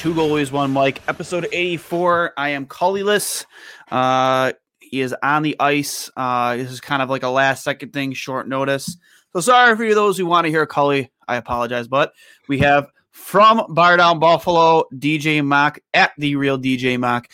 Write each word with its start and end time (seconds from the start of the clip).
Two 0.00 0.14
Goalies, 0.14 0.50
One 0.50 0.72
Mic, 0.72 1.02
episode 1.08 1.46
84. 1.52 2.32
I 2.34 2.48
am 2.48 2.64
Cullyless. 2.64 3.44
Uh, 3.90 4.54
he 4.78 5.02
is 5.02 5.14
on 5.22 5.42
the 5.42 5.56
ice. 5.60 6.10
Uh, 6.16 6.56
this 6.56 6.70
is 6.70 6.80
kind 6.80 7.02
of 7.02 7.10
like 7.10 7.22
a 7.22 7.28
last 7.28 7.62
second 7.62 7.92
thing, 7.92 8.14
short 8.14 8.48
notice. 8.48 8.96
So 9.34 9.40
sorry 9.40 9.76
for 9.76 9.84
you, 9.84 9.94
those 9.94 10.16
who 10.16 10.24
want 10.24 10.46
to 10.46 10.50
hear 10.50 10.64
Cully. 10.64 11.12
I 11.28 11.36
apologize, 11.36 11.86
but 11.86 12.14
we 12.48 12.60
have 12.60 12.88
from 13.10 13.58
Bardown 13.58 14.20
Buffalo, 14.20 14.84
DJ 14.94 15.44
Mach 15.44 15.78
at 15.92 16.12
the 16.16 16.34
real 16.36 16.58
DJ 16.58 16.98
Mach. 16.98 17.28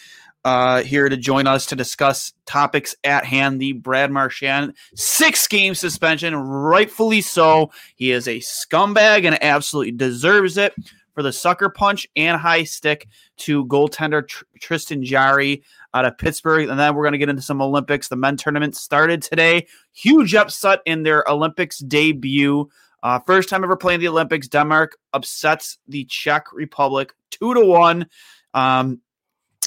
Uh, 0.44 0.82
here 0.82 1.08
to 1.08 1.16
join 1.16 1.46
us 1.46 1.66
to 1.66 1.76
discuss 1.76 2.32
topics 2.46 2.96
at 3.04 3.24
hand. 3.24 3.60
The 3.60 3.74
Brad 3.74 4.10
Marchand 4.10 4.74
six 4.96 5.46
game 5.46 5.76
suspension, 5.76 6.34
rightfully 6.34 7.20
so. 7.20 7.70
He 7.94 8.10
is 8.10 8.26
a 8.26 8.38
scumbag 8.38 9.24
and 9.24 9.40
absolutely 9.40 9.92
deserves 9.92 10.56
it 10.56 10.74
for 11.16 11.22
the 11.22 11.32
sucker 11.32 11.70
punch 11.70 12.06
and 12.14 12.38
high 12.38 12.62
stick 12.62 13.08
to 13.38 13.64
goaltender 13.64 14.28
Tr- 14.28 14.44
Tristan 14.60 15.02
Jarry 15.02 15.64
out 15.94 16.04
of 16.04 16.18
Pittsburgh. 16.18 16.68
And 16.68 16.78
then 16.78 16.94
we're 16.94 17.04
going 17.04 17.12
to 17.12 17.18
get 17.18 17.30
into 17.30 17.40
some 17.40 17.62
Olympics. 17.62 18.08
The 18.08 18.16
men 18.16 18.36
tournament 18.36 18.76
started 18.76 19.22
today. 19.22 19.66
Huge 19.94 20.34
upset 20.34 20.80
in 20.84 21.04
their 21.04 21.24
Olympics 21.26 21.78
debut. 21.78 22.68
Uh, 23.02 23.18
first 23.26 23.48
time 23.48 23.64
ever 23.64 23.76
playing 23.76 24.00
the 24.00 24.08
Olympics. 24.08 24.46
Denmark 24.46 24.98
upsets 25.14 25.78
the 25.88 26.04
Czech 26.04 26.52
Republic 26.52 27.14
two 27.30 27.54
to 27.54 27.64
one. 27.64 28.06
Um, 28.52 29.00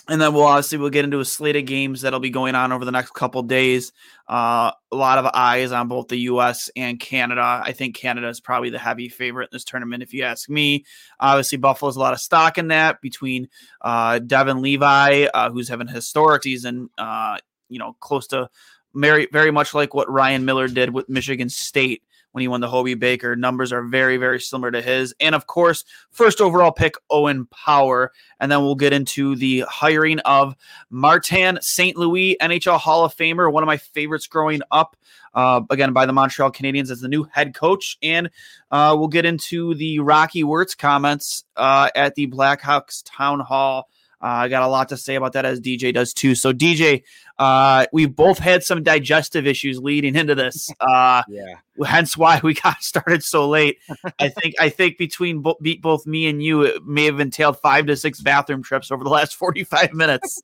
and 0.09 0.19
then 0.19 0.33
we'll 0.33 0.43
obviously 0.43 0.77
we'll 0.77 0.89
get 0.89 1.05
into 1.05 1.19
a 1.19 1.25
slate 1.25 1.55
of 1.55 1.65
games 1.65 2.01
that'll 2.01 2.19
be 2.19 2.29
going 2.29 2.55
on 2.55 2.71
over 2.71 2.83
the 2.83 2.91
next 2.91 3.13
couple 3.13 3.43
days. 3.43 3.93
Uh, 4.27 4.71
a 4.91 4.95
lot 4.95 5.17
of 5.19 5.25
eyes 5.33 5.71
on 5.71 5.87
both 5.87 6.07
the 6.07 6.17
U.S. 6.17 6.69
and 6.75 6.99
Canada. 6.99 7.61
I 7.63 7.71
think 7.73 7.95
Canada 7.95 8.27
is 8.27 8.39
probably 8.39 8.71
the 8.71 8.79
heavy 8.79 9.07
favorite 9.07 9.45
in 9.45 9.49
this 9.51 9.63
tournament, 9.63 10.01
if 10.01 10.13
you 10.13 10.23
ask 10.23 10.49
me. 10.49 10.85
Obviously, 11.19 11.59
Buffalo's 11.59 11.95
a 11.95 11.99
lot 11.99 12.13
of 12.13 12.19
stock 12.19 12.57
in 12.57 12.69
that 12.69 13.01
between 13.01 13.49
uh, 13.81 14.19
Devin 14.19 14.61
Levi, 14.61 15.25
uh, 15.33 15.49
who's 15.51 15.69
having 15.69 15.87
historic 15.87 16.43
season, 16.43 16.89
uh, 16.97 17.37
you 17.69 17.77
know, 17.77 17.95
close 17.99 18.27
to 18.27 18.49
very 18.95 19.27
very 19.31 19.51
much 19.51 19.75
like 19.75 19.93
what 19.93 20.09
Ryan 20.09 20.45
Miller 20.45 20.67
did 20.67 20.91
with 20.91 21.07
Michigan 21.07 21.49
State 21.49 22.01
when 22.31 22.41
he 22.41 22.47
won 22.47 22.61
the 22.61 22.67
Hobey 22.67 22.93
Baker. 22.93 23.35
Numbers 23.35 23.71
are 23.71 23.83
very, 23.83 24.17
very 24.17 24.39
similar 24.39 24.71
to 24.71 24.81
his. 24.81 25.13
And 25.19 25.35
of 25.35 25.47
course, 25.47 25.83
first 26.11 26.41
overall 26.41 26.71
pick, 26.71 26.95
Owen 27.09 27.45
Power. 27.47 28.11
And 28.39 28.51
then 28.51 28.61
we'll 28.61 28.75
get 28.75 28.93
into 28.93 29.35
the 29.35 29.65
hiring 29.67 30.19
of 30.19 30.55
Martin 30.89 31.59
St. 31.61 31.97
Louis, 31.97 32.37
NHL 32.41 32.79
Hall 32.79 33.05
of 33.05 33.15
Famer, 33.15 33.51
one 33.51 33.63
of 33.63 33.67
my 33.67 33.77
favorites 33.77 34.27
growing 34.27 34.61
up. 34.71 34.95
Uh, 35.33 35.61
again, 35.69 35.93
by 35.93 36.05
the 36.05 36.13
Montreal 36.13 36.51
Canadiens 36.51 36.89
as 36.89 37.01
the 37.01 37.07
new 37.07 37.23
head 37.31 37.53
coach. 37.53 37.97
And 38.01 38.29
uh, 38.71 38.95
we'll 38.97 39.07
get 39.07 39.25
into 39.25 39.75
the 39.75 39.99
Rocky 39.99 40.43
Wirtz 40.43 40.75
comments 40.75 41.43
uh, 41.55 41.89
at 41.95 42.15
the 42.15 42.27
Blackhawks 42.27 43.03
Town 43.05 43.39
Hall. 43.39 43.89
Uh, 44.21 44.25
I 44.27 44.47
got 44.49 44.63
a 44.63 44.67
lot 44.67 44.89
to 44.89 44.97
say 44.97 45.15
about 45.15 45.33
that 45.33 45.45
as 45.45 45.61
DJ 45.61 45.93
does 45.93 46.13
too. 46.13 46.35
So 46.35 46.51
DJ, 46.51 47.03
uh, 47.37 47.85
we've 47.93 48.13
both 48.13 48.37
had 48.37 48.63
some 48.63 48.83
digestive 48.83 49.47
issues 49.47 49.79
leading 49.79 50.15
into 50.15 50.35
this. 50.35 50.69
Uh, 50.81 51.23
Yeah. 51.29 51.55
hence 51.85 52.17
why 52.17 52.41
we 52.43 52.53
got 52.53 52.81
started 52.83 53.23
so 53.23 53.47
late. 53.47 53.77
I 54.19 54.29
think 54.29 54.55
I 54.59 54.69
think 54.69 54.97
between 54.97 55.41
bo- 55.41 55.57
both 55.81 56.05
me 56.05 56.27
and 56.27 56.43
you, 56.43 56.63
it 56.63 56.85
may 56.85 57.05
have 57.05 57.19
entailed 57.19 57.59
five 57.59 57.85
to 57.87 57.95
six 57.95 58.19
bathroom 58.19 58.61
trips 58.63 58.91
over 58.91 59.03
the 59.03 59.09
last 59.09 59.35
forty 59.37 59.63
five 59.63 59.93
minutes. 59.93 60.41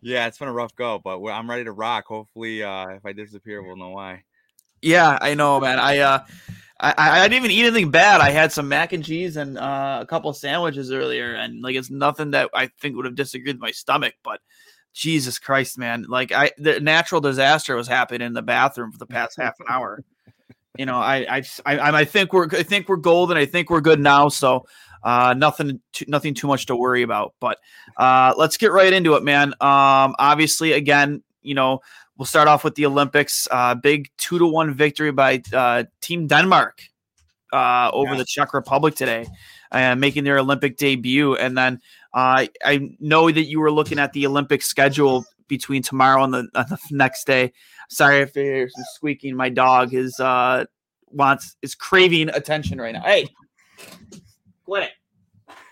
Yeah, 0.00 0.26
it's 0.26 0.38
been 0.38 0.48
a 0.48 0.52
rough 0.52 0.74
go, 0.76 0.98
but 1.02 1.22
I'm 1.26 1.48
ready 1.48 1.64
to 1.64 1.72
rock. 1.72 2.06
Hopefully, 2.06 2.62
uh, 2.62 2.88
if 2.88 3.04
I 3.06 3.12
disappear, 3.12 3.62
we'll 3.62 3.76
know 3.76 3.90
why. 3.90 4.22
yeah, 4.82 5.18
I 5.20 5.34
know, 5.34 5.58
man. 5.60 5.78
I 5.78 6.22
I, 6.92 7.20
I 7.20 7.28
didn't 7.28 7.44
even 7.44 7.50
eat 7.50 7.66
anything 7.66 7.90
bad. 7.90 8.20
I 8.20 8.30
had 8.30 8.52
some 8.52 8.68
mac 8.68 8.92
and 8.92 9.04
cheese 9.04 9.36
and 9.36 9.56
uh, 9.56 10.00
a 10.02 10.06
couple 10.06 10.32
sandwiches 10.32 10.92
earlier, 10.92 11.34
and 11.34 11.62
like 11.62 11.76
it's 11.76 11.90
nothing 11.90 12.32
that 12.32 12.50
I 12.52 12.68
think 12.80 12.96
would 12.96 13.06
have 13.06 13.14
disagreed 13.14 13.56
with 13.56 13.62
my 13.62 13.70
stomach, 13.70 14.14
but. 14.22 14.40
Jesus 14.96 15.40
Christ, 15.40 15.76
man! 15.76 16.06
Like 16.08 16.30
I, 16.30 16.52
the 16.56 16.78
natural 16.78 17.20
disaster 17.20 17.74
was 17.74 17.88
happening 17.88 18.24
in 18.24 18.32
the 18.32 18.42
bathroom 18.42 18.92
for 18.92 18.98
the 18.98 19.06
past 19.06 19.36
half 19.36 19.58
an 19.58 19.66
hour. 19.68 20.04
You 20.78 20.86
know, 20.86 20.98
I, 20.98 21.26
I, 21.28 21.42
I, 21.66 21.98
I 22.00 22.04
think 22.04 22.32
we're, 22.32 22.46
I 22.52 22.62
think 22.62 22.88
we're 22.88 22.94
golden. 22.94 23.36
I 23.36 23.44
think 23.44 23.70
we're 23.70 23.80
good 23.80 23.98
now. 23.98 24.28
So, 24.28 24.66
uh, 25.02 25.34
nothing, 25.36 25.80
too, 25.92 26.04
nothing 26.06 26.34
too 26.34 26.46
much 26.46 26.66
to 26.66 26.76
worry 26.76 27.02
about. 27.02 27.34
But 27.40 27.58
uh, 27.96 28.34
let's 28.36 28.56
get 28.56 28.70
right 28.70 28.92
into 28.92 29.14
it, 29.14 29.24
man. 29.24 29.48
Um, 29.60 30.14
obviously, 30.18 30.70
again, 30.74 31.24
you 31.44 31.54
know, 31.54 31.80
we'll 32.18 32.26
start 32.26 32.48
off 32.48 32.64
with 32.64 32.74
the 32.74 32.86
Olympics. 32.86 33.46
Uh, 33.50 33.74
big 33.74 34.08
two 34.18 34.38
to 34.38 34.46
one 34.46 34.74
victory 34.74 35.12
by 35.12 35.42
uh, 35.52 35.84
Team 36.00 36.26
Denmark 36.26 36.82
uh, 37.52 37.90
over 37.92 38.12
Yeah. 38.12 38.18
the 38.18 38.24
Czech 38.24 38.52
Republic 38.54 38.94
today, 38.96 39.26
uh, 39.70 39.94
making 39.94 40.24
their 40.24 40.38
Olympic 40.38 40.76
debut. 40.76 41.36
And 41.36 41.56
then 41.56 41.80
uh, 42.12 42.46
I 42.64 42.90
know 42.98 43.30
that 43.30 43.44
you 43.44 43.60
were 43.60 43.70
looking 43.70 43.98
at 43.98 44.12
the 44.12 44.26
Olympic 44.26 44.62
schedule 44.62 45.24
between 45.46 45.82
tomorrow 45.82 46.24
and 46.24 46.32
the, 46.34 46.48
the 46.54 46.78
next 46.90 47.26
day. 47.26 47.52
Sorry 47.90 48.20
if 48.20 48.32
there's 48.32 48.74
some 48.74 48.84
squeaking. 48.94 49.36
My 49.36 49.50
dog 49.50 49.92
is 49.94 50.18
uh, 50.18 50.64
wants 51.10 51.56
is 51.62 51.74
craving 51.74 52.30
attention 52.30 52.80
right 52.80 52.94
now. 52.94 53.02
Hey, 53.02 53.28
quit 54.64 54.90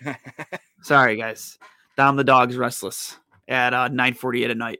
it. 0.05 0.15
Sorry, 0.83 1.17
guys. 1.17 1.57
Dom 1.97 2.15
the 2.15 2.23
dog's 2.23 2.55
restless 2.55 3.17
at 3.47 3.73
uh, 3.73 3.89
9:48 3.89 4.49
at 4.51 4.57
night. 4.57 4.79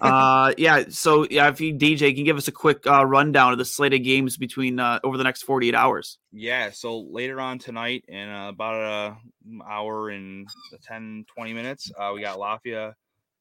Uh, 0.00 0.52
yeah. 0.58 0.84
So 0.88 1.26
yeah, 1.30 1.48
if 1.48 1.60
you 1.60 1.74
DJ 1.74 2.14
can 2.14 2.24
give 2.24 2.36
us 2.36 2.48
a 2.48 2.52
quick 2.52 2.86
uh, 2.86 3.04
rundown 3.04 3.52
of 3.52 3.58
the 3.58 3.64
slate 3.64 3.94
of 3.94 4.02
games 4.02 4.36
between 4.36 4.80
uh, 4.80 5.00
over 5.04 5.16
the 5.16 5.24
next 5.24 5.42
48 5.42 5.74
hours. 5.74 6.18
Yeah, 6.32 6.70
so 6.70 7.00
later 7.00 7.40
on 7.40 7.58
tonight, 7.58 8.04
in 8.08 8.28
uh, 8.28 8.48
about 8.48 9.18
a 9.54 9.62
hour 9.64 10.10
and 10.10 10.48
10, 10.82 11.26
20 11.34 11.52
minutes, 11.52 11.92
uh, 11.98 12.12
we 12.14 12.20
got 12.20 12.38
Latvia 12.38 12.94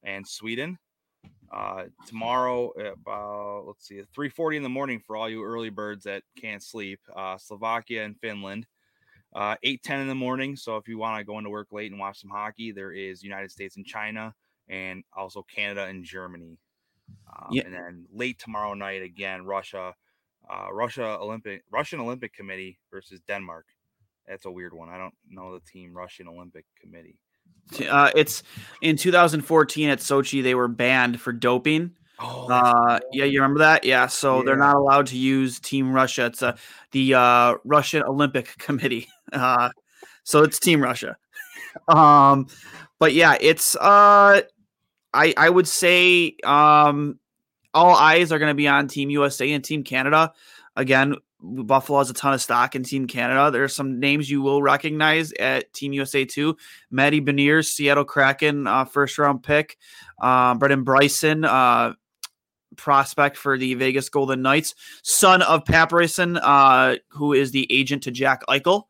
and 0.03 0.27
Sweden. 0.27 0.77
Uh, 1.51 1.83
tomorrow, 2.07 2.71
about 2.71 3.65
let's 3.67 3.87
see, 3.87 4.01
three 4.13 4.29
forty 4.29 4.57
in 4.57 4.63
the 4.63 4.69
morning 4.69 4.99
for 4.99 5.15
all 5.15 5.29
you 5.29 5.43
early 5.43 5.69
birds 5.69 6.03
that 6.05 6.23
can't 6.39 6.63
sleep. 6.63 6.99
Uh, 7.15 7.37
Slovakia 7.37 8.03
and 8.03 8.19
Finland. 8.19 8.65
Uh, 9.35 9.55
eight 9.61 9.83
ten 9.83 9.99
in 9.99 10.07
the 10.07 10.15
morning. 10.15 10.55
So 10.55 10.77
if 10.77 10.87
you 10.87 10.97
want 10.97 11.19
to 11.19 11.23
go 11.23 11.37
into 11.37 11.51
work 11.51 11.67
late 11.71 11.91
and 11.91 11.99
watch 11.99 12.19
some 12.21 12.31
hockey, 12.31 12.71
there 12.71 12.91
is 12.91 13.21
United 13.23 13.51
States 13.51 13.77
and 13.77 13.85
China, 13.85 14.33
and 14.73 15.03
also 15.13 15.43
Canada 15.43 15.85
and 15.85 16.03
Germany. 16.05 16.57
Um, 17.29 17.49
Yeah. 17.51 17.63
And 17.65 17.73
then 17.73 18.05
late 18.11 18.39
tomorrow 18.39 18.73
night 18.73 19.01
again, 19.03 19.45
Russia, 19.45 19.93
uh, 20.49 20.67
Russia 20.73 21.17
Olympic 21.21 21.63
Russian 21.71 21.99
Olympic 21.99 22.33
Committee 22.33 22.79
versus 22.91 23.19
Denmark. 23.27 23.65
That's 24.27 24.45
a 24.45 24.51
weird 24.51 24.73
one. 24.73 24.89
I 24.89 24.97
don't 24.97 25.15
know 25.29 25.53
the 25.53 25.59
team 25.71 25.93
Russian 25.97 26.27
Olympic 26.27 26.65
Committee. 26.81 27.17
Uh, 27.89 28.11
it's 28.15 28.43
in 28.81 28.97
2014 28.97 29.89
at 29.89 29.99
Sochi. 29.99 30.41
They 30.43 30.55
were 30.55 30.67
banned 30.67 31.19
for 31.21 31.33
doping. 31.33 31.91
Oh, 32.19 32.47
Uh, 32.49 32.99
yeah, 33.11 33.25
you 33.25 33.41
remember 33.41 33.59
that? 33.59 33.83
Yeah. 33.85 34.07
So 34.07 34.43
they're 34.43 34.55
not 34.57 34.75
allowed 34.75 35.07
to 35.07 35.17
use 35.17 35.59
Team 35.59 35.91
Russia. 35.93 36.25
It's 36.27 36.41
uh, 36.43 36.55
the 36.91 37.13
uh, 37.15 37.55
Russian 37.65 38.03
Olympic 38.03 38.57
Committee. 38.65 39.07
Uh, 39.31 39.69
so 40.23 40.43
it's 40.43 40.59
Team 40.59 40.81
Russia. 40.81 41.17
Um, 41.87 42.47
but 42.99 43.13
yeah, 43.13 43.35
it's 43.41 43.75
uh, 43.77 44.41
I 45.13 45.33
I 45.37 45.49
would 45.49 45.67
say 45.67 46.35
um, 46.43 47.19
all 47.73 47.95
eyes 47.95 48.31
are 48.31 48.39
going 48.39 48.51
to 48.51 48.55
be 48.55 48.67
on 48.67 48.87
Team 48.87 49.09
USA 49.09 49.51
and 49.51 49.63
Team 49.63 49.83
Canada. 49.83 50.33
Again, 50.75 51.15
Buffalo 51.43 51.99
has 51.99 52.09
a 52.09 52.13
ton 52.13 52.33
of 52.33 52.41
stock 52.41 52.75
in 52.75 52.83
Team 52.83 53.05
Canada. 53.05 53.51
There 53.51 53.63
are 53.63 53.69
some 53.69 53.99
names 53.99 54.29
you 54.29 54.41
will 54.41 54.61
recognize 54.61 55.33
at 55.33 55.73
Team 55.73 55.91
USA 55.93 56.23
too. 56.25 56.57
Matty 56.89 57.19
Beniers, 57.21 57.67
Seattle 57.67 58.05
Kraken, 58.05 58.65
uh, 58.65 58.85
first 58.85 59.17
round 59.17 59.43
pick. 59.43 59.77
Uh, 60.21 60.55
Brendan 60.55 60.83
Brisson, 60.83 61.43
uh, 61.43 61.93
prospect 62.77 63.37
for 63.37 63.57
the 63.57 63.73
Vegas 63.75 64.09
Golden 64.09 64.41
Knights, 64.41 64.73
son 65.03 65.41
of 65.41 65.65
Pat 65.65 65.89
Brisson, 65.89 66.37
uh, 66.37 66.95
who 67.09 67.33
is 67.33 67.51
the 67.51 67.71
agent 67.71 68.03
to 68.03 68.11
Jack 68.11 68.43
Eichel, 68.47 68.83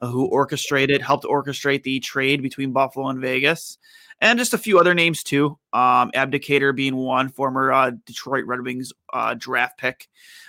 uh, 0.00 0.08
who 0.08 0.26
orchestrated, 0.26 1.02
helped 1.02 1.24
orchestrate 1.24 1.82
the 1.82 2.00
trade 2.00 2.42
between 2.42 2.72
Buffalo 2.72 3.08
and 3.08 3.20
Vegas. 3.20 3.78
And 4.20 4.38
just 4.38 4.54
a 4.54 4.58
few 4.58 4.78
other 4.78 4.94
names 4.94 5.22
too. 5.22 5.58
Um, 5.72 6.10
Abdicator 6.12 6.74
being 6.74 6.96
one, 6.96 7.28
former 7.28 7.72
uh, 7.72 7.92
Detroit 8.04 8.46
Red 8.46 8.62
Wings 8.62 8.92
uh, 9.12 9.34
draft 9.34 9.78
pick. 9.78 10.08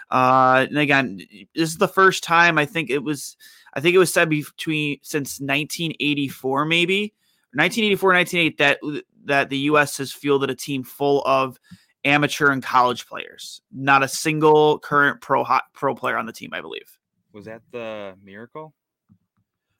Uh, 0.09 0.65
and 0.67 0.77
again, 0.77 1.17
this 1.53 1.69
is 1.69 1.77
the 1.77 1.87
first 1.87 2.23
time 2.23 2.57
I 2.57 2.65
think 2.65 2.89
it 2.89 3.03
was. 3.03 3.37
I 3.75 3.81
think 3.81 3.93
it 3.93 3.99
was 3.99 4.11
said 4.11 4.29
between 4.29 4.97
since 5.03 5.39
1984, 5.39 6.65
maybe 6.65 7.13
1984, 7.53 8.13
1988, 8.13 8.57
that 8.57 8.79
that 9.25 9.49
the 9.49 9.57
U.S. 9.59 9.97
has 9.97 10.11
fielded 10.11 10.49
a 10.49 10.55
team 10.55 10.83
full 10.83 11.21
of 11.25 11.59
amateur 12.03 12.49
and 12.49 12.63
college 12.63 13.07
players. 13.07 13.61
Not 13.71 14.01
a 14.01 14.07
single 14.07 14.79
current 14.79 15.21
pro 15.21 15.43
hot, 15.43 15.65
pro 15.73 15.93
player 15.93 16.17
on 16.17 16.25
the 16.25 16.33
team, 16.33 16.49
I 16.53 16.61
believe. 16.61 16.97
Was 17.33 17.45
that 17.45 17.61
the 17.71 18.15
Miracle? 18.23 18.73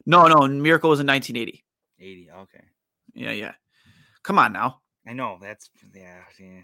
No, 0.06 0.28
no, 0.28 0.48
Miracle 0.48 0.90
was 0.90 1.00
in 1.00 1.08
1980. 1.08 1.64
80. 2.00 2.32
Okay. 2.32 2.64
Yeah, 3.14 3.32
yeah. 3.32 3.54
Come 4.24 4.40
on 4.40 4.54
now. 4.54 4.82
I 5.08 5.14
know 5.14 5.38
that's 5.42 5.70
yeah, 5.94 6.22
yeah. 6.40 6.62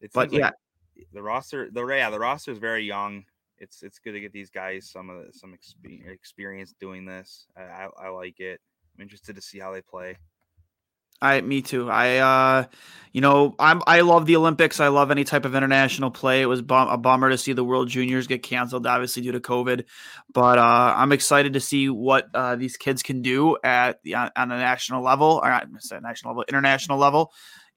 It 0.00 0.10
But 0.14 0.32
yeah, 0.32 0.46
like 0.46 0.54
the 1.12 1.22
roster, 1.22 1.68
the 1.70 1.86
yeah, 1.86 2.10
the 2.10 2.18
roster 2.18 2.52
is 2.52 2.58
very 2.58 2.84
young. 2.84 3.24
It's 3.58 3.82
it's 3.82 3.98
good 3.98 4.12
to 4.12 4.20
get 4.20 4.32
these 4.32 4.50
guys 4.50 4.88
some 4.90 5.10
of 5.10 5.26
the, 5.26 5.32
some 5.32 5.56
experience 6.06 6.74
doing 6.80 7.04
this. 7.04 7.46
I, 7.56 7.62
I 7.62 7.88
I 8.04 8.08
like 8.08 8.40
it. 8.40 8.60
I'm 8.96 9.02
interested 9.02 9.36
to 9.36 9.42
see 9.42 9.58
how 9.58 9.72
they 9.72 9.82
play. 9.82 10.16
I 11.22 11.40
me 11.40 11.62
too. 11.62 11.90
I 11.90 12.16
uh 12.18 12.64
you 13.12 13.20
know, 13.20 13.56
I'm 13.58 13.82
I 13.86 14.02
love 14.02 14.26
the 14.26 14.36
Olympics. 14.36 14.78
I 14.78 14.88
love 14.88 15.10
any 15.10 15.24
type 15.24 15.44
of 15.44 15.54
international 15.54 16.10
play. 16.12 16.42
It 16.42 16.46
was 16.46 16.62
bum, 16.62 16.88
a 16.88 16.96
bummer 16.96 17.28
to 17.30 17.36
see 17.36 17.52
the 17.52 17.64
World 17.64 17.88
Juniors 17.88 18.26
get 18.28 18.42
canceled 18.42 18.86
obviously 18.86 19.22
due 19.22 19.32
to 19.32 19.40
COVID, 19.40 19.84
but 20.32 20.58
uh 20.58 20.94
I'm 20.96 21.12
excited 21.12 21.54
to 21.54 21.60
see 21.60 21.88
what 21.88 22.28
uh 22.34 22.56
these 22.56 22.76
kids 22.76 23.02
can 23.02 23.22
do 23.22 23.56
at 23.64 24.02
the 24.04 24.14
on, 24.14 24.30
on 24.36 24.52
a 24.52 24.56
national 24.58 25.02
level 25.02 25.40
or 25.42 25.50
not 25.50 25.66
national 26.02 26.32
level, 26.32 26.44
international 26.48 26.98
level. 26.98 27.32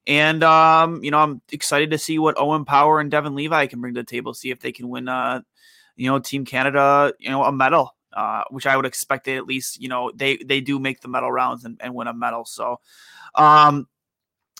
And 0.05 0.43
um 0.43 1.03
you 1.03 1.11
know, 1.11 1.19
I'm 1.19 1.41
excited 1.51 1.91
to 1.91 1.97
see 1.97 2.19
what 2.19 2.39
Owen 2.39 2.65
Power 2.65 2.99
and 2.99 3.09
Devin 3.11 3.35
Levi 3.35 3.67
can 3.67 3.81
bring 3.81 3.95
to 3.95 4.01
the 4.01 4.05
table, 4.05 4.33
see 4.33 4.51
if 4.51 4.59
they 4.59 4.71
can 4.71 4.87
win 4.89 5.07
uh 5.09 5.41
you 5.95 6.09
know, 6.09 6.19
Team 6.19 6.45
Canada, 6.45 7.13
you 7.19 7.29
know, 7.29 7.43
a 7.43 7.51
medal. 7.51 7.95
Uh, 8.15 8.43
which 8.49 8.67
I 8.67 8.75
would 8.75 8.85
expect 8.85 9.25
they 9.25 9.37
at 9.37 9.45
least, 9.45 9.81
you 9.81 9.89
know, 9.89 10.11
they 10.13 10.37
they 10.37 10.61
do 10.61 10.79
make 10.79 11.01
the 11.01 11.07
medal 11.07 11.31
rounds 11.31 11.65
and, 11.65 11.77
and 11.81 11.95
win 11.95 12.07
a 12.07 12.13
medal. 12.13 12.45
So 12.45 12.79
um, 13.35 13.87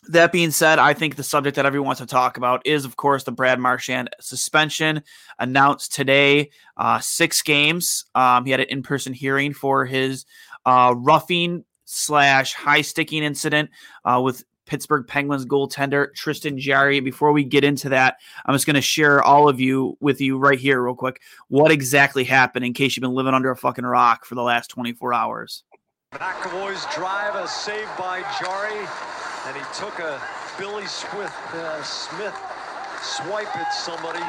that 0.09 0.31
being 0.31 0.51
said, 0.51 0.79
I 0.79 0.93
think 0.93 1.15
the 1.15 1.23
subject 1.23 1.55
that 1.55 1.65
everyone 1.65 1.87
wants 1.87 2.01
to 2.01 2.07
talk 2.07 2.37
about 2.37 2.65
is, 2.65 2.83
of 2.83 2.95
course, 2.95 3.23
the 3.23 3.31
Brad 3.31 3.59
Marchand 3.59 4.09
suspension 4.19 5.03
announced 5.39 5.93
today. 5.93 6.49
Uh, 6.75 6.99
six 6.99 7.41
games. 7.41 8.05
Um, 8.15 8.45
he 8.45 8.51
had 8.51 8.59
an 8.59 8.67
in-person 8.69 9.13
hearing 9.13 9.53
for 9.53 9.85
his 9.85 10.25
uh, 10.65 10.93
roughing 10.97 11.63
slash 11.85 12.53
high 12.53 12.81
sticking 12.81 13.23
incident 13.23 13.69
uh, 14.03 14.19
with 14.23 14.43
Pittsburgh 14.73 15.05
Penguins 15.05 15.45
goaltender 15.45 16.11
Tristan 16.15 16.57
Jarry. 16.57 16.99
Before 16.99 17.31
we 17.31 17.43
get 17.43 17.63
into 17.63 17.89
that, 17.89 18.17
I'm 18.43 18.55
just 18.55 18.65
going 18.65 18.73
to 18.73 18.81
share 18.81 19.21
all 19.21 19.47
of 19.47 19.59
you 19.59 19.95
with 19.99 20.19
you 20.19 20.39
right 20.39 20.57
here, 20.57 20.81
real 20.81 20.95
quick, 20.95 21.21
what 21.47 21.71
exactly 21.71 22.23
happened 22.23 22.65
in 22.65 22.73
case 22.73 22.97
you've 22.97 23.03
been 23.03 23.13
living 23.13 23.35
under 23.35 23.51
a 23.51 23.55
fucking 23.55 23.85
rock 23.85 24.25
for 24.25 24.33
the 24.33 24.41
last 24.41 24.69
24 24.69 25.13
hours. 25.13 25.63
McAvoy's 26.15 26.87
drive, 26.95 27.35
a 27.35 27.47
save 27.47 27.87
by 27.99 28.25
Jarry, 28.41 28.87
and 29.45 29.55
he 29.55 29.61
took 29.75 29.99
a 29.99 30.19
Billy 30.57 30.87
Smith, 30.87 31.37
uh, 31.53 31.83
Smith 31.83 32.33
swipe 33.03 33.55
at 33.55 33.69
somebody. 33.75 34.25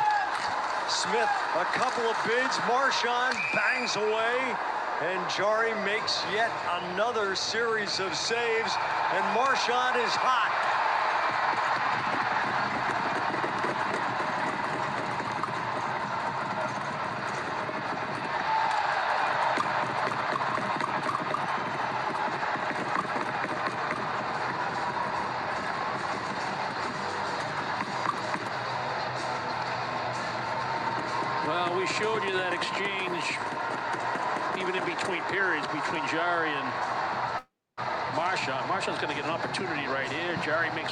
Smith, 0.91 1.31
a 1.57 1.65
couple 1.73 2.05
of 2.05 2.19
bids, 2.29 2.59
Marchand 2.69 3.35
bangs 3.55 3.97
away, 3.97 4.55
and 5.01 5.29
Jarry 5.31 5.75
makes 5.85 6.23
yet 6.33 6.53
another 6.85 7.35
series 7.35 7.99
of 8.01 8.15
saves, 8.15 8.73
and 9.13 9.25
Marchand 9.35 9.97
is 9.97 10.13
hot. 10.15 10.64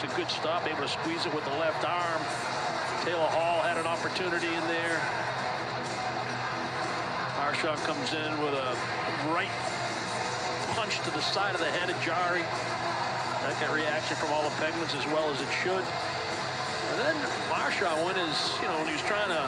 Makes 0.02 0.14
a 0.14 0.16
good 0.16 0.30
stop, 0.30 0.66
able 0.66 0.82
to 0.82 0.88
squeeze 0.88 1.26
it 1.26 1.34
with 1.34 1.44
the 1.44 1.54
left 1.62 1.84
arm. 1.86 2.22
Taylor 3.04 3.30
Hall 3.30 3.62
had 3.62 3.78
an 3.78 3.86
opportunity 3.86 4.48
in 4.48 4.64
there. 4.66 4.98
Marchand 7.38 7.78
comes 7.86 8.10
in 8.10 8.30
with 8.42 8.50
a 8.50 8.74
right 9.30 9.52
punch 10.74 10.98
to 11.06 11.10
the 11.12 11.20
side 11.20 11.54
of 11.54 11.60
the 11.60 11.70
head 11.70 11.88
of 11.88 11.94
Jarry. 12.02 12.42
That 12.42 13.54
got 13.60 13.70
reaction 13.70 14.16
from 14.16 14.32
all 14.32 14.42
the 14.42 14.50
Penguins 14.58 14.92
as 14.94 15.06
well 15.06 15.30
as 15.30 15.40
it 15.40 15.52
should. 15.62 15.86
And 16.90 16.98
then 16.98 17.14
Marchand, 17.46 18.02
when 18.02 18.18
his, 18.18 18.34
you 18.58 18.66
know, 18.66 18.74
when 18.82 18.90
he 18.90 18.98
was 18.98 19.06
trying 19.06 19.30
to 19.30 19.46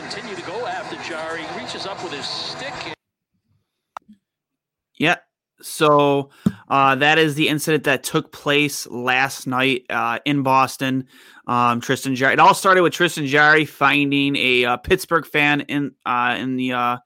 continue 0.00 0.34
to 0.34 0.46
go 0.48 0.66
after 0.66 0.96
Jarry. 1.04 1.42
He 1.44 1.60
reaches 1.60 1.84
up 1.84 2.02
with 2.02 2.12
his 2.12 2.24
stick. 2.24 2.72
Yeah. 4.96 5.27
So 5.60 6.30
uh, 6.68 6.94
that 6.96 7.18
is 7.18 7.34
the 7.34 7.48
incident 7.48 7.84
that 7.84 8.02
took 8.02 8.32
place 8.32 8.86
last 8.86 9.46
night 9.46 9.86
uh, 9.90 10.18
in 10.24 10.42
Boston. 10.42 11.06
Um, 11.46 11.80
Tristan 11.80 12.14
Jarry. 12.14 12.34
It 12.34 12.40
all 12.40 12.54
started 12.54 12.82
with 12.82 12.92
Tristan 12.92 13.26
Jarry 13.26 13.64
finding 13.64 14.36
a 14.36 14.64
uh, 14.66 14.76
Pittsburgh 14.76 15.24
fan 15.24 15.62
in 15.62 15.92
uh, 16.04 16.36
in 16.38 16.56
the 16.56 16.72
uh, 16.72 16.98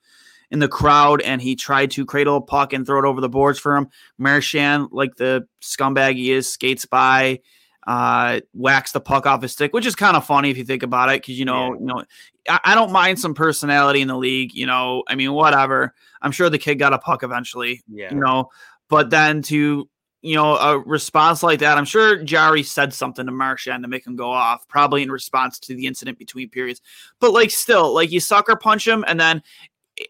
in 0.50 0.58
the 0.58 0.69
crowd, 0.69 1.22
and 1.22 1.40
he 1.40 1.56
tried 1.56 1.93
to 1.93 2.04
cradle 2.04 2.37
a 2.37 2.40
puck 2.40 2.72
and 2.72 2.87
throw 2.87 2.99
it 2.99 3.06
over 3.06 3.20
the 3.20 3.28
boards 3.28 3.58
for 3.58 3.77
him. 3.77 3.88
Marchand, 4.19 4.88
like 4.93 5.15
the 5.17 5.46
scumbag 5.62 6.15
he 6.17 6.32
is, 6.32 6.53
skates 6.53 6.86
by, 6.86 7.38
uh, 7.86 8.41
whacks 8.53 8.93
the 8.93 9.01
puck 9.01 9.27
off 9.27 9.43
his 9.43 9.53
stick, 9.53 9.72
which 9.72 9.86
is 9.86 9.94
kind 9.96 10.17
of 10.17 10.24
funny 10.24 10.51
if 10.51 10.56
you 10.56 10.65
think 10.65 10.82
about 10.82 11.08
it, 11.08 11.20
because 11.22 11.39
you 11.39 11.44
know, 11.44 11.72
Yeah. 11.72 11.79
you 11.81 11.86
know, 11.86 12.05
I, 12.48 12.60
I 12.65 12.74
don't 12.74 12.93
mind 12.93 13.19
some 13.19 13.34
personality 13.34 14.01
in 14.01 14.08
the 14.08 14.17
league. 14.17 14.55
You 14.55 14.67
know, 14.67 15.03
I 15.08 15.15
mean, 15.15 15.32
whatever. 15.32 15.94
I'm 16.20 16.32
sure 16.32 16.48
the 16.48 16.58
kid 16.58 16.77
got 16.77 16.93
a 16.93 16.98
puck 16.98 17.22
eventually 17.22 17.82
Yeah. 17.89 18.12
you 18.15 18.20
know. 18.20 18.51
But 18.89 19.10
then 19.10 19.43
to 19.43 19.89
you 20.24 20.36
know 20.36 20.56
a 20.56 20.79
response 20.79 21.43
like 21.43 21.58
that, 21.60 21.77
I'm 21.79 21.84
sure 21.84 22.22
Jarry 22.22 22.62
said 22.62 22.94
something 22.94 23.27
to 23.27 23.32
Marchand 23.32 23.82
to 23.82 23.89
make 23.89 24.06
him 24.06 24.15
go 24.15 24.31
off, 24.31 24.69
probably 24.69 25.03
in 25.03 25.10
response 25.10 25.58
to 25.60 25.74
the 25.74 25.86
incident 25.86 26.19
between 26.19 26.48
periods. 26.48 26.81
But 27.19 27.32
like 27.32 27.51
still, 27.51 27.93
like 27.93 28.12
you 28.12 28.20
sucker 28.20 28.55
punch 28.55 28.86
him, 28.86 29.05
and 29.08 29.19
then 29.19 29.43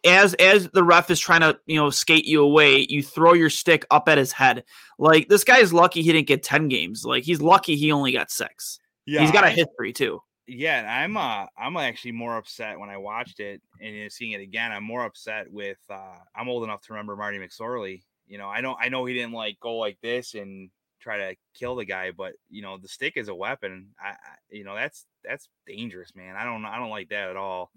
as 0.04 0.34
as 0.34 0.68
the 0.70 0.84
ref 0.84 1.10
is 1.10 1.20
trying 1.20 1.40
to 1.40 1.58
you 1.66 1.76
know 1.76 1.90
skate 1.90 2.24
you 2.24 2.42
away, 2.42 2.86
you 2.88 3.02
throw 3.02 3.32
your 3.32 3.50
stick 3.50 3.84
up 3.90 4.08
at 4.08 4.18
his 4.18 4.32
head. 4.32 4.64
Like 4.98 5.28
this 5.28 5.44
guy's 5.44 5.72
lucky 5.72 6.02
he 6.02 6.12
didn't 6.12 6.28
get 6.28 6.42
ten 6.42 6.68
games. 6.68 7.04
Like 7.04 7.24
he's 7.24 7.40
lucky 7.40 7.76
he 7.76 7.92
only 7.92 8.12
got 8.12 8.30
six. 8.30 8.78
Yeah. 9.06 9.20
he's 9.20 9.30
got 9.30 9.44
a 9.44 9.50
history 9.50 9.92
too. 9.92 10.20
Yeah, 10.46 10.84
I'm 10.88 11.16
uh 11.16 11.46
I'm 11.56 11.76
actually 11.76 12.12
more 12.12 12.36
upset 12.36 12.78
when 12.78 12.90
I 12.90 12.96
watched 12.96 13.40
it 13.40 13.62
and 13.80 14.10
seeing 14.10 14.32
it 14.32 14.40
again. 14.40 14.72
I'm 14.72 14.84
more 14.84 15.04
upset 15.04 15.50
with 15.50 15.78
uh 15.88 16.16
I'm 16.34 16.48
old 16.48 16.64
enough 16.64 16.82
to 16.82 16.92
remember 16.92 17.16
Marty 17.16 17.38
McSorley. 17.38 18.02
You 18.26 18.38
know, 18.38 18.48
I 18.48 18.60
know 18.60 18.76
I 18.78 18.88
know 18.88 19.04
he 19.04 19.14
didn't 19.14 19.32
like 19.32 19.58
go 19.60 19.76
like 19.76 19.98
this 20.02 20.34
and 20.34 20.70
try 21.00 21.18
to 21.18 21.36
kill 21.54 21.76
the 21.76 21.84
guy, 21.84 22.12
but 22.12 22.34
you 22.48 22.62
know 22.62 22.78
the 22.78 22.88
stick 22.88 23.16
is 23.16 23.28
a 23.28 23.34
weapon. 23.34 23.88
I, 24.00 24.10
I 24.10 24.16
you 24.50 24.64
know 24.64 24.74
that's 24.74 25.06
that's 25.24 25.48
dangerous, 25.66 26.14
man. 26.14 26.36
I 26.36 26.44
don't 26.44 26.64
I 26.64 26.78
don't 26.78 26.90
like 26.90 27.10
that 27.10 27.30
at 27.30 27.36
all. 27.36 27.70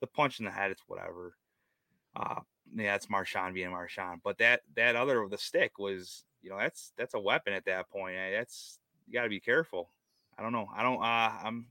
The 0.00 0.06
punch 0.06 0.38
in 0.38 0.46
the 0.46 0.50
head, 0.50 0.70
it's 0.70 0.82
whatever. 0.86 1.34
Uh 2.14 2.40
yeah, 2.74 2.94
it's 2.94 3.10
Marchand 3.10 3.54
being 3.54 3.70
Marchand, 3.70 4.20
but 4.22 4.38
that 4.38 4.60
that 4.76 4.96
other 4.96 5.26
the 5.28 5.38
stick 5.38 5.78
was 5.78 6.24
you 6.42 6.50
know 6.50 6.58
that's 6.58 6.92
that's 6.96 7.14
a 7.14 7.20
weapon 7.20 7.52
at 7.52 7.64
that 7.66 7.90
point. 7.90 8.16
Eh, 8.16 8.38
That's 8.38 8.78
you 9.06 9.14
got 9.14 9.24
to 9.24 9.28
be 9.28 9.40
careful. 9.40 9.90
I 10.38 10.42
don't 10.42 10.52
know. 10.52 10.68
I 10.74 10.82
don't. 10.82 11.02
Uh, 11.02 11.32
I'm 11.44 11.66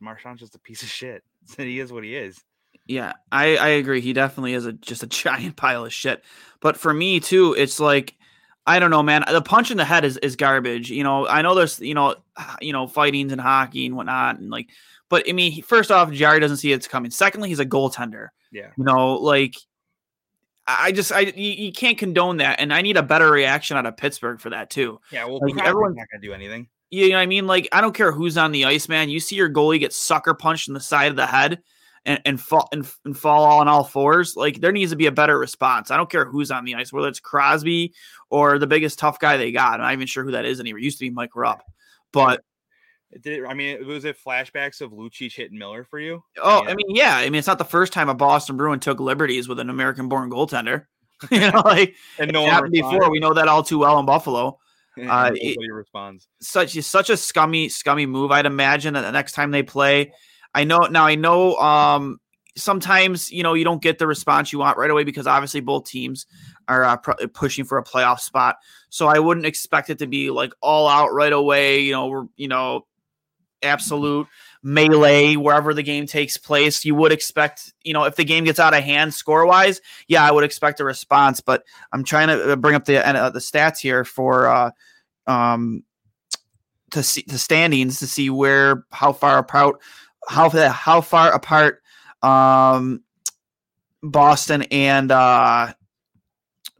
Marchand's 0.00 0.40
just 0.40 0.54
a 0.54 0.58
piece 0.58 0.82
of 0.82 0.88
shit. 0.88 1.22
he 1.56 1.78
is 1.80 1.92
what 1.92 2.04
he 2.04 2.16
is. 2.16 2.42
Yeah, 2.86 3.12
I, 3.30 3.56
I 3.56 3.68
agree. 3.68 4.00
He 4.00 4.12
definitely 4.12 4.54
is 4.54 4.66
a 4.66 4.72
just 4.72 5.02
a 5.02 5.06
giant 5.08 5.56
pile 5.56 5.84
of 5.84 5.92
shit. 5.92 6.24
But 6.60 6.76
for 6.76 6.92
me 6.92 7.20
too, 7.20 7.54
it's 7.56 7.78
like 7.78 8.16
I 8.66 8.78
don't 8.78 8.90
know, 8.90 9.02
man. 9.02 9.24
The 9.30 9.42
punch 9.42 9.70
in 9.70 9.76
the 9.76 9.84
head 9.84 10.04
is, 10.04 10.16
is 10.18 10.36
garbage. 10.36 10.90
You 10.90 11.04
know, 11.04 11.26
I 11.26 11.42
know 11.42 11.54
there's 11.54 11.80
you 11.80 11.94
know 11.94 12.16
you 12.60 12.72
know, 12.72 12.86
fightings 12.86 13.32
and 13.32 13.40
hockey 13.40 13.86
and 13.86 13.96
whatnot, 13.96 14.38
and 14.38 14.50
like. 14.50 14.70
But 15.08 15.28
I 15.28 15.32
mean, 15.32 15.62
first 15.62 15.90
off, 15.90 16.10
Jarry 16.10 16.40
doesn't 16.40 16.56
see 16.56 16.72
it's 16.72 16.88
coming. 16.88 17.10
Secondly, 17.10 17.50
he's 17.50 17.58
a 17.58 17.66
goaltender. 17.66 18.28
Yeah. 18.52 18.70
You 18.76 18.84
know, 18.84 19.14
like 19.14 19.54
I 20.66 20.92
just 20.92 21.10
I 21.10 21.20
you, 21.20 21.52
you 21.52 21.72
can't 21.72 21.98
condone 21.98 22.36
that, 22.36 22.60
and 22.60 22.72
I 22.72 22.82
need 22.82 22.96
a 22.96 23.02
better 23.02 23.30
reaction 23.30 23.76
out 23.76 23.86
of 23.86 23.96
Pittsburgh 23.96 24.40
for 24.40 24.50
that 24.50 24.70
too. 24.70 25.00
Yeah, 25.10 25.24
well, 25.24 25.40
Like, 25.42 25.56
like, 25.56 25.64
everyone- 25.66 25.94
not 25.96 26.06
gonna 26.12 26.22
do 26.22 26.32
anything. 26.32 26.68
You 26.90 27.08
know 27.08 27.16
what 27.16 27.22
I 27.22 27.26
mean? 27.26 27.46
Like 27.46 27.68
I 27.72 27.80
don't 27.80 27.94
care 27.94 28.12
who's 28.12 28.36
on 28.36 28.52
the 28.52 28.66
ice, 28.66 28.88
man. 28.88 29.08
You 29.08 29.18
see 29.18 29.34
your 29.34 29.50
goalie 29.50 29.80
get 29.80 29.92
sucker 29.94 30.34
punched 30.34 30.68
in 30.68 30.74
the 30.74 30.80
side 30.80 31.10
of 31.10 31.16
the 31.16 31.26
head 31.26 31.62
and 32.04 32.20
and 32.26 32.38
fall 32.40 32.68
and, 32.70 32.86
and 33.06 33.16
fall 33.16 33.44
on 33.44 33.66
all 33.66 33.82
fours. 33.82 34.36
Like 34.36 34.60
there 34.60 34.72
needs 34.72 34.90
to 34.92 34.96
be 34.96 35.06
a 35.06 35.12
better 35.12 35.38
response. 35.38 35.90
I 35.90 35.96
don't 35.96 36.10
care 36.10 36.26
who's 36.26 36.50
on 36.50 36.64
the 36.66 36.74
ice, 36.74 36.92
whether 36.92 37.08
it's 37.08 37.18
Crosby 37.18 37.94
or 38.28 38.58
the 38.58 38.66
biggest 38.66 38.98
tough 38.98 39.18
guy 39.18 39.38
they 39.38 39.52
got. 39.52 39.74
I'm 39.74 39.80
not 39.80 39.92
even 39.94 40.06
sure 40.06 40.22
who 40.22 40.32
that 40.32 40.44
is 40.44 40.60
anymore. 40.60 40.80
It 40.80 40.84
used 40.84 40.98
to 40.98 41.06
be 41.06 41.10
Mike 41.10 41.34
Rupp, 41.34 41.62
but 42.12 42.44
Did 43.20 43.40
it, 43.40 43.46
I 43.46 43.54
mean, 43.54 43.86
was 43.86 44.04
it 44.04 44.16
flashbacks 44.24 44.80
of 44.80 44.92
Lucic 44.92 45.34
hitting 45.34 45.58
Miller 45.58 45.84
for 45.84 45.98
you? 45.98 46.22
oh, 46.40 46.62
Yeah. 46.62 46.70
I 46.70 46.74
mean, 46.74 46.94
yeah, 46.94 47.16
I 47.16 47.24
mean, 47.24 47.36
it's 47.36 47.46
not 47.46 47.58
the 47.58 47.64
first 47.64 47.92
time 47.92 48.08
a 48.08 48.14
Boston 48.14 48.56
Bruin 48.56 48.80
took 48.80 49.00
liberties 49.00 49.48
with 49.48 49.58
an 49.58 49.70
American-born 49.70 50.30
goaltender. 50.30 50.86
you 51.30 51.50
know, 51.50 51.62
like 51.64 51.94
and 52.18 52.32
no 52.32 52.46
happened 52.46 52.72
before. 52.72 53.10
We 53.10 53.20
know 53.20 53.34
that 53.34 53.48
all 53.48 53.62
too 53.62 53.78
well 53.78 53.98
in 53.98 54.06
Buffalo. 54.06 54.58
Uh, 54.98 55.30
nobody 55.30 55.70
responds. 55.70 56.28
such 56.42 56.74
such 56.82 57.08
a 57.08 57.16
scummy 57.16 57.70
scummy 57.70 58.04
move. 58.04 58.30
I'd 58.30 58.44
imagine 58.44 58.92
that 58.92 59.00
the 59.00 59.10
next 59.10 59.32
time 59.32 59.50
they 59.50 59.62
play, 59.62 60.12
I 60.54 60.64
know 60.64 60.80
now 60.80 61.06
I 61.06 61.14
know 61.14 61.56
um 61.56 62.20
sometimes 62.58 63.32
you 63.32 63.42
know 63.42 63.54
you 63.54 63.64
don't 63.64 63.80
get 63.80 63.98
the 63.98 64.06
response 64.06 64.52
you 64.52 64.58
want 64.58 64.76
right 64.76 64.90
away 64.90 65.04
because 65.04 65.26
obviously 65.26 65.60
both 65.60 65.86
teams 65.86 66.26
are 66.68 66.84
uh, 66.84 66.96
pr- 66.98 67.26
pushing 67.32 67.64
for 67.64 67.78
a 67.78 67.82
playoff 67.82 68.20
spot. 68.20 68.56
So 68.90 69.06
I 69.06 69.18
wouldn't 69.18 69.46
expect 69.46 69.88
it 69.88 69.98
to 70.00 70.06
be 70.06 70.28
like 70.28 70.52
all 70.60 70.86
out 70.86 71.14
right 71.14 71.32
away. 71.32 71.80
You 71.80 71.92
know, 71.92 72.08
we're 72.08 72.24
you 72.36 72.48
know 72.48 72.84
absolute 73.62 74.26
melee 74.62 75.36
wherever 75.36 75.74
the 75.74 75.82
game 75.82 76.06
takes 76.06 76.36
place. 76.36 76.84
You 76.84 76.94
would 76.94 77.12
expect 77.12 77.72
you 77.82 77.92
know 77.94 78.04
if 78.04 78.16
the 78.16 78.24
game 78.24 78.44
gets 78.44 78.60
out 78.60 78.74
of 78.74 78.82
hand 78.84 79.14
score 79.14 79.46
wise, 79.46 79.80
yeah, 80.08 80.24
I 80.24 80.30
would 80.32 80.44
expect 80.44 80.80
a 80.80 80.84
response. 80.84 81.40
But 81.40 81.64
I'm 81.92 82.04
trying 82.04 82.28
to 82.28 82.52
uh, 82.52 82.56
bring 82.56 82.74
up 82.74 82.84
the 82.84 83.06
uh, 83.06 83.30
the 83.30 83.40
stats 83.40 83.78
here 83.78 84.04
for. 84.04 84.48
uh 84.48 84.70
um 85.26 85.84
to 86.90 87.02
see 87.02 87.24
the 87.26 87.38
standings 87.38 87.98
to 88.00 88.06
see 88.06 88.30
where 88.30 88.84
how 88.92 89.12
far 89.12 89.38
apart 89.38 89.76
how 90.28 90.48
how 90.70 91.00
far 91.00 91.32
apart 91.32 91.82
um 92.22 93.02
Boston 94.02 94.62
and 94.70 95.10
uh 95.10 95.72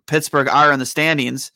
Pittsburgh 0.06 0.48
are 0.48 0.72
in 0.72 0.78
the 0.78 0.86
standings. 0.86 1.52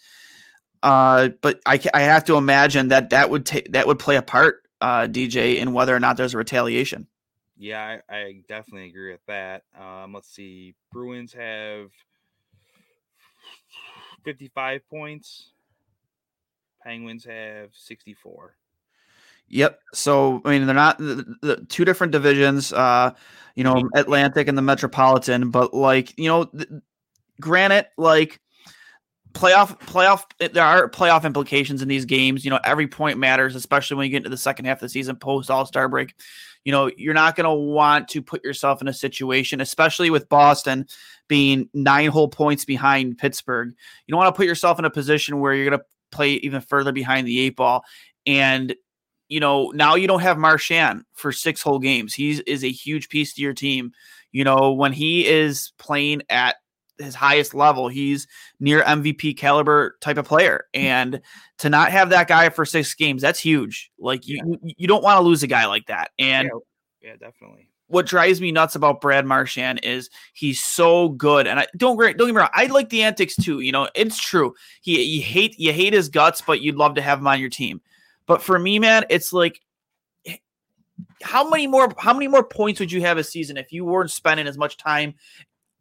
Uh 0.82 1.30
but 1.42 1.60
I 1.66 1.80
I 1.92 2.02
have 2.02 2.24
to 2.26 2.36
imagine 2.36 2.88
that 2.88 3.10
that 3.10 3.30
would 3.30 3.44
take 3.44 3.72
that 3.72 3.86
would 3.86 3.98
play 3.98 4.16
a 4.16 4.22
part 4.22 4.62
uh 4.80 5.06
DJ 5.06 5.58
in 5.58 5.72
whether 5.72 5.94
or 5.94 6.00
not 6.00 6.16
there's 6.16 6.34
a 6.34 6.38
retaliation. 6.38 7.06
Yeah, 7.58 7.98
I, 8.08 8.14
I 8.14 8.40
definitely 8.46 8.88
agree 8.88 9.12
with 9.12 9.24
that. 9.26 9.62
Um, 9.78 10.12
let's 10.12 10.28
see. 10.28 10.74
Bruins 10.92 11.32
have 11.32 11.90
55 14.24 14.88
points. 14.90 15.52
Penguins 16.82 17.24
have 17.24 17.70
64. 17.72 18.54
Yep. 19.48 19.80
So 19.94 20.42
I 20.44 20.50
mean, 20.50 20.66
they're 20.66 20.74
not 20.74 20.98
the, 20.98 21.36
the 21.40 21.66
two 21.68 21.84
different 21.84 22.12
divisions. 22.12 22.72
Uh, 22.72 23.12
you 23.54 23.64
know, 23.64 23.88
Atlantic 23.94 24.48
and 24.48 24.58
the 24.58 24.62
Metropolitan, 24.62 25.50
but 25.50 25.72
like 25.72 26.18
you 26.18 26.28
know, 26.28 26.44
th- 26.44 26.68
granted, 27.40 27.86
like 27.96 28.40
playoff 29.36 29.78
playoff 29.80 30.24
there 30.52 30.64
are 30.64 30.88
playoff 30.88 31.24
implications 31.24 31.82
in 31.82 31.88
these 31.88 32.04
games. 32.04 32.44
You 32.44 32.50
know, 32.50 32.60
every 32.64 32.86
point 32.86 33.18
matters, 33.18 33.54
especially 33.54 33.96
when 33.96 34.04
you 34.04 34.10
get 34.10 34.18
into 34.18 34.30
the 34.30 34.36
second 34.36 34.64
half 34.64 34.78
of 34.78 34.82
the 34.82 34.88
season 34.88 35.16
post 35.16 35.50
All 35.50 35.66
Star 35.66 35.88
break. 35.88 36.14
You 36.64 36.72
know, 36.72 36.90
you're 36.96 37.14
not 37.14 37.36
going 37.36 37.44
to 37.44 37.52
want 37.52 38.08
to 38.08 38.22
put 38.22 38.44
yourself 38.44 38.82
in 38.82 38.88
a 38.88 38.92
situation, 38.92 39.60
especially 39.60 40.10
with 40.10 40.28
Boston 40.28 40.86
being 41.28 41.68
nine 41.74 42.08
whole 42.08 42.28
points 42.28 42.64
behind 42.64 43.18
Pittsburgh. 43.18 43.68
You 44.06 44.12
don't 44.12 44.18
want 44.18 44.34
to 44.34 44.36
put 44.36 44.46
yourself 44.46 44.78
in 44.78 44.84
a 44.84 44.90
position 44.90 45.38
where 45.38 45.54
you're 45.54 45.70
going 45.70 45.78
to 45.78 45.86
play 46.10 46.32
even 46.32 46.60
further 46.60 46.92
behind 46.92 47.26
the 47.26 47.38
eight 47.38 47.56
ball. 47.56 47.84
And 48.26 48.74
you 49.28 49.40
know, 49.40 49.70
now 49.74 49.96
you 49.96 50.06
don't 50.06 50.20
have 50.20 50.38
Marchand 50.38 51.04
for 51.12 51.32
six 51.32 51.60
whole 51.60 51.78
games. 51.78 52.14
He 52.14 52.40
is 52.46 52.64
a 52.64 52.70
huge 52.70 53.08
piece 53.08 53.34
to 53.34 53.42
your 53.42 53.54
team. 53.54 53.92
You 54.32 54.44
know, 54.44 54.72
when 54.72 54.92
he 54.92 55.26
is 55.26 55.72
playing 55.78 56.22
at 56.28 56.56
his 56.98 57.14
highest 57.14 57.54
level, 57.54 57.88
he's 57.88 58.26
near 58.60 58.82
MVP 58.82 59.36
caliber 59.36 59.96
type 60.00 60.16
of 60.18 60.26
player. 60.26 60.64
Hmm. 60.74 60.80
And 60.80 61.20
to 61.58 61.68
not 61.70 61.90
have 61.92 62.10
that 62.10 62.28
guy 62.28 62.48
for 62.48 62.64
six 62.64 62.94
games, 62.94 63.22
that's 63.22 63.38
huge. 63.40 63.90
Like 63.98 64.26
you, 64.26 64.40
you- 64.62 64.74
you 64.78 64.86
don't 64.88 65.02
want 65.02 65.18
to 65.18 65.22
lose 65.22 65.42
a 65.42 65.46
guy 65.46 65.66
like 65.66 65.86
that. 65.86 66.10
And 66.18 66.50
Yeah, 67.02 67.10
yeah, 67.10 67.16
definitely. 67.16 67.68
what 67.88 68.06
drives 68.06 68.40
me 68.40 68.50
nuts 68.52 68.74
about 68.74 69.00
Brad 69.00 69.24
Marchand 69.26 69.80
is 69.82 70.10
he's 70.34 70.60
so 70.60 71.10
good. 71.10 71.46
And 71.46 71.60
I 71.60 71.66
don't 71.76 71.96
don't 71.98 72.16
get 72.16 72.26
me 72.26 72.32
wrong, 72.32 72.48
I 72.52 72.66
like 72.66 72.88
the 72.88 73.02
antics 73.02 73.36
too. 73.36 73.60
You 73.60 73.72
know, 73.72 73.88
it's 73.94 74.18
true. 74.20 74.54
He 74.82 75.00
you 75.02 75.22
hate 75.22 75.58
you 75.58 75.72
hate 75.72 75.92
his 75.92 76.08
guts, 76.08 76.40
but 76.40 76.60
you'd 76.62 76.76
love 76.76 76.94
to 76.96 77.02
have 77.02 77.18
him 77.20 77.26
on 77.26 77.40
your 77.40 77.50
team. 77.50 77.80
But 78.26 78.42
for 78.42 78.58
me, 78.58 78.78
man, 78.80 79.04
it's 79.08 79.32
like 79.32 79.60
eh, 80.26 80.36
how 81.22 81.48
many 81.48 81.66
more 81.66 81.92
how 81.98 82.12
many 82.12 82.26
more 82.28 82.42
points 82.44 82.80
would 82.80 82.90
you 82.90 83.00
have 83.02 83.18
a 83.18 83.24
season 83.24 83.56
if 83.56 83.70
you 83.72 83.84
weren't 83.84 84.10
spending 84.10 84.46
as 84.48 84.58
much 84.58 84.76
time 84.76 85.14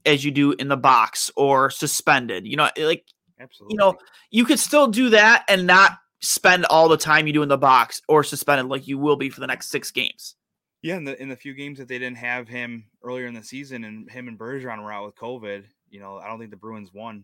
as 0.06 0.24
you 0.24 0.32
do 0.32 0.54
in 0.54 0.68
the 0.68 0.78
box 0.78 1.32
or 1.36 1.70
suspended? 1.70 2.46
You 2.46 2.58
know, 2.58 2.70
like 2.78 3.06
Absolutely. 3.40 3.74
you 3.74 3.78
know, 3.78 3.96
you 4.32 4.46
could 4.46 4.60
still 4.60 4.88
do 4.88 5.10
that 5.10 5.46
and 5.48 5.68
not 5.68 5.98
spend 6.22 6.66
all 6.66 6.88
the 6.88 6.98
time 6.98 7.28
you 7.28 7.34
do 7.34 7.44
in 7.44 7.50
the 7.50 7.58
box 7.58 8.02
or 8.08 8.24
suspended 8.24 8.68
like 8.68 8.88
you 8.88 8.98
will 8.98 9.16
be 9.16 9.30
for 9.30 9.40
the 9.40 9.48
next 9.48 9.70
six 9.70 9.92
games. 9.92 10.36
Yeah, 10.82 10.98
in 10.98 11.04
the 11.04 11.20
in 11.22 11.30
the 11.30 11.36
few 11.36 11.54
games 11.54 11.80
that 11.80 11.88
they 11.88 11.98
didn't 11.98 12.18
have 12.18 12.48
him 12.48 12.86
earlier 13.04 13.26
in 13.26 13.34
the 13.34 13.44
season, 13.44 13.86
and 13.86 14.10
him 14.10 14.28
and 14.28 14.38
Bergeron 14.38 14.84
were 14.84 14.92
out 14.92 15.06
with 15.06 15.16
COVID. 15.16 15.64
You 15.90 16.00
know, 16.00 16.18
I 16.18 16.28
don't 16.28 16.38
think 16.38 16.52
the 16.52 16.58
Bruins 16.58 16.92
won 16.94 17.24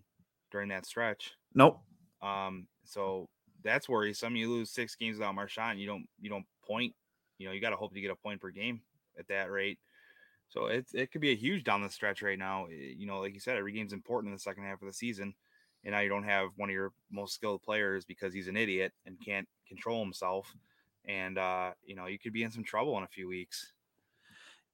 during 0.52 0.70
that 0.70 0.86
stretch. 0.86 1.32
Nope. 1.54 1.80
Um, 2.22 2.68
so 2.86 3.30
that's 3.64 3.88
worrisome. 3.88 4.36
You 4.36 4.50
lose 4.50 4.72
six 4.72 4.96
games 4.96 5.18
without 5.18 5.36
Marchand, 5.36 5.80
you 5.80 5.88
don't 5.88 6.08
you 6.20 6.30
don't 6.30 6.46
point. 6.66 6.94
You 7.38 7.48
know, 7.48 7.54
you 7.54 7.62
got 7.62 7.72
to 7.72 7.76
hope 7.76 7.94
to 7.94 8.02
get 8.02 8.12
a 8.12 8.16
point 8.16 8.42
per 8.42 8.50
game 8.50 8.82
at 9.18 9.28
that 9.28 9.52
rate. 9.52 9.80
So 10.51 10.67
it 10.67 10.88
it 10.93 11.12
could 11.12 11.22
be 11.22 11.31
a 11.31 11.36
huge 11.36 11.63
down 11.63 11.81
the 11.81 11.89
stretch 11.89 12.22
right 12.22 12.39
now. 12.39 12.67
Eh, 12.67 12.93
You 12.98 13.08
know, 13.08 13.20
like 13.22 13.34
you 13.34 13.39
said, 13.41 13.58
every 13.58 13.74
game's 13.74 13.93
important 13.93 14.29
in 14.31 14.36
the 14.36 14.39
second 14.39 14.65
half 14.65 14.81
of 14.81 14.88
the 14.88 14.93
season, 14.93 15.36
and 15.84 15.93
now 15.93 16.01
you 16.01 16.10
don't 16.10 16.24
have 16.25 16.51
one 16.58 16.70
of 16.70 16.74
your 16.74 16.93
most 17.12 17.34
skilled 17.36 17.63
players 17.63 18.05
because 18.05 18.34
he's 18.34 18.48
an 18.50 18.58
idiot 18.58 18.93
and 19.05 19.20
can't 19.24 19.50
control 19.67 20.03
himself. 20.03 20.55
And 21.05 21.38
uh, 21.38 21.74
you 21.84 21.96
know, 21.96 22.08
you 22.08 22.20
could 22.20 22.34
be 22.34 22.43
in 22.43 22.51
some 22.51 22.63
trouble 22.65 22.98
in 22.98 23.03
a 23.03 23.08
few 23.08 23.27
weeks. 23.27 23.74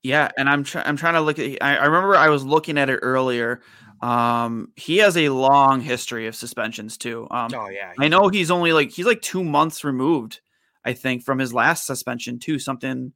Yeah, 0.04 0.30
and 0.38 0.48
I'm 0.48 0.64
trying. 0.64 0.86
I'm 0.86 0.96
trying 0.96 1.16
to 1.16 1.22
look 1.22 1.40
at. 1.40 1.62
I, 1.62 1.78
I 1.78 1.86
remember 1.86 2.16
I 2.16 2.30
was 2.30 2.46
looking 2.46 2.78
at 2.78 2.90
it 2.90 3.00
earlier. 3.02 3.62
Um, 4.02 4.72
he 4.76 4.98
has 4.98 5.18
a 5.18 5.30
long 5.30 5.82
history 5.82 6.28
of 6.28 6.36
suspensions 6.36 6.98
too. 6.98 7.28
Um, 7.32 7.52
Oh 7.54 7.68
yeah, 7.70 7.94
I 7.98 8.08
know 8.08 8.30
he's 8.30 8.52
only 8.52 8.74
like 8.74 8.92
he's 8.92 9.06
like 9.08 9.22
two 9.22 9.44
months 9.44 9.84
removed, 9.84 10.42
I 10.86 10.94
think, 10.94 11.24
from 11.24 11.40
his 11.40 11.54
last 11.54 11.86
suspension 11.88 12.40
too. 12.40 12.60
Something, 12.60 13.14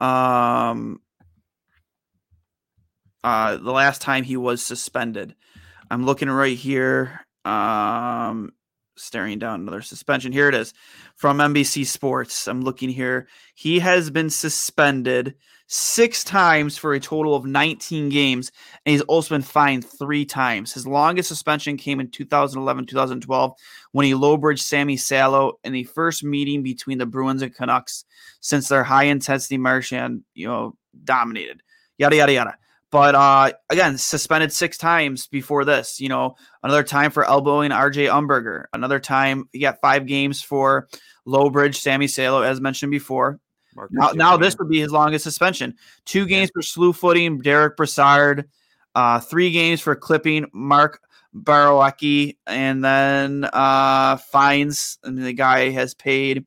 um, 0.00 1.02
uh, 3.26 3.56
the 3.56 3.72
last 3.72 4.00
time 4.00 4.22
he 4.22 4.36
was 4.36 4.62
suspended. 4.62 5.34
I'm 5.90 6.06
looking 6.06 6.30
right 6.30 6.56
here. 6.56 7.26
Um, 7.44 8.52
staring 8.94 9.40
down 9.40 9.62
another 9.62 9.82
suspension. 9.82 10.30
Here 10.30 10.48
it 10.48 10.54
is 10.54 10.72
from 11.16 11.38
NBC 11.38 11.86
Sports. 11.86 12.46
I'm 12.46 12.60
looking 12.60 12.88
here. 12.88 13.26
He 13.56 13.80
has 13.80 14.10
been 14.10 14.30
suspended 14.30 15.34
six 15.66 16.22
times 16.22 16.78
for 16.78 16.94
a 16.94 17.00
total 17.00 17.34
of 17.34 17.44
19 17.44 18.10
games, 18.10 18.52
and 18.84 18.92
he's 18.92 19.02
also 19.02 19.34
been 19.34 19.42
fined 19.42 19.84
three 19.84 20.24
times. 20.24 20.72
His 20.72 20.86
longest 20.86 21.28
suspension 21.28 21.76
came 21.76 21.98
in 21.98 22.12
2011 22.12 22.86
2012 22.86 23.52
when 23.90 24.06
he 24.06 24.12
lowbridged 24.12 24.60
Sami 24.60 24.96
Salo 24.96 25.58
in 25.64 25.72
the 25.72 25.82
first 25.82 26.22
meeting 26.22 26.62
between 26.62 26.98
the 26.98 27.06
Bruins 27.06 27.42
and 27.42 27.52
Canucks 27.52 28.04
since 28.38 28.68
their 28.68 28.84
high 28.84 29.04
intensity 29.04 29.58
Marchand, 29.58 30.22
you 30.34 30.46
know, 30.46 30.76
dominated. 31.02 31.60
Yada 31.98 32.14
yada 32.14 32.32
yada. 32.32 32.54
But 32.96 33.14
uh, 33.14 33.52
again, 33.68 33.98
suspended 33.98 34.54
six 34.54 34.78
times 34.78 35.26
before 35.26 35.66
this. 35.66 36.00
You 36.00 36.08
know, 36.08 36.36
another 36.62 36.82
time 36.82 37.10
for 37.10 37.26
elbowing 37.26 37.70
RJ 37.70 38.08
Umberger. 38.08 38.64
Another 38.72 38.98
time 38.98 39.50
he 39.52 39.58
got 39.58 39.82
five 39.82 40.06
games 40.06 40.40
for 40.40 40.88
Lowbridge, 41.26 41.78
Sami 41.78 42.06
Salo, 42.06 42.40
as 42.40 42.58
mentioned 42.58 42.90
before. 42.90 43.38
Marcus 43.74 43.94
Now, 43.94 44.12
now 44.12 44.36
this 44.38 44.56
would 44.56 44.70
be 44.70 44.80
his 44.80 44.92
longest 44.92 45.24
suspension. 45.24 45.74
Two 46.06 46.24
games 46.24 46.48
for 46.54 46.62
slew 46.62 46.94
footing 46.94 47.42
Derek 47.42 47.76
Brassard, 47.76 48.48
uh, 48.94 49.20
three 49.20 49.50
games 49.50 49.82
for 49.82 49.94
clipping 49.94 50.46
Mark 50.54 50.98
Borowiecki, 51.34 52.38
and 52.46 52.82
then 52.82 53.46
uh, 53.52 54.16
fines. 54.16 54.98
And 55.04 55.18
the 55.18 55.34
guy 55.34 55.68
has 55.68 55.92
paid 55.92 56.46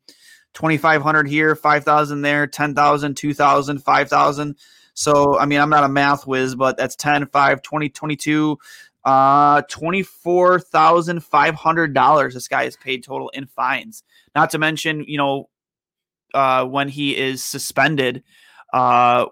twenty 0.56 0.78
five 0.78 1.04
hundred 1.04 1.28
here, 1.28 1.56
five 1.56 1.84
thousand 1.84 2.24
there, 2.24 2.48
ten 2.48 2.74
thousand, 2.74 3.18
two 3.18 3.36
thousand, 3.36 3.84
five 3.84 4.10
thousand. 4.10 4.58
So 5.00 5.40
I 5.40 5.46
mean, 5.46 5.62
I'm 5.62 5.70
not 5.70 5.86
a 5.86 5.90
math 5.90 6.28
whiz, 6.28 6.56
but 6.56 6.76
that's 6.76 6.98
10, 6.98 7.28
5, 7.28 7.62
20, 7.62 7.88
22, 7.88 8.58
uh, 9.06 9.62
$24,500 9.62 12.34
this 12.34 12.50
guy 12.50 12.64
is 12.64 12.76
paid 12.76 13.06
total 13.06 13.30
in 13.30 13.46
fines. 13.46 14.04
Not 14.36 14.50
to 14.50 14.58
mention, 14.58 15.06
you 15.08 15.18
know, 15.18 15.48
uh, 16.34 16.66
when 16.66 16.90
he 16.90 17.16
is 17.16 17.42
suspended, 17.42 18.24
uh, 18.74 19.28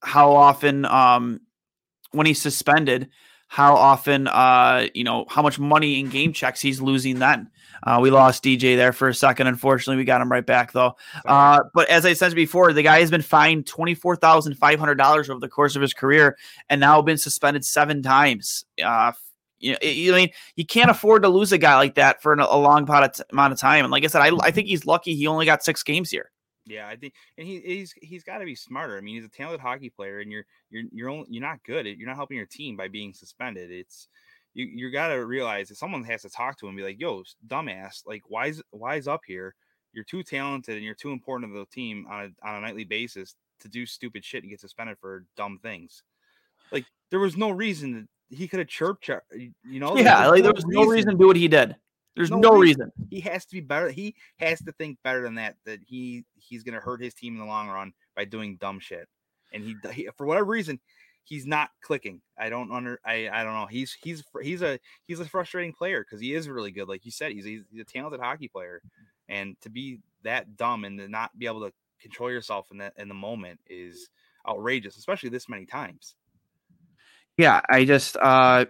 how 0.00 0.30
often 0.30 0.84
um, 0.84 1.40
when 2.12 2.26
he's 2.26 2.40
suspended, 2.40 3.08
how 3.48 3.74
often 3.74 4.28
uh, 4.28 4.86
you 4.94 5.02
know 5.02 5.24
how 5.28 5.42
much 5.42 5.58
money 5.58 5.98
in 5.98 6.08
game 6.08 6.32
checks 6.32 6.60
he's 6.60 6.80
losing 6.80 7.18
then. 7.18 7.50
Uh, 7.84 7.98
we 8.00 8.10
lost 8.10 8.42
DJ 8.42 8.76
there 8.76 8.92
for 8.92 9.08
a 9.08 9.14
second. 9.14 9.46
Unfortunately, 9.46 9.96
we 9.96 10.04
got 10.04 10.20
him 10.20 10.32
right 10.32 10.44
back 10.44 10.72
though. 10.72 10.96
Uh, 11.26 11.60
but 11.74 11.88
as 11.88 12.06
I 12.06 12.14
said 12.14 12.34
before, 12.34 12.72
the 12.72 12.82
guy 12.82 13.00
has 13.00 13.10
been 13.10 13.22
fined 13.22 13.66
twenty 13.66 13.94
four 13.94 14.16
thousand 14.16 14.56
five 14.56 14.78
hundred 14.78 14.96
dollars 14.96 15.30
over 15.30 15.40
the 15.40 15.48
course 15.48 15.76
of 15.76 15.82
his 15.82 15.94
career, 15.94 16.36
and 16.68 16.80
now 16.80 17.00
been 17.02 17.18
suspended 17.18 17.64
seven 17.64 18.02
times. 18.02 18.64
Uh, 18.82 19.12
you 19.58 19.72
know, 19.72 19.78
I 19.82 20.18
mean, 20.18 20.30
you 20.56 20.66
can't 20.66 20.90
afford 20.90 21.22
to 21.22 21.28
lose 21.28 21.52
a 21.52 21.58
guy 21.58 21.76
like 21.76 21.94
that 21.94 22.22
for 22.22 22.32
an, 22.32 22.40
a 22.40 22.56
long 22.56 22.88
amount 22.88 23.52
of 23.52 23.58
time. 23.58 23.84
And 23.84 23.90
like 23.92 24.04
I 24.04 24.08
said, 24.08 24.20
I, 24.20 24.30
I 24.42 24.50
think 24.50 24.68
he's 24.68 24.84
lucky 24.84 25.14
he 25.14 25.26
only 25.26 25.46
got 25.46 25.64
six 25.64 25.82
games 25.82 26.10
here. 26.10 26.30
Yeah, 26.66 26.88
I 26.88 26.96
think, 26.96 27.12
and 27.36 27.46
he 27.46 27.60
he's 27.60 27.92
he's 28.00 28.24
got 28.24 28.38
to 28.38 28.46
be 28.46 28.54
smarter. 28.54 28.96
I 28.96 29.00
mean, 29.02 29.16
he's 29.16 29.24
a 29.24 29.28
talented 29.28 29.60
hockey 29.60 29.90
player, 29.90 30.20
and 30.20 30.32
you're 30.32 30.46
you're 30.70 30.84
you're 30.92 31.08
only, 31.10 31.26
you're 31.28 31.42
not 31.42 31.62
good. 31.64 31.86
You're 31.86 32.08
not 32.08 32.16
helping 32.16 32.38
your 32.38 32.46
team 32.46 32.76
by 32.76 32.88
being 32.88 33.12
suspended. 33.12 33.70
It's 33.70 34.08
you 34.54 34.66
you 34.66 34.90
got 34.90 35.08
to 35.08 35.26
realize 35.26 35.68
that 35.68 35.76
someone 35.76 36.04
has 36.04 36.22
to 36.22 36.30
talk 36.30 36.58
to 36.58 36.66
him, 36.66 36.70
and 36.70 36.78
be 36.78 36.84
like, 36.84 37.00
"Yo, 37.00 37.22
dumbass, 37.46 38.06
like 38.06 38.22
why's 38.28 38.62
why's 38.70 39.06
up 39.06 39.22
here? 39.26 39.54
You're 39.92 40.04
too 40.04 40.22
talented, 40.22 40.76
and 40.76 40.84
you're 40.84 40.94
too 40.94 41.10
important 41.10 41.52
to 41.52 41.58
the 41.58 41.66
team 41.66 42.06
on 42.10 42.24
a 42.24 42.48
on 42.48 42.56
a 42.56 42.60
nightly 42.60 42.84
basis 42.84 43.36
to 43.60 43.68
do 43.68 43.86
stupid 43.86 44.24
shit 44.24 44.42
and 44.42 44.50
get 44.50 44.60
suspended 44.60 44.98
for 44.98 45.24
dumb 45.36 45.58
things. 45.62 46.02
Like 46.72 46.86
there 47.10 47.20
was 47.20 47.36
no 47.36 47.50
reason 47.50 48.08
he 48.30 48.48
could 48.48 48.58
have 48.58 48.68
chirped, 48.68 49.08
you 49.08 49.80
know? 49.80 49.96
Yeah, 49.96 50.28
like 50.28 50.42
there 50.42 50.52
was 50.52 50.66
no 50.66 50.84
reason 50.84 51.12
to 51.12 51.18
do 51.18 51.26
what 51.26 51.36
he 51.36 51.48
did. 51.48 51.76
There's 52.16 52.30
no, 52.30 52.38
no 52.38 52.56
reason. 52.58 52.92
reason. 52.96 53.08
He 53.10 53.20
has 53.20 53.44
to 53.46 53.54
be 53.54 53.60
better. 53.60 53.90
He 53.90 54.14
has 54.38 54.60
to 54.62 54.72
think 54.72 54.98
better 55.02 55.22
than 55.22 55.34
that. 55.34 55.56
That 55.64 55.80
he 55.84 56.24
he's 56.34 56.62
going 56.62 56.74
to 56.74 56.80
hurt 56.80 57.02
his 57.02 57.12
team 57.12 57.34
in 57.34 57.40
the 57.40 57.46
long 57.46 57.68
run 57.68 57.92
by 58.14 58.24
doing 58.24 58.56
dumb 58.56 58.78
shit. 58.78 59.08
And 59.52 59.64
he, 59.64 59.76
he 59.92 60.08
for 60.16 60.26
whatever 60.26 60.46
reason, 60.46 60.78
he's 61.24 61.46
not 61.46 61.70
clicking. 61.80 62.20
I 62.38 62.48
don't 62.48 62.70
under. 62.70 63.00
I 63.04 63.28
I 63.32 63.44
don't 63.44 63.54
know. 63.54 63.66
He's 63.66 63.96
he's 64.02 64.22
he's 64.42 64.62
a 64.62 64.78
he's 65.06 65.20
a 65.20 65.24
frustrating 65.24 65.72
player 65.72 66.04
because 66.04 66.20
he 66.20 66.34
is 66.34 66.48
really 66.48 66.70
good. 66.70 66.88
Like 66.88 67.04
you 67.04 67.10
said, 67.10 67.32
he's, 67.32 67.44
he's 67.44 67.62
a 67.80 67.84
talented 67.84 68.20
hockey 68.20 68.48
player, 68.48 68.80
and 69.28 69.56
to 69.62 69.70
be 69.70 70.00
that 70.22 70.56
dumb 70.56 70.84
and 70.84 70.98
to 70.98 71.08
not 71.08 71.36
be 71.38 71.46
able 71.46 71.66
to 71.66 71.72
control 72.00 72.30
yourself 72.30 72.66
in 72.70 72.78
that 72.78 72.92
in 72.98 73.08
the 73.08 73.14
moment 73.14 73.58
is 73.66 74.10
outrageous, 74.46 74.96
especially 74.96 75.30
this 75.30 75.48
many 75.48 75.66
times. 75.66 76.14
Yeah, 77.36 77.60
I 77.68 77.84
just 77.84 78.16
uh 78.16 78.66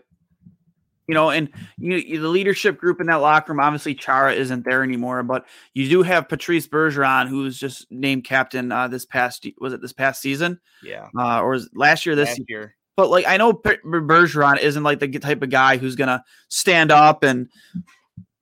you 1.07 1.15
know, 1.15 1.31
and 1.31 1.51
you, 1.79 1.97
you, 1.97 2.21
the 2.21 2.29
leadership 2.29 2.79
group 2.79 3.01
in 3.01 3.07
that 3.09 3.17
locker 3.17 3.53
room, 3.53 3.61
obviously 3.61 3.95
Chara 3.95 4.33
isn't 4.33 4.65
there 4.65 4.83
anymore, 4.83 5.23
but 5.23 5.47
you 5.75 5.89
do 5.89 6.03
have 6.03 6.29
Patrice 6.29 6.67
Bergeron, 6.67 7.29
who's 7.29 7.59
just 7.59 7.91
named 7.91 8.25
captain 8.25 8.73
uh, 8.73 8.89
this 8.89 9.05
past 9.05 9.47
was 9.61 9.73
it 9.73 9.81
this 9.81 9.93
past 9.93 10.23
season? 10.23 10.61
Yeah, 10.83 11.09
uh, 11.17 11.41
or 11.41 11.51
was 11.51 11.69
last 11.75 12.07
year? 12.07 12.15
This 12.15 12.31
last 12.31 12.43
year. 12.49 12.75
But 12.97 13.11
like, 13.11 13.27
I 13.27 13.37
know 13.37 13.53
Bergeron 13.53 14.61
isn't 14.61 14.83
like 14.83 15.01
the 15.01 15.09
type 15.19 15.43
of 15.43 15.51
guy 15.51 15.77
who's 15.77 15.97
gonna 15.97 16.25
stand 16.49 16.91
up 16.91 17.23
and 17.23 17.49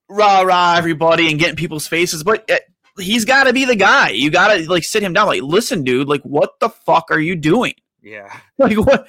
rah 0.08 0.42
rah 0.42 0.74
everybody 0.76 1.30
and 1.30 1.40
get 1.40 1.50
in 1.50 1.56
people's 1.56 1.86
faces, 1.86 2.22
but 2.22 2.44
eh, 2.50 2.58
he's 2.98 3.24
got 3.24 3.44
to 3.44 3.52
be 3.52 3.64
the 3.64 3.76
guy. 3.76 4.10
You 4.10 4.30
got 4.30 4.54
to 4.54 4.70
like 4.70 4.84
sit 4.84 5.02
him 5.02 5.12
down, 5.12 5.26
like, 5.26 5.42
listen, 5.42 5.84
dude, 5.84 6.08
like, 6.08 6.22
what 6.22 6.60
the 6.60 6.68
fuck 6.68 7.10
are 7.10 7.20
you 7.20 7.34
doing? 7.34 7.74
Yeah. 8.02 8.32
Like 8.58 8.76
what 8.76 9.08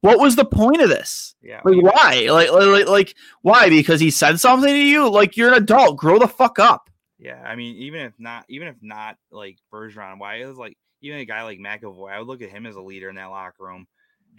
what 0.00 0.20
was 0.20 0.36
the 0.36 0.44
point 0.44 0.80
of 0.80 0.88
this? 0.88 1.34
Yeah. 1.42 1.60
Like 1.64 1.82
why? 1.82 2.26
Like, 2.30 2.52
like 2.52 2.86
like 2.86 3.16
why? 3.40 3.68
Because 3.68 4.00
he 4.00 4.10
said 4.10 4.38
something 4.38 4.68
to 4.72 4.78
you? 4.78 5.10
Like 5.10 5.36
you're 5.36 5.48
an 5.48 5.62
adult. 5.62 5.96
Grow 5.96 6.18
the 6.18 6.28
fuck 6.28 6.58
up. 6.58 6.88
Yeah. 7.18 7.42
I 7.44 7.56
mean, 7.56 7.76
even 7.76 8.00
if 8.02 8.12
not 8.18 8.44
even 8.48 8.68
if 8.68 8.76
not 8.80 9.16
like 9.30 9.58
Bergeron, 9.72 10.18
why 10.18 10.36
is 10.36 10.56
like 10.56 10.76
even 11.00 11.18
a 11.18 11.24
guy 11.24 11.42
like 11.42 11.58
McAvoy, 11.58 12.12
I 12.12 12.18
would 12.18 12.28
look 12.28 12.42
at 12.42 12.50
him 12.50 12.66
as 12.66 12.76
a 12.76 12.80
leader 12.80 13.08
in 13.08 13.16
that 13.16 13.26
locker 13.26 13.64
room 13.64 13.86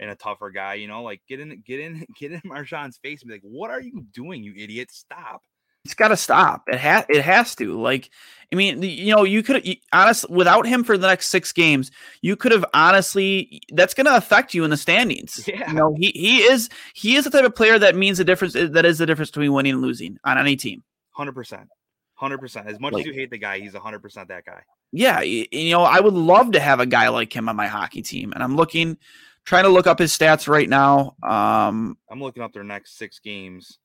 and 0.00 0.10
a 0.10 0.14
tougher 0.14 0.50
guy, 0.50 0.74
you 0.74 0.88
know, 0.88 1.02
like 1.02 1.20
get 1.28 1.40
in 1.40 1.62
get 1.66 1.80
in 1.80 2.06
get 2.18 2.32
in 2.32 2.40
Marchand's 2.44 2.98
face 2.98 3.22
and 3.22 3.28
be 3.28 3.34
like, 3.34 3.42
What 3.42 3.70
are 3.70 3.80
you 3.80 4.06
doing, 4.12 4.42
you 4.42 4.54
idiot? 4.56 4.90
Stop 4.90 5.42
it's 5.84 5.94
got 5.94 6.08
to 6.08 6.16
stop. 6.16 6.64
It 6.68 6.78
has 6.78 7.04
it 7.08 7.22
has 7.22 7.54
to. 7.56 7.80
Like, 7.80 8.10
I 8.52 8.56
mean, 8.56 8.82
you 8.82 9.14
know, 9.14 9.24
you 9.24 9.42
could 9.42 9.64
honest 9.92 10.28
without 10.30 10.66
him 10.66 10.84
for 10.84 10.96
the 10.96 11.06
next 11.06 11.28
six 11.28 11.52
games, 11.52 11.90
you 12.22 12.36
could 12.36 12.52
have 12.52 12.64
honestly. 12.72 13.60
That's 13.72 13.94
going 13.94 14.06
to 14.06 14.16
affect 14.16 14.54
you 14.54 14.64
in 14.64 14.70
the 14.70 14.76
standings. 14.76 15.46
Yeah. 15.46 15.70
You 15.70 15.76
know, 15.76 15.94
he 15.98 16.10
he 16.14 16.38
is 16.38 16.70
he 16.94 17.16
is 17.16 17.24
the 17.24 17.30
type 17.30 17.44
of 17.44 17.54
player 17.54 17.78
that 17.78 17.96
means 17.96 18.18
the 18.18 18.24
difference. 18.24 18.54
That 18.54 18.84
is 18.84 18.98
the 18.98 19.06
difference 19.06 19.30
between 19.30 19.52
winning 19.52 19.74
and 19.74 19.82
losing 19.82 20.18
on 20.24 20.38
any 20.38 20.56
team. 20.56 20.82
Hundred 21.10 21.32
percent. 21.32 21.68
Hundred 22.14 22.38
percent. 22.38 22.68
As 22.68 22.80
much 22.80 22.92
like, 22.92 23.02
as 23.02 23.06
you 23.06 23.12
hate 23.12 23.30
the 23.30 23.38
guy, 23.38 23.58
he's 23.58 23.74
hundred 23.74 24.00
percent 24.00 24.28
that 24.28 24.44
guy. 24.44 24.62
Yeah, 24.92 25.20
you, 25.20 25.46
you 25.50 25.72
know, 25.72 25.82
I 25.82 25.98
would 25.98 26.14
love 26.14 26.52
to 26.52 26.60
have 26.60 26.78
a 26.78 26.86
guy 26.86 27.08
like 27.08 27.34
him 27.34 27.48
on 27.48 27.56
my 27.56 27.66
hockey 27.66 28.00
team, 28.00 28.32
and 28.32 28.42
I'm 28.42 28.54
looking, 28.54 28.96
trying 29.44 29.64
to 29.64 29.68
look 29.68 29.88
up 29.88 29.98
his 29.98 30.16
stats 30.16 30.46
right 30.46 30.68
now. 30.68 31.16
Um, 31.22 31.98
I'm 32.08 32.22
looking 32.22 32.44
up 32.44 32.52
their 32.52 32.62
next 32.62 32.96
six 32.96 33.18
games. 33.18 33.80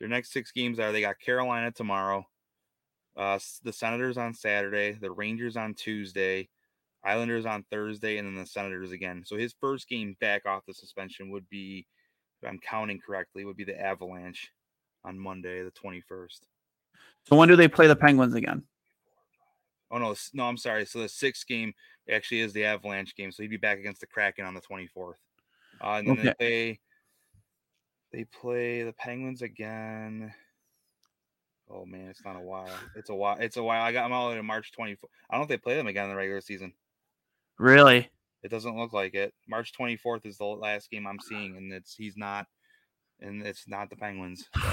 Their 0.00 0.08
next 0.08 0.32
six 0.32 0.52
games 0.52 0.78
are 0.78 0.92
they 0.92 1.00
got 1.00 1.18
Carolina 1.18 1.70
tomorrow, 1.72 2.26
uh, 3.16 3.38
the 3.64 3.72
Senators 3.72 4.16
on 4.16 4.32
Saturday, 4.32 4.92
the 4.92 5.10
Rangers 5.10 5.56
on 5.56 5.74
Tuesday, 5.74 6.48
Islanders 7.04 7.46
on 7.46 7.64
Thursday, 7.70 8.18
and 8.18 8.28
then 8.28 8.40
the 8.40 8.46
Senators 8.46 8.92
again. 8.92 9.22
So 9.26 9.36
his 9.36 9.54
first 9.60 9.88
game 9.88 10.16
back 10.20 10.46
off 10.46 10.66
the 10.66 10.74
suspension 10.74 11.30
would 11.30 11.48
be, 11.48 11.86
if 12.40 12.48
I'm 12.48 12.60
counting 12.60 13.00
correctly, 13.04 13.44
would 13.44 13.56
be 13.56 13.64
the 13.64 13.80
Avalanche 13.80 14.52
on 15.04 15.18
Monday, 15.18 15.62
the 15.62 15.72
21st. 15.72 16.40
So 17.28 17.36
when 17.36 17.48
do 17.48 17.56
they 17.56 17.68
play 17.68 17.88
the 17.88 17.96
Penguins 17.96 18.34
again? 18.34 18.62
Oh 19.90 19.98
no, 19.98 20.14
no, 20.34 20.44
I'm 20.44 20.56
sorry. 20.56 20.84
So 20.86 21.00
the 21.00 21.08
sixth 21.08 21.46
game 21.46 21.72
actually 22.10 22.40
is 22.40 22.52
the 22.52 22.64
Avalanche 22.64 23.16
game. 23.16 23.32
So 23.32 23.42
he'd 23.42 23.48
be 23.48 23.56
back 23.56 23.78
against 23.78 24.00
the 24.00 24.06
Kraken 24.06 24.44
on 24.44 24.54
the 24.54 24.60
24th. 24.60 25.14
Uh, 25.80 25.86
and 25.98 26.08
then 26.08 26.18
okay. 26.18 26.22
they 26.22 26.34
play 26.34 26.80
they 28.12 28.24
play 28.24 28.82
the 28.82 28.92
Penguins 28.92 29.42
again. 29.42 30.32
Oh 31.70 31.84
man, 31.84 32.08
it's 32.08 32.24
not 32.24 32.36
a 32.36 32.40
while. 32.40 32.70
It's 32.96 33.10
a 33.10 33.14
while. 33.14 33.36
It's 33.38 33.56
a 33.56 33.62
while. 33.62 33.82
I 33.82 33.92
got 33.92 34.04
them 34.04 34.12
all 34.12 34.32
in 34.32 34.46
March 34.46 34.72
24th. 34.78 34.96
I 35.30 35.34
don't 35.34 35.40
know 35.40 35.42
if 35.42 35.48
they 35.48 35.58
play 35.58 35.76
them 35.76 35.86
again 35.86 36.04
in 36.04 36.10
the 36.10 36.16
regular 36.16 36.40
season. 36.40 36.72
Really? 37.58 38.08
It 38.42 38.50
doesn't 38.50 38.76
look 38.76 38.92
like 38.92 39.14
it. 39.14 39.34
March 39.48 39.72
24th 39.78 40.24
is 40.24 40.38
the 40.38 40.44
last 40.44 40.90
game 40.90 41.06
I'm 41.06 41.20
seeing, 41.20 41.56
and 41.56 41.72
it's 41.72 41.94
he's 41.94 42.16
not, 42.16 42.46
and 43.20 43.44
it's 43.44 43.68
not 43.68 43.90
the 43.90 43.96
Penguins. 43.96 44.46
So. 44.54 44.68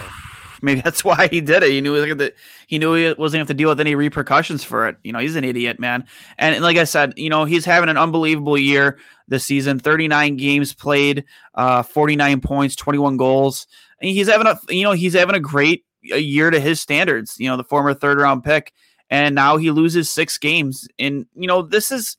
Maybe 0.61 0.81
that's 0.81 1.03
why 1.03 1.27
he 1.27 1.41
did 1.41 1.63
it. 1.63 1.71
He 1.71 1.81
knew 1.81 1.93
he, 2.01 2.13
was 2.13 2.31
he 2.67 2.79
knew 2.79 2.93
he 2.93 3.13
wasn't 3.13 3.39
have 3.39 3.47
to 3.47 3.53
deal 3.53 3.69
with 3.69 3.79
any 3.79 3.95
repercussions 3.95 4.63
for 4.63 4.87
it. 4.87 4.97
You 5.03 5.13
know, 5.13 5.19
he's 5.19 5.35
an 5.35 5.43
idiot, 5.43 5.79
man. 5.79 6.05
And, 6.37 6.55
and, 6.55 6.63
like 6.63 6.77
I 6.77 6.83
said, 6.83 7.13
you 7.17 7.29
know, 7.29 7.45
he's 7.45 7.65
having 7.65 7.89
an 7.89 7.97
unbelievable 7.97 8.57
year 8.57 8.97
this 9.27 9.45
season. 9.45 9.79
39 9.79 10.37
games 10.37 10.73
played, 10.73 11.25
uh, 11.53 11.83
49 11.83 12.41
points, 12.41 12.75
21 12.75 13.17
goals. 13.17 13.67
And 14.01 14.09
he's 14.09 14.27
having 14.27 14.47
a, 14.47 14.59
you 14.69 14.83
know, 14.83 14.91
he's 14.91 15.13
having 15.13 15.35
a 15.35 15.39
great 15.39 15.85
year 16.01 16.49
to 16.49 16.59
his 16.59 16.79
standards. 16.79 17.35
You 17.39 17.49
know, 17.49 17.57
the 17.57 17.63
former 17.63 17.93
third 17.93 18.19
round 18.19 18.43
pick, 18.43 18.73
and 19.09 19.35
now 19.35 19.57
he 19.57 19.71
loses 19.71 20.09
six 20.09 20.37
games. 20.37 20.87
And 20.99 21.25
you 21.35 21.47
know, 21.47 21.61
this 21.61 21.91
is, 21.91 22.17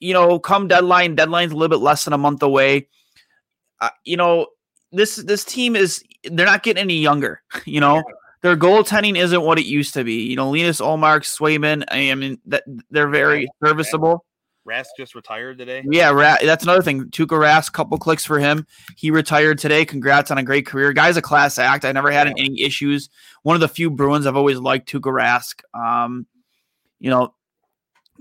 you 0.00 0.12
know, 0.12 0.38
come 0.38 0.68
deadline. 0.68 1.14
Deadline's 1.14 1.52
a 1.52 1.56
little 1.56 1.76
bit 1.76 1.82
less 1.82 2.04
than 2.04 2.12
a 2.12 2.18
month 2.18 2.42
away. 2.42 2.88
Uh, 3.80 3.90
you 4.04 4.16
know, 4.16 4.46
this 4.92 5.16
this 5.16 5.44
team 5.44 5.76
is 5.76 6.02
they're 6.24 6.46
not 6.46 6.62
getting 6.62 6.80
any 6.80 6.98
younger. 6.98 7.42
You 7.64 7.80
know, 7.80 8.02
their 8.42 8.56
goaltending 8.56 9.18
isn't 9.18 9.42
what 9.42 9.58
it 9.58 9.66
used 9.66 9.94
to 9.94 10.04
be. 10.04 10.22
You 10.28 10.36
know, 10.36 10.50
Linus 10.50 10.80
Ullmark, 10.80 11.22
Swayman. 11.22 11.84
I 11.90 12.14
mean, 12.14 12.38
that 12.46 12.62
they're 12.90 13.08
very 13.08 13.48
serviceable. 13.64 14.24
Rask 14.66 14.86
just 14.96 15.14
retired 15.14 15.58
today. 15.58 15.84
Yeah, 15.88 16.10
Ra- 16.10 16.36
that's 16.42 16.64
another 16.64 16.82
thing. 16.82 17.04
Tuukka 17.04 17.38
Rask, 17.38 17.72
couple 17.72 17.96
clicks 17.98 18.24
for 18.24 18.38
him. 18.38 18.66
He 18.96 19.10
retired 19.10 19.58
today. 19.58 19.84
Congrats 19.84 20.30
on 20.30 20.38
a 20.38 20.42
great 20.42 20.66
career. 20.66 20.92
Guy's 20.92 21.16
a 21.16 21.22
class 21.22 21.58
act. 21.58 21.84
I 21.84 21.92
never 21.92 22.10
had 22.10 22.26
any 22.26 22.60
issues. 22.60 23.08
One 23.42 23.54
of 23.54 23.60
the 23.60 23.68
few 23.68 23.90
Bruins 23.90 24.26
I've 24.26 24.36
always 24.36 24.58
liked, 24.58 24.90
Tuukka 24.90 25.12
Rask. 25.12 25.62
Um, 25.72 26.26
you 26.98 27.10
know, 27.10 27.32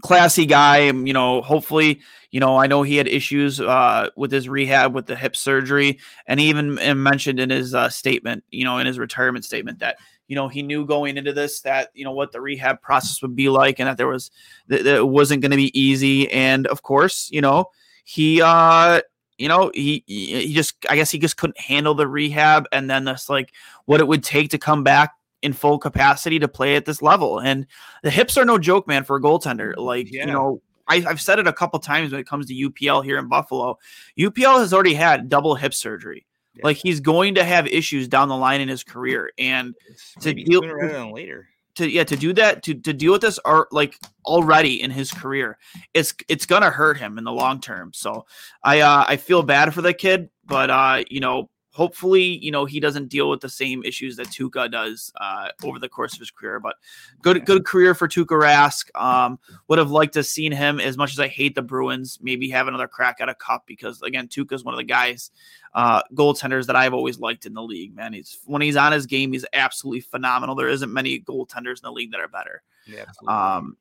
classy 0.02 0.46
guy. 0.46 0.86
You 0.86 1.14
know, 1.14 1.42
hopefully, 1.42 2.02
you 2.32 2.40
know, 2.40 2.58
I 2.58 2.68
know 2.68 2.84
he 2.84 2.98
had 2.98 3.08
issues 3.08 3.60
uh, 3.60 4.10
with 4.16 4.32
his 4.32 4.50
rehab 4.50 4.94
with 4.94 5.06
the 5.08 5.16
hip 5.16 5.36
surgery, 5.36 6.00
and 6.28 6.40
he 6.40 6.50
even 6.50 6.76
mentioned 7.02 7.40
in 7.40 7.50
his 7.50 7.74
uh, 7.74 7.90
statement, 7.90 8.44
you 8.52 8.64
know, 8.64 8.78
in 8.78 8.88
his 8.88 9.00
retirement 9.00 9.46
statement 9.46 9.80
that 9.80 9.98
you 10.28 10.36
know 10.36 10.48
he 10.48 10.64
knew 10.64 10.86
going 10.86 11.18
into 11.18 11.34
this 11.34 11.62
that 11.62 11.92
you 11.94 12.04
know 12.04 12.12
what 12.12 12.32
the 12.32 12.42
rehab 12.42 12.82
process 12.82 13.22
would 13.22 13.36
be 13.36 13.50
like, 13.50 13.80
and 13.80 13.88
that 13.88 13.98
there 13.98 14.08
was 14.08 14.32
that, 14.68 14.84
that 14.84 14.96
it 14.98 15.08
wasn't 15.08 15.42
going 15.42 15.52
to 15.52 15.58
be 15.58 15.78
easy, 15.80 16.32
and 16.32 16.68
of 16.68 16.82
course, 16.82 17.30
you 17.32 17.42
know, 17.42 17.70
he 18.04 18.42
uh 18.42 19.02
you 19.38 19.50
know 19.50 19.72
he 19.74 20.04
he 20.08 20.54
just 20.54 20.76
i 20.90 20.96
guess 20.96 21.12
he 21.12 21.20
just 21.20 21.38
couldn't 21.38 21.60
handle 21.60 21.94
the 21.94 22.08
rehab 22.08 22.66
and 22.72 22.90
then 22.90 23.04
that's 23.04 23.30
like 23.30 23.52
what 23.86 24.00
it 24.00 24.08
would 24.08 24.24
take 24.24 24.50
to 24.50 24.58
come 24.58 24.84
back 24.84 25.15
in 25.46 25.54
full 25.54 25.78
capacity 25.78 26.40
to 26.40 26.48
play 26.48 26.76
at 26.76 26.86
this 26.86 27.02
level. 27.02 27.40
And 27.40 27.68
the 28.04 28.10
hips 28.10 28.36
are 28.38 28.46
no 28.46 28.58
joke, 28.58 28.88
man, 28.88 29.04
for 29.04 29.16
a 29.16 29.22
goaltender. 29.22 29.78
Like, 29.78 30.12
yeah. 30.12 30.26
you 30.26 30.34
know, 30.34 30.62
I, 30.88 31.00
have 31.02 31.22
said 31.22 31.40
it 31.40 31.48
a 31.48 31.54
couple 31.54 31.80
times 31.80 32.12
when 32.12 32.20
it 32.20 32.28
comes 32.28 32.48
to 32.48 32.54
UPL 32.54 33.04
here 33.04 33.20
in 33.20 33.30
Buffalo. 33.30 33.78
UPL 34.20 34.60
has 34.60 34.74
already 34.74 34.96
had 34.96 35.30
double 35.30 35.56
hip 35.56 35.74
surgery. 35.74 36.26
Yeah. 36.56 36.62
Like 36.64 36.78
he's 36.78 37.00
going 37.00 37.36
to 37.36 37.44
have 37.44 37.68
issues 37.68 38.08
down 38.08 38.30
the 38.30 38.36
line 38.36 38.62
in 38.62 38.70
his 38.70 38.84
career, 38.84 39.32
and 39.38 39.76
to 40.22 40.34
deal 40.34 40.62
rather 40.62 40.94
than 40.94 41.12
later. 41.12 41.50
to 41.76 41.90
yeah 41.90 42.06
to 42.06 42.16
do 42.16 42.32
that 42.32 42.64
to 42.64 42.74
to 42.76 42.94
deal 42.94 43.12
with 43.12 43.22
this 43.22 43.38
are 43.40 43.68
like 43.72 44.00
already 44.26 44.82
in 44.82 44.90
his 44.90 45.12
career 45.12 45.58
it's 45.94 46.14
it's 46.30 46.46
gonna 46.46 46.70
hurt 46.70 46.98
him 46.98 47.18
in 47.18 47.26
the 47.26 47.32
long 47.34 47.60
term 47.60 47.92
so 47.94 48.26
i 48.64 48.80
uh 48.80 49.04
i 49.06 49.18
feel 49.18 49.44
bad 49.44 49.74
for 49.74 49.82
the 49.82 49.94
kid 49.94 50.30
but 50.46 50.70
uh 50.70 51.04
you 51.10 51.20
know 51.20 51.50
hopefully 51.76 52.24
you 52.24 52.52
know 52.52 52.64
he 52.64 52.80
doesn't 52.80 53.10
deal 53.10 53.30
with 53.30 53.42
the 53.42 53.50
same 53.50 53.84
issues 53.84 54.16
that 54.16 54.28
Tuukka 54.28 54.72
does 54.72 55.12
uh 55.20 55.50
over 55.64 55.78
the 55.78 55.90
course 55.90 56.14
of 56.14 56.20
his 56.20 56.32
career 56.32 56.60
but 56.60 56.78
good 57.22 57.46
good 57.46 57.66
career 57.66 57.94
for 57.94 58.08
Tuukka 58.08 58.40
Rask 58.40 58.90
um 59.00 59.38
would 59.68 59.78
have 59.78 59.92
liked 59.92 60.14
to 60.14 60.20
have 60.20 60.26
seen 60.26 60.54
him 60.54 60.80
as 60.80 60.96
much 60.96 61.12
as 61.12 61.20
I 61.20 61.28
hate 61.28 61.54
the 61.54 61.62
Bruins 61.62 62.18
maybe 62.22 62.50
have 62.50 62.68
another 62.68 62.88
crack 62.88 63.18
at 63.20 63.28
a 63.28 63.36
cup 63.36 63.66
because 63.68 64.02
again 64.02 64.28
Tuukka 64.30 64.54
is 64.54 64.64
one 64.64 64.74
of 64.74 64.78
the 64.78 64.86
guys 64.86 65.32
uh, 65.76 66.02
goaltenders 66.14 66.68
that 66.68 66.78
I've 66.78 66.94
always 66.94 67.20
liked 67.20 67.46
in 67.46 67.54
the 67.54 67.62
league. 67.62 67.94
Man, 67.94 68.14
he's 68.14 68.40
when 68.46 68.62
he's 68.62 68.78
on 68.78 68.94
his 68.94 69.06
game, 69.06 69.34
he's 69.34 69.46
absolutely 69.52 70.00
phenomenal. 70.00 70.56
There 70.56 70.70
isn't 70.70 70.92
many 70.92 71.20
goaltenders 71.20 71.76
in 71.76 71.84
the 71.84 71.92
league 71.92 72.12
that 72.12 72.22
are 72.22 72.30
better. 72.30 72.64
Yeah. 72.88 73.04
Um, 73.28 73.76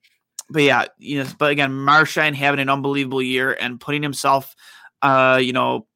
but 0.50 0.62
yeah, 0.62 0.86
you 0.98 1.22
know, 1.22 1.30
but 1.38 1.52
again, 1.52 1.72
Marchand 1.72 2.36
having 2.36 2.60
an 2.60 2.68
unbelievable 2.68 3.22
year 3.22 3.56
and 3.58 3.80
putting 3.80 4.02
himself, 4.02 4.54
uh, 5.02 5.38
you 5.40 5.52
know, 5.52 5.86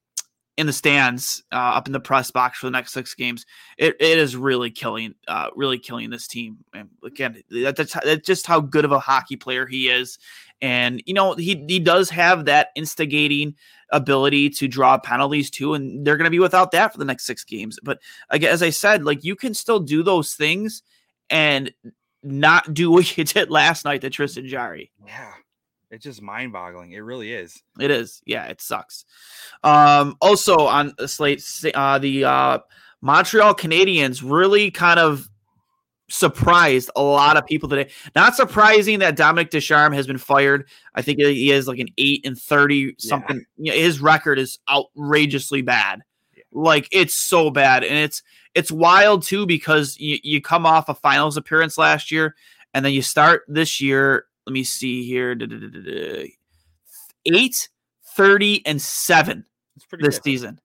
in 0.58 0.66
the 0.66 0.72
stands, 0.72 1.44
uh, 1.52 1.54
up 1.54 1.86
in 1.86 1.92
the 1.92 2.00
press 2.00 2.32
box 2.32 2.58
for 2.58 2.66
the 2.66 2.72
next 2.72 2.92
six 2.92 3.14
games, 3.14 3.46
it, 3.78 3.94
it 4.00 4.18
is 4.18 4.36
really 4.36 4.72
killing, 4.72 5.14
uh, 5.28 5.48
really 5.54 5.78
killing 5.78 6.10
this 6.10 6.26
team. 6.26 6.58
And 6.74 6.90
again, 7.04 7.40
that, 7.50 7.76
that's, 7.76 7.92
that's 7.92 8.26
just 8.26 8.44
how 8.44 8.60
good 8.60 8.84
of 8.84 8.90
a 8.90 8.98
hockey 8.98 9.36
player 9.36 9.66
he 9.66 9.88
is. 9.88 10.18
And 10.60 11.00
you 11.06 11.14
know, 11.14 11.34
he 11.34 11.64
he 11.68 11.78
does 11.78 12.10
have 12.10 12.46
that 12.46 12.70
instigating 12.74 13.54
ability 13.90 14.50
to 14.50 14.66
draw 14.66 14.98
penalties 14.98 15.50
too, 15.50 15.74
and 15.74 16.04
they're 16.04 16.16
going 16.16 16.24
to 16.24 16.30
be 16.30 16.40
without 16.40 16.72
that 16.72 16.90
for 16.90 16.98
the 16.98 17.04
next 17.04 17.26
six 17.26 17.44
games. 17.44 17.78
But 17.80 18.00
again, 18.30 18.52
as 18.52 18.60
I 18.60 18.70
said, 18.70 19.04
like 19.04 19.22
you 19.22 19.36
can 19.36 19.54
still 19.54 19.78
do 19.78 20.02
those 20.02 20.34
things 20.34 20.82
and 21.30 21.72
not 22.24 22.74
do 22.74 22.90
what 22.90 23.16
you 23.16 23.22
did 23.22 23.50
last 23.50 23.84
night 23.84 24.00
to 24.00 24.10
Tristan 24.10 24.48
Jarry. 24.48 24.90
yeah, 25.06 25.34
it's 25.90 26.05
just 26.05 26.22
mind 26.22 26.53
boggling. 26.53 26.92
It 26.92 27.01
really 27.01 27.33
is. 27.33 27.62
It 27.81 27.90
is, 27.90 28.22
yeah, 28.27 28.46
it 28.46 28.61
sucks. 28.61 29.05
Um, 29.64 30.16
also 30.20 30.57
on 30.59 30.92
the 30.98 31.09
slate, 31.09 31.44
uh, 31.74 31.98
the 31.98 32.24
uh, 32.24 32.59
Montreal 33.01 33.55
Canadiens 33.55 34.22
really 34.24 34.70
kind 34.70 35.01
of 35.01 35.29
surprised 36.11 36.90
a 36.96 37.03
lot 37.03 37.37
of 37.37 37.46
people 37.46 37.68
today. 37.68 37.90
Not 38.14 38.35
surprising 38.35 39.01
that 39.01 39.16
Dominique 39.16 39.51
Ducharme 39.51 39.92
has 39.92 40.07
been 40.07 40.18
fired. 40.18 40.68
I 40.94 41.03
think 41.03 41.20
he 41.20 41.51
is 41.51 41.68
like 41.68 41.79
an 41.79 41.88
eight 41.98 42.27
and 42.27 42.37
thirty 42.37 42.94
something. 42.98 43.44
Yeah. 43.57 43.72
You 43.74 43.79
know, 43.79 43.85
his 43.85 44.01
record 44.01 44.38
is 44.38 44.59
outrageously 44.70 45.62
bad. 45.62 46.01
Yeah. 46.35 46.44
Like 46.53 46.88
it's 46.92 47.14
so 47.14 47.51
bad, 47.51 47.85
and 47.85 47.98
it's 47.98 48.22
it's 48.55 48.72
wild 48.72 49.22
too 49.22 49.46
because 49.46 49.98
you, 49.98 50.18
you 50.22 50.40
come 50.40 50.64
off 50.64 50.88
a 50.88 50.94
finals 50.94 51.37
appearance 51.37 51.77
last 51.77 52.11
year, 52.11 52.35
and 52.72 52.85
then 52.85 52.92
you 52.92 53.03
start 53.03 53.42
this 53.46 53.81
year. 53.81 54.24
Let 54.48 54.54
me 54.54 54.64
see 54.64 55.04
here. 55.04 55.37
Eight, 57.26 57.68
30, 58.16 58.62
and 58.64 58.80
seven 58.80 59.44
this 60.00 60.16
good. 60.16 60.24
season. 60.24 60.61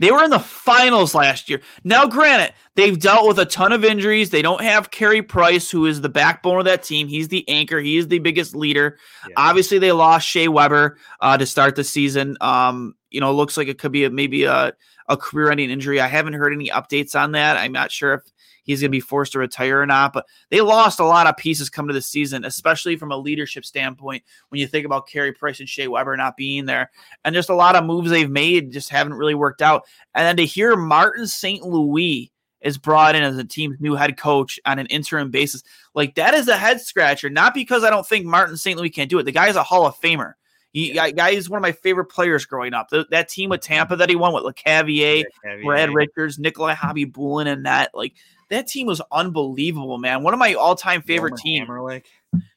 They 0.00 0.10
were 0.10 0.24
in 0.24 0.30
the 0.30 0.40
finals 0.40 1.14
last 1.14 1.48
year. 1.48 1.60
Now, 1.84 2.08
granted, 2.08 2.54
they've 2.74 2.98
dealt 2.98 3.28
with 3.28 3.38
a 3.38 3.44
ton 3.44 3.70
of 3.70 3.84
injuries. 3.84 4.30
They 4.30 4.42
don't 4.42 4.62
have 4.62 4.90
Carey 4.90 5.22
Price, 5.22 5.70
who 5.70 5.86
is 5.86 6.00
the 6.00 6.08
backbone 6.08 6.58
of 6.58 6.64
that 6.64 6.82
team. 6.82 7.06
He's 7.06 7.28
the 7.28 7.48
anchor. 7.48 7.78
He 7.78 7.98
is 7.98 8.08
the 8.08 8.18
biggest 8.18 8.56
leader. 8.56 8.98
Yeah. 9.28 9.34
Obviously, 9.36 9.78
they 9.78 9.92
lost 9.92 10.26
Shea 10.26 10.48
Weber 10.48 10.98
uh, 11.20 11.38
to 11.38 11.46
start 11.46 11.76
the 11.76 11.84
season. 11.84 12.36
Um, 12.40 12.96
you 13.10 13.20
know, 13.20 13.32
looks 13.32 13.56
like 13.56 13.68
it 13.68 13.78
could 13.78 13.92
be 13.92 14.02
a, 14.02 14.10
maybe 14.10 14.42
a, 14.42 14.72
a 15.08 15.16
career-ending 15.16 15.70
injury. 15.70 16.00
I 16.00 16.08
haven't 16.08 16.32
heard 16.32 16.52
any 16.52 16.68
updates 16.68 17.14
on 17.14 17.30
that. 17.32 17.56
I'm 17.56 17.70
not 17.70 17.92
sure 17.92 18.14
if 18.14 18.22
he's 18.70 18.80
going 18.80 18.90
to 18.90 18.96
be 18.96 19.00
forced 19.00 19.32
to 19.32 19.38
retire 19.38 19.80
or 19.80 19.86
not. 19.86 20.12
But 20.12 20.26
they 20.50 20.60
lost 20.60 21.00
a 21.00 21.04
lot 21.04 21.26
of 21.26 21.36
pieces 21.36 21.70
coming 21.70 21.88
to 21.88 21.94
the 21.94 22.02
season, 22.02 22.44
especially 22.44 22.96
from 22.96 23.12
a 23.12 23.16
leadership 23.16 23.64
standpoint. 23.64 24.22
When 24.48 24.60
you 24.60 24.66
think 24.66 24.86
about 24.86 25.08
Carey 25.08 25.32
Price 25.32 25.60
and 25.60 25.68
Shea 25.68 25.88
Weber 25.88 26.16
not 26.16 26.36
being 26.36 26.66
there, 26.66 26.90
and 27.24 27.34
just 27.34 27.50
a 27.50 27.54
lot 27.54 27.76
of 27.76 27.84
moves 27.84 28.10
they've 28.10 28.30
made 28.30 28.72
just 28.72 28.90
haven't 28.90 29.14
really 29.14 29.34
worked 29.34 29.62
out. 29.62 29.84
And 30.14 30.26
then 30.26 30.36
to 30.36 30.46
hear 30.46 30.76
Martin 30.76 31.26
St. 31.26 31.62
Louis 31.62 32.32
is 32.60 32.78
brought 32.78 33.14
in 33.14 33.22
as 33.22 33.38
a 33.38 33.44
team's 33.44 33.80
new 33.80 33.94
head 33.94 34.18
coach 34.18 34.60
on 34.66 34.78
an 34.78 34.86
interim 34.86 35.30
basis, 35.30 35.62
like 35.94 36.14
that 36.16 36.34
is 36.34 36.48
a 36.48 36.56
head 36.56 36.80
scratcher. 36.80 37.30
Not 37.30 37.54
because 37.54 37.84
I 37.84 37.90
don't 37.90 38.06
think 38.06 38.26
Martin 38.26 38.56
St. 38.56 38.78
Louis 38.78 38.90
can't 38.90 39.10
do 39.10 39.18
it. 39.18 39.24
The 39.24 39.32
guy 39.32 39.48
is 39.48 39.56
a 39.56 39.62
Hall 39.62 39.86
of 39.86 39.98
Famer. 40.00 40.34
He, 40.72 40.92
guy, 40.92 41.10
guy 41.10 41.30
is 41.30 41.50
one 41.50 41.58
of 41.58 41.62
my 41.62 41.72
favorite 41.72 42.06
players 42.06 42.46
growing 42.46 42.74
up. 42.74 42.90
The, 42.90 43.06
that 43.10 43.28
team 43.28 43.50
with 43.50 43.60
Tampa 43.60 43.96
that 43.96 44.08
he 44.08 44.16
won 44.16 44.32
with 44.32 44.44
Lecavalier, 44.44 45.24
Heavy, 45.42 45.64
Brad? 45.64 45.92
Richards, 45.92 46.38
Nikolai 46.38 46.74
Khabibulin, 46.74 47.46
and 47.46 47.66
that 47.66 47.90
like 47.94 48.14
that 48.50 48.66
team 48.66 48.86
was 48.86 49.00
unbelievable, 49.10 49.98
man. 49.98 50.22
One 50.22 50.32
of 50.32 50.38
my 50.38 50.54
all-time 50.54 51.02
favorite 51.02 51.36
teams. 51.36 51.68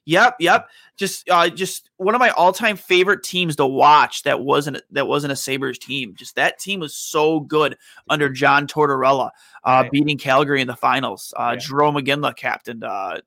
Yep, 0.06 0.36
yep. 0.40 0.70
Just 0.98 1.28
uh 1.30 1.50
just 1.50 1.90
one 1.98 2.14
of 2.14 2.20
my 2.20 2.30
all-time 2.32 2.76
favorite 2.78 3.24
teams 3.24 3.56
to 3.56 3.66
watch 3.66 4.24
that 4.24 4.42
wasn't 4.42 4.82
that 4.92 5.08
wasn't 5.08 5.34
a 5.34 5.36
Sabres 5.36 5.80
team. 5.80 6.14
Just 6.16 6.36
that 6.36 6.60
team 6.60 6.82
was 6.82 6.94
so 6.94 7.40
good 7.40 7.78
under 8.10 8.30
John 8.30 8.68
Tortorella, 8.68 9.32
uh 9.64 9.82
Right. 9.84 9.92
beating 9.92 10.18
Calgary 10.18 10.62
in 10.62 10.68
the 10.68 10.76
finals. 10.76 11.34
Uh 11.36 11.56
Yeah. 11.58 11.66
Jarome 11.66 12.04
Iginla 12.04 12.36
captained 12.36 12.84
uh 12.84 13.22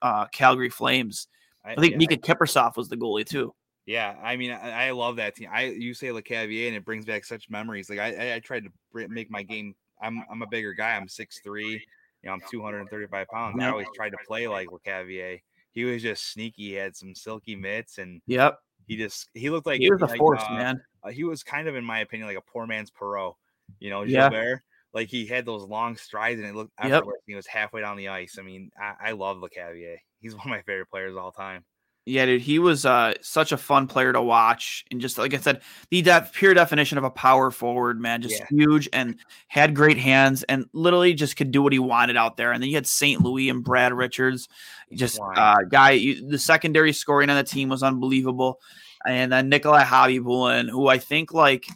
uh 0.00 0.26
Calgary 0.26 0.70
Flames. 0.70 1.28
I 1.64 1.76
think 1.76 1.92
yeah, 1.92 1.98
Miikka 1.98 2.20
Kiprusoff 2.22 2.76
was 2.76 2.88
the 2.88 2.96
goalie 2.96 3.26
too. 3.26 3.54
Yeah, 3.86 4.16
I 4.22 4.36
mean, 4.36 4.52
I, 4.52 4.88
I 4.88 4.90
love 4.92 5.16
that 5.16 5.34
team. 5.34 5.48
I 5.52 5.64
you 5.64 5.92
say 5.94 6.08
Lecavalier, 6.08 6.68
and 6.68 6.76
it 6.76 6.84
brings 6.84 7.04
back 7.04 7.24
such 7.24 7.50
memories. 7.50 7.90
Like 7.90 7.98
I, 7.98 8.14
I, 8.30 8.34
I 8.36 8.40
tried 8.40 8.64
to 8.64 9.08
make 9.08 9.30
my 9.30 9.42
game. 9.42 9.74
I'm, 10.00 10.22
I'm 10.30 10.42
a 10.42 10.46
bigger 10.46 10.72
guy. 10.72 10.96
I'm 10.96 11.08
six 11.08 11.40
three. 11.40 11.84
You 12.22 12.28
know, 12.28 12.32
I'm 12.34 12.42
235 12.48 13.26
pounds. 13.28 13.60
I 13.60 13.68
always 13.70 13.86
tried 13.94 14.10
to 14.10 14.18
play 14.26 14.46
like 14.46 14.68
Lecavalier. 14.68 15.40
He 15.72 15.84
was 15.84 16.02
just 16.02 16.30
sneaky. 16.32 16.68
He 16.68 16.72
had 16.74 16.94
some 16.94 17.14
silky 17.14 17.56
mitts, 17.56 17.98
and 17.98 18.20
Yep. 18.26 18.58
he 18.86 18.96
just 18.96 19.28
he 19.34 19.50
looked 19.50 19.66
like 19.66 19.80
He 19.80 19.90
was 19.90 20.02
a 20.02 20.08
like, 20.08 20.18
force, 20.18 20.42
uh, 20.48 20.54
man. 20.54 20.80
uh, 21.02 21.10
he 21.10 21.24
was 21.24 21.42
kind 21.42 21.66
of, 21.66 21.74
in 21.74 21.84
my 21.84 22.00
opinion, 22.00 22.28
like 22.28 22.38
a 22.38 22.42
poor 22.52 22.66
man's 22.66 22.90
Perreault. 22.90 23.34
You 23.80 23.90
know, 23.90 24.04
Yeah. 24.04 24.28
Gilbert. 24.30 24.62
Like 24.94 25.08
he 25.08 25.26
had 25.26 25.44
those 25.46 25.64
long 25.64 25.96
strides, 25.96 26.38
and 26.38 26.48
it 26.48 26.54
looked 26.54 26.72
Yep. 26.84 26.92
effortless. 26.92 27.22
He 27.26 27.34
was 27.34 27.46
halfway 27.46 27.80
down 27.80 27.96
the 27.96 28.08
ice. 28.08 28.36
I 28.38 28.42
mean, 28.42 28.70
I, 28.78 29.08
I 29.08 29.12
love 29.12 29.38
Lecavalier. 29.38 29.96
He's 30.20 30.34
one 30.36 30.46
of 30.46 30.50
my 30.50 30.62
favorite 30.62 30.90
players 30.90 31.12
of 31.12 31.18
all 31.18 31.32
time. 31.32 31.64
Yeah, 32.04 32.26
dude, 32.26 32.40
he 32.42 32.58
was 32.58 32.84
uh, 32.84 33.14
such 33.20 33.52
a 33.52 33.56
fun 33.56 33.86
player 33.86 34.12
to 34.12 34.20
watch, 34.20 34.84
and 34.90 35.00
just 35.00 35.18
like 35.18 35.34
I 35.34 35.36
said, 35.36 35.62
the 35.90 36.02
def- 36.02 36.32
pure 36.32 36.52
definition 36.52 36.98
of 36.98 37.04
a 37.04 37.10
power 37.10 37.52
forward, 37.52 38.00
man, 38.00 38.22
just 38.22 38.40
Yeah. 38.40 38.46
huge 38.50 38.88
and 38.92 39.16
had 39.46 39.76
great 39.76 39.98
hands, 39.98 40.42
and 40.42 40.66
literally 40.72 41.14
just 41.14 41.36
could 41.36 41.52
do 41.52 41.62
what 41.62 41.72
he 41.72 41.78
wanted 41.78 42.16
out 42.16 42.36
there. 42.36 42.50
And 42.50 42.60
then 42.60 42.70
you 42.70 42.74
had 42.76 42.88
St. 42.88 43.20
Louis 43.22 43.48
and 43.50 43.62
Brad 43.62 43.92
Richards, 43.92 44.48
just 44.92 45.20
Wow. 45.20 45.32
uh, 45.36 45.56
guy. 45.70 45.92
You, 45.92 46.28
the 46.28 46.40
secondary 46.40 46.92
scoring 46.92 47.30
on 47.30 47.36
the 47.36 47.44
team 47.44 47.68
was 47.68 47.84
unbelievable, 47.84 48.60
and 49.06 49.30
then 49.30 49.48
Nikolai 49.48 49.84
Khabibulin, 49.84 50.68
who 50.70 50.88
I 50.88 50.98
think 50.98 51.32
like. 51.32 51.66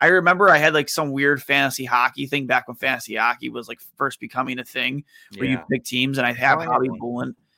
I 0.00 0.08
remember 0.08 0.50
I 0.50 0.58
had 0.58 0.74
like 0.74 0.90
some 0.90 1.12
weird 1.12 1.42
fantasy 1.42 1.84
hockey 1.86 2.26
thing 2.26 2.46
back 2.46 2.68
when 2.68 2.76
fantasy 2.76 3.14
hockey 3.14 3.48
was 3.48 3.68
like 3.68 3.78
first 3.96 4.20
becoming 4.20 4.58
a 4.58 4.64
thing 4.64 5.04
where 5.36 5.48
you 5.48 5.58
pick 5.70 5.84
teams, 5.84 6.18
and 6.18 6.26
I 6.26 6.32
have 6.32 6.58
Oh, 6.58 6.62
yeah. 6.62 6.68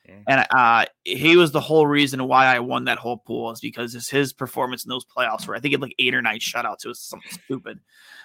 Hobby 0.09 0.23
Bullen, 0.25 0.25
Yeah. 0.29 0.35
and 0.37 0.47
uh, 0.51 0.87
he 1.05 1.37
was 1.37 1.53
the 1.53 1.61
whole 1.61 1.87
reason 1.87 2.27
why 2.27 2.47
I 2.47 2.61
won 2.61 2.85
that 2.85 2.99
whole 2.99 3.19
pool 3.19 3.51
is 3.51 3.61
because 3.61 3.95
it's 3.95 4.09
his 4.11 4.33
performance 4.33 4.85
in 4.85 4.89
those 4.89 5.05
playoffs 5.05 5.47
where 5.47 5.57
I 5.57 5.61
think 5.61 5.75
it 5.75 5.81
like 5.81 5.95
eight 5.99 6.15
or 6.15 6.23
nine 6.23 6.39
shutouts. 6.39 6.85
It 6.85 6.89
was 6.89 7.01
something 7.01 7.31
stupid, 7.45 7.81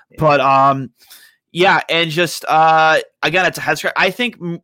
Yeah. 0.09 0.17
but 0.19 0.39
um, 0.41 0.91
yeah, 1.51 1.81
and 1.89 2.09
just 2.11 2.45
uh, 2.47 2.99
again, 3.23 3.45
it's 3.45 3.57
a 3.57 3.61
head 3.61 3.77
scratch. 3.77 3.93
I 3.97 4.09
think 4.11 4.37
m- 4.41 4.61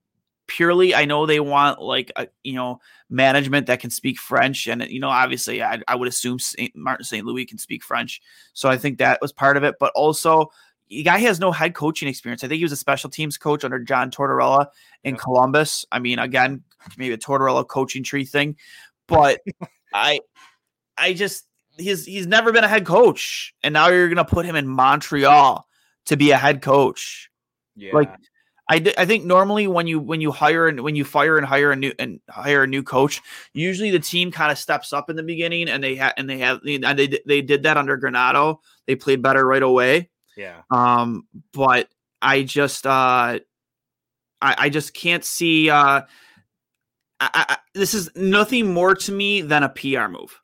purely, 0.47 0.95
I 0.95 1.03
know 1.06 1.25
they 1.25 1.41
want 1.41 1.82
like 1.82 2.12
a 2.15 2.27
you 2.43 2.53
know 2.53 2.80
management 3.10 3.67
that 3.67 3.80
can 3.82 3.89
speak 3.89 4.19
French, 4.19 4.67
and 4.67 4.82
you 4.89 4.99
know, 4.99 5.10
obviously, 5.10 5.62
I, 5.62 5.82
I 5.88 5.95
would 5.95 6.08
assume 6.08 6.39
Saint, 6.39 6.73
Martin 6.75 7.03
St. 7.06 7.25
Louis 7.25 7.45
can 7.45 7.58
speak 7.58 7.84
French, 7.84 8.21
so 8.53 8.69
I 8.69 8.77
think 8.77 8.99
that 8.99 9.19
was 9.21 9.34
part 9.34 9.58
of 9.58 9.63
it. 9.63 9.75
But 9.80 9.91
also, 9.95 10.49
the 10.89 11.03
guy 11.03 11.17
has 11.19 11.39
no 11.41 11.51
head 11.51 11.73
coaching 11.75 12.08
experience. 12.08 12.45
I 12.45 12.47
think 12.47 12.60
he 12.60 12.63
was 12.63 12.71
a 12.71 12.77
special 12.77 13.10
teams 13.10 13.38
coach 13.38 13.65
under 13.65 13.80
John 13.80 14.10
Tortorella 14.10 14.67
in. 15.03 15.17
Columbus. 15.17 15.86
I 15.91 15.99
mean, 15.99 16.19
again, 16.19 16.63
maybe 16.98 17.13
a 17.13 17.18
Tortorella 17.18 17.68
coaching 17.68 18.04
tree 18.04 18.26
thing, 18.26 18.56
but 19.08 19.42
I, 19.94 20.20
I 20.98 21.13
just 21.13 21.46
he's 21.78 22.06
he's 22.06 22.28
never 22.28 22.52
been 22.52 22.63
a 22.63 22.68
head 22.68 22.86
coach, 22.86 23.54
and 23.63 23.74
now 23.74 23.88
you're 23.90 24.10
gonna 24.10 24.26
put 24.26 24.46
him 24.46 24.56
in 24.56 24.68
Montreal 24.68 25.68
to 26.06 26.18
be 26.18 26.32
a 26.32 26.38
head 26.38 26.62
coach. 26.62 27.30
Yeah. 27.76 27.94
Like, 27.94 28.12
I, 28.70 28.80
d- 28.80 28.94
I 28.98 29.06
think 29.06 29.24
normally 29.24 29.68
when 29.68 29.88
you 29.88 30.00
when 30.00 30.20
you 30.20 30.32
hire 30.32 30.68
and 30.68 30.82
when 30.82 30.96
you 30.96 31.06
fire 31.06 31.38
and 31.38 31.46
hire 31.46 31.72
a 31.72 31.76
new 31.76 31.94
and 32.00 32.20
hire 32.30 32.63
a 32.63 32.68
new 32.68 32.84
coach, 32.84 33.22
usually 33.54 33.92
the 33.92 34.00
team 34.00 34.32
kind 34.32 34.52
of 34.52 34.58
steps 34.58 34.92
up 34.92 35.10
in 35.10 35.16
the 35.16 35.24
beginning, 35.24 35.70
and 35.70 35.84
they 35.84 35.96
had 35.96 36.13
and 36.18 36.30
they 36.30 36.40
have 36.40 36.60
and 36.66 37.00
they 37.00 37.20
they 37.26 37.42
did 37.42 37.63
that 37.63 37.78
under 37.78 37.98
Granato. 37.98 38.58
They 38.86 38.96
played 38.96 39.22
better 39.22 39.46
right 39.46 39.63
away. 39.63 40.10
yeah. 40.36 40.62
Um, 40.72 41.28
but 41.54 41.88
I 42.22 42.44
just 42.44 42.86
uh, 42.86 43.40
I, 44.42 44.56
I 44.58 44.70
just 44.70 44.94
can't 44.94 45.24
see. 45.24 45.70
Uh, 45.70 46.02
I, 47.19 47.30
I, 47.49 47.58
this 47.73 47.93
is 47.93 48.10
nothing 48.15 48.73
more 48.73 48.93
to 48.95 49.12
me 49.12 49.41
than 49.41 49.63
a 49.63 49.69
PR 49.69 50.08
move. 50.08 50.39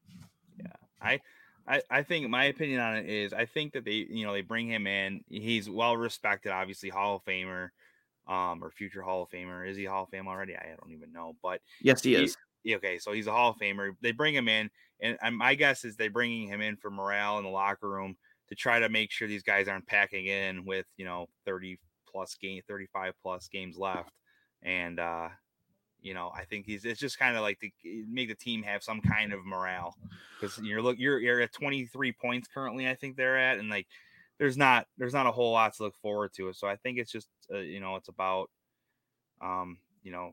Yeah, 0.57 0.67
I, 1.01 1.19
I 1.67 1.81
I 1.89 2.03
think 2.03 2.29
my 2.29 2.45
opinion 2.45 2.79
on 2.79 2.97
it 2.97 3.07
is 3.07 3.31
I 3.33 3.45
think 3.45 3.73
that 3.73 3.85
they 3.85 4.05
you 4.09 4.25
know 4.25 4.33
they 4.33 4.41
bring 4.41 4.67
him 4.67 4.87
in. 4.87 5.23
He's 5.29 5.69
well 5.69 5.95
respected, 5.97 6.51
obviously 6.51 6.89
Hall 6.89 7.15
of 7.17 7.23
Famer. 7.25 7.69
um, 8.27 8.63
or 8.63 8.71
future 8.71 9.01
Hall 9.01 9.23
of 9.23 9.29
Famer. 9.29 9.67
Is 9.69 9.77
he 9.77 9.85
Hall 9.85 10.03
of 10.03 10.09
Fame 10.09 10.27
already? 10.27 10.55
I 10.55 10.75
don't 10.81 10.93
even 10.93 11.11
know. 11.11 11.35
But 11.43 11.61
Yes, 11.81 12.01
he 12.01 12.15
He- 12.15 12.23
is. 12.23 12.37
yeah, 12.63 12.77
okay, 12.77 12.97
so 12.97 13.11
he's 13.11 13.27
a 13.27 13.31
Hall 13.31 13.51
of 13.51 13.57
Famer. 13.57 13.91
They 14.01 14.11
bring 14.13 14.33
him 14.33 14.47
in, 14.47 14.69
and, 15.01 15.17
my 15.37 15.55
guess 15.55 15.83
is 15.83 15.95
they're 15.97 16.09
bringing 16.09 16.47
him 16.47 16.61
in 16.61 16.77
for 16.77 16.89
morale 16.89 17.37
in 17.37 17.43
the 17.43 17.49
locker 17.49 17.89
room 17.89 18.15
to 18.49 18.55
try 18.55 18.79
to 18.79 18.87
make 18.89 19.11
sure 19.11 19.27
these 19.27 19.43
guys 19.43 19.67
aren't 19.67 19.85
packing 19.87 20.25
in 20.27 20.63
with 20.65 20.85
you 20.97 21.05
know 21.05 21.27
30 21.45 21.77
plus 22.09 22.35
game, 22.35 22.61
35 22.67 23.13
plus 23.21 23.47
games 23.49 23.77
left, 23.77 24.11
and 24.61 24.99
uh, 24.99 25.27
you 26.03 26.13
know 26.13 26.31
I 26.35 26.45
think 26.45 26.65
he's 26.65 26.85
it's 26.85 26.99
just 26.99 27.17
kind 27.17 27.35
of 27.35 27.41
like 27.41 27.59
to 27.61 27.69
make 28.09 28.29
the 28.29 28.35
team 28.35 28.61
have 28.63 28.83
some 28.83 29.01
kind 29.01 29.33
of 29.33 29.45
morale 29.45 29.97
because 30.39 30.59
you're 30.59 30.81
look 30.81 30.99
you're 30.99 31.19
you're 31.19 31.41
at 31.41 31.53
23 31.53 32.11
points 32.11 32.47
currently 32.53 32.87
I 32.87 32.95
think 32.95 33.15
they're 33.15 33.37
at, 33.37 33.57
and 33.57 33.69
like 33.69 33.87
there's 34.39 34.57
not 34.57 34.87
there's 34.97 35.13
not 35.13 35.27
a 35.27 35.31
whole 35.31 35.53
lot 35.53 35.73
to 35.75 35.83
look 35.83 35.95
forward 35.95 36.31
to. 36.35 36.51
So 36.53 36.67
I 36.67 36.75
think 36.75 36.97
it's 36.97 37.11
just 37.11 37.29
uh, 37.53 37.57
you 37.57 37.79
know 37.79 37.95
it's 37.95 38.09
about 38.09 38.49
um 39.41 39.77
you 40.03 40.11
know 40.11 40.31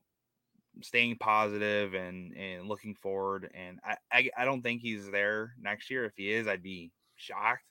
staying 0.82 1.16
positive 1.16 1.94
and 1.94 2.34
and 2.36 2.66
looking 2.66 2.94
forward. 2.94 3.50
And 3.54 3.78
I 3.84 3.96
I, 4.12 4.30
I 4.38 4.44
don't 4.44 4.62
think 4.62 4.80
he's 4.80 5.10
there 5.10 5.54
next 5.60 5.90
year. 5.90 6.04
If 6.04 6.12
he 6.16 6.32
is, 6.32 6.46
I'd 6.46 6.62
be 6.62 6.90
shocked. 7.16 7.64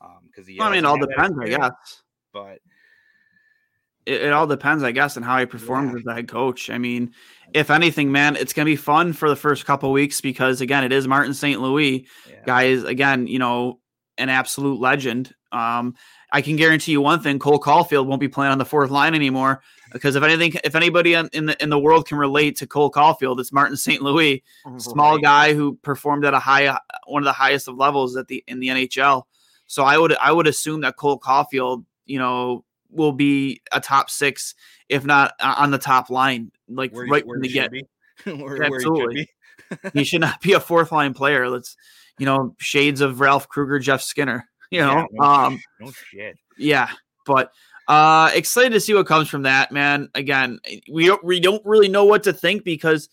Um, 0.00 0.20
because 0.26 0.46
he 0.46 0.60
I 0.60 0.70
mean, 0.70 0.84
all 0.84 0.98
depends, 0.98 1.38
I 1.40 1.48
guess. 1.48 2.02
But 2.32 2.58
It, 4.06 4.22
it 4.22 4.32
all 4.32 4.46
depends, 4.46 4.82
I 4.82 4.92
guess, 4.92 5.16
on 5.16 5.22
how 5.22 5.38
he 5.38 5.46
performs 5.46 5.92
Yeah. 6.04 6.12
as 6.12 6.16
head 6.16 6.28
coach. 6.28 6.70
I 6.70 6.78
mean, 6.78 7.12
if 7.52 7.70
anything, 7.70 8.10
man, 8.12 8.36
it's 8.36 8.52
gonna 8.52 8.64
be 8.66 8.76
fun 8.76 9.12
for 9.12 9.28
the 9.28 9.36
first 9.36 9.66
couple 9.66 9.92
weeks 9.92 10.20
because 10.20 10.60
again, 10.60 10.84
it 10.84 10.92
is 10.92 11.06
Martin 11.08 11.34
St. 11.34 11.60
Louis. 11.60 12.06
yeah. 12.30 12.36
guys 12.46 12.84
again 12.84 13.26
you 13.26 13.38
know 13.40 13.80
an 14.18 14.28
absolute 14.28 14.78
legend 14.80 15.34
um 15.52 15.94
i 16.32 16.40
can 16.40 16.54
guarantee 16.56 16.92
you 16.92 17.00
one 17.00 17.20
thing 17.20 17.38
cole 17.38 17.58
caufield 17.60 18.06
won't 18.06 18.20
be 18.20 18.28
playing 18.28 18.50
on 18.52 18.58
the 18.58 18.64
fourth 18.64 18.90
line 18.90 19.14
anymore 19.16 19.60
because 19.92 20.14
if 20.16 20.22
anything 20.22 20.52
if 20.64 20.74
anybody 20.76 21.14
in 21.14 21.46
the, 21.46 21.56
in 21.62 21.68
the 21.70 21.78
world 21.78 22.06
can 22.08 22.16
relate 22.18 22.56
to 22.56 22.66
cole 22.66 22.90
caufield 22.90 23.38
it's 23.40 23.52
martin 23.52 23.76
st 23.76 24.00
louis 24.02 24.42
small 24.78 25.18
guy 25.18 25.54
who 25.54 25.74
performed 25.82 26.24
at 26.24 26.34
a 26.34 26.38
high 26.38 26.66
one 27.06 27.22
of 27.22 27.24
the 27.26 27.32
highest 27.32 27.66
of 27.68 27.76
levels 27.76 28.16
at 28.16 28.26
the 28.28 28.42
in 28.46 28.58
the 28.60 28.68
nhl 28.68 29.24
so 29.66 29.82
i 29.84 29.98
would 29.98 30.16
i 30.16 30.30
would 30.32 30.46
assume 30.46 30.80
that 30.82 30.96
cole 30.96 31.18
caufield 31.18 31.84
you 32.06 32.18
know 32.18 32.64
will 32.90 33.12
be 33.12 33.60
a 33.72 33.80
top 33.80 34.10
six 34.10 34.54
if 34.88 35.04
not 35.04 35.34
uh, 35.40 35.54
on 35.58 35.70
the 35.70 35.78
top 35.78 36.10
line 36.10 36.50
like 36.68 36.92
where, 36.92 37.06
right 37.06 37.26
when 37.26 37.42
he 37.42 37.48
they 37.48 37.54
get 37.54 37.70
where, 38.24 38.36
where 38.36 38.56
he 38.56 38.62
should 38.64 38.72
Absolutely. 38.74 39.28
he 39.92 40.04
should 40.04 40.20
not 40.20 40.40
be 40.40 40.52
a 40.52 40.60
fourth 40.60 40.92
line 40.92 41.14
player. 41.14 41.48
Let's, 41.48 41.76
you 42.18 42.26
know, 42.26 42.54
shades 42.58 43.00
of 43.00 43.20
Ralph 43.20 43.48
Krueger, 43.48 43.78
Jeff 43.78 44.02
Skinner. 44.02 44.48
You 44.70 44.80
know, 44.80 44.92
Yeah, 44.94 45.06
no, 45.12 45.24
um, 45.24 45.60
no 45.80 45.90
shit. 45.92 46.38
yeah, 46.58 46.90
but 47.24 47.52
uh, 47.88 48.30
excited 48.34 48.72
to 48.72 48.80
see 48.80 48.94
what 48.94 49.06
comes 49.06 49.28
from 49.28 49.42
that, 49.42 49.70
man. 49.70 50.08
Again, 50.14 50.58
we 50.90 51.06
don't 51.06 51.22
we 51.22 51.38
don't 51.40 51.64
really 51.64 51.88
know 51.88 52.04
what 52.04 52.24
to 52.24 52.32
think 52.32 52.64
because, 52.64 53.08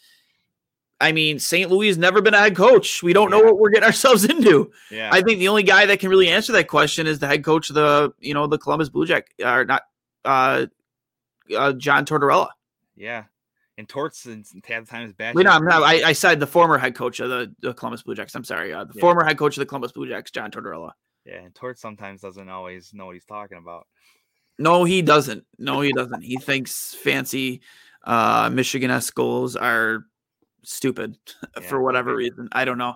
I 1.04 1.12
mean, 1.12 1.38
St. 1.40 1.70
Louis 1.70 1.88
has 1.88 1.98
never 1.98 2.22
been 2.22 2.34
a 2.34 2.40
head 2.40 2.56
coach. 2.56 3.04
We 3.04 3.14
don't 3.14 3.30
know 3.30 3.40
what 3.42 3.60
we're 3.60 3.70
getting 3.70 3.86
ourselves 3.92 4.24
into. 4.26 4.72
Yeah, 4.90 5.10
I 5.12 5.22
think 5.22 5.40
the 5.40 5.50
only 5.50 5.64
guy 5.64 5.86
that 5.86 6.00
can 6.00 6.10
really 6.10 6.30
answer 6.30 6.52
that 6.54 6.68
question 6.68 7.08
is 7.08 7.20
the 7.20 7.28
head 7.28 7.44
coach 7.44 7.70
of 7.70 7.76
the, 7.76 8.14
you 8.20 8.34
know, 8.34 8.48
the 8.48 8.58
Columbus 8.58 8.90
Blue 8.90 9.06
Jack, 9.06 9.28
or 9.44 9.66
not, 9.66 9.84
uh, 10.26 10.66
uh, 11.56 11.74
John 11.74 12.06
Tortorella. 12.06 12.50
yeah. 12.96 13.26
And 13.76 13.90
Torts 13.90 14.26
and 14.28 14.46
half 14.68 14.86
the 14.86 14.92
time 14.92 15.08
is 15.08 15.14
bad. 15.14 15.34
Wait, 15.34 15.46
no, 15.46 15.50
I'm 15.52 15.66
not, 15.66 15.82
I, 15.82 16.10
I 16.10 16.14
said 16.14 16.40
the 16.40 16.46
former 16.46 16.78
head 16.78 16.94
coach 16.94 17.20
of 17.20 17.30
the, 17.32 17.52
the 17.60 17.74
Columbus 17.74 18.04
Blue 18.04 18.14
Jacks. 18.14 18.36
I'm 18.36 18.44
sorry, 18.44 18.72
uh, 18.72 18.84
the 18.84 18.94
Yeah. 18.96 19.02
former 19.02 19.24
head 19.26 19.36
coach 19.40 19.58
of 19.58 19.62
the 19.62 19.66
Columbus 19.66 19.92
Blue 19.94 20.08
Jacks, 20.08 20.30
John 20.30 20.52
Tortorella. 20.52 20.92
Yeah, 21.26 21.38
and 21.42 21.56
Torts 21.56 21.82
sometimes 21.82 22.22
doesn't 22.22 22.50
always 22.50 22.94
know 22.94 23.08
what 23.08 23.16
he's 23.16 23.26
talking 23.26 23.58
about. 23.58 23.88
No, 24.60 24.84
he 24.84 25.02
doesn't. 25.02 25.46
No, 25.58 25.82
he 25.82 25.92
doesn't. 25.92 26.22
He 26.22 26.38
thinks 26.38 26.94
fancy 26.94 27.62
uh, 28.04 28.52
Michigan 28.54 28.92
S 28.92 29.10
goals 29.10 29.56
are 29.56 30.06
stupid 30.64 31.18
Yeah, 31.56 31.68
for 31.68 31.82
whatever 31.82 32.12
okay. 32.12 32.18
reason. 32.18 32.50
I 32.52 32.66
don't 32.66 32.78
know. 32.78 32.96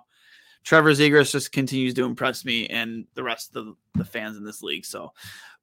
Trevor 0.63 0.91
Zegras 0.91 1.31
just 1.31 1.51
continues 1.53 1.93
to 1.93 2.03
impress 2.03 2.43
me 2.43 2.67
and 2.67 3.05
the 3.13 3.23
rest 3.23 3.55
of 3.55 3.65
the, 3.65 3.75
the 3.95 4.05
fans 4.05 4.35
in 4.35 4.43
this 4.43 4.61
league. 4.61 4.85
So, 4.85 5.13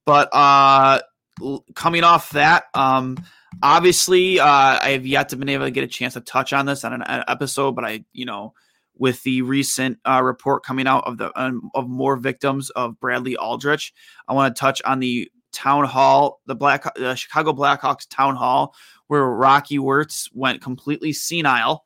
but 0.03 0.33
uh, 0.33 1.01
l- 1.41 1.63
coming 1.75 2.03
off 2.03 2.31
that, 2.31 2.65
um, 2.73 3.17
obviously, 3.61 4.39
uh, 4.39 4.45
I 4.47 4.89
have 4.91 5.05
yet 5.05 5.29
to 5.29 5.35
been 5.35 5.49
able 5.49 5.65
to 5.65 5.71
get 5.71 5.83
a 5.83 5.87
chance 5.87 6.15
to 6.15 6.21
touch 6.21 6.53
on 6.53 6.65
this 6.65 6.83
on 6.83 6.93
an 6.93 7.03
uh, 7.03 7.23
episode, 7.27 7.73
but 7.75 7.85
I, 7.85 8.03
you 8.13 8.25
know, 8.25 8.53
with 8.97 9.21
the 9.23 9.41
recent 9.43 9.99
uh, 10.05 10.21
report 10.23 10.63
coming 10.63 10.87
out 10.87 11.05
of 11.05 11.17
the 11.17 11.31
um, 11.39 11.69
of 11.75 11.87
more 11.87 12.15
victims 12.15 12.69
of 12.71 12.99
Bradley 12.99 13.35
Aldrich, 13.35 13.93
I 14.27 14.33
want 14.33 14.55
to 14.55 14.59
touch 14.59 14.81
on 14.85 14.99
the 14.99 15.29
town 15.51 15.85
hall, 15.85 16.41
the 16.45 16.55
Black 16.55 16.83
the 16.95 17.15
Chicago 17.15 17.53
Blackhawks 17.53 18.07
town 18.09 18.35
hall, 18.35 18.73
where 19.07 19.25
Rocky 19.25 19.79
Wirtz 19.79 20.29
went 20.33 20.61
completely 20.61 21.13
senile 21.13 21.85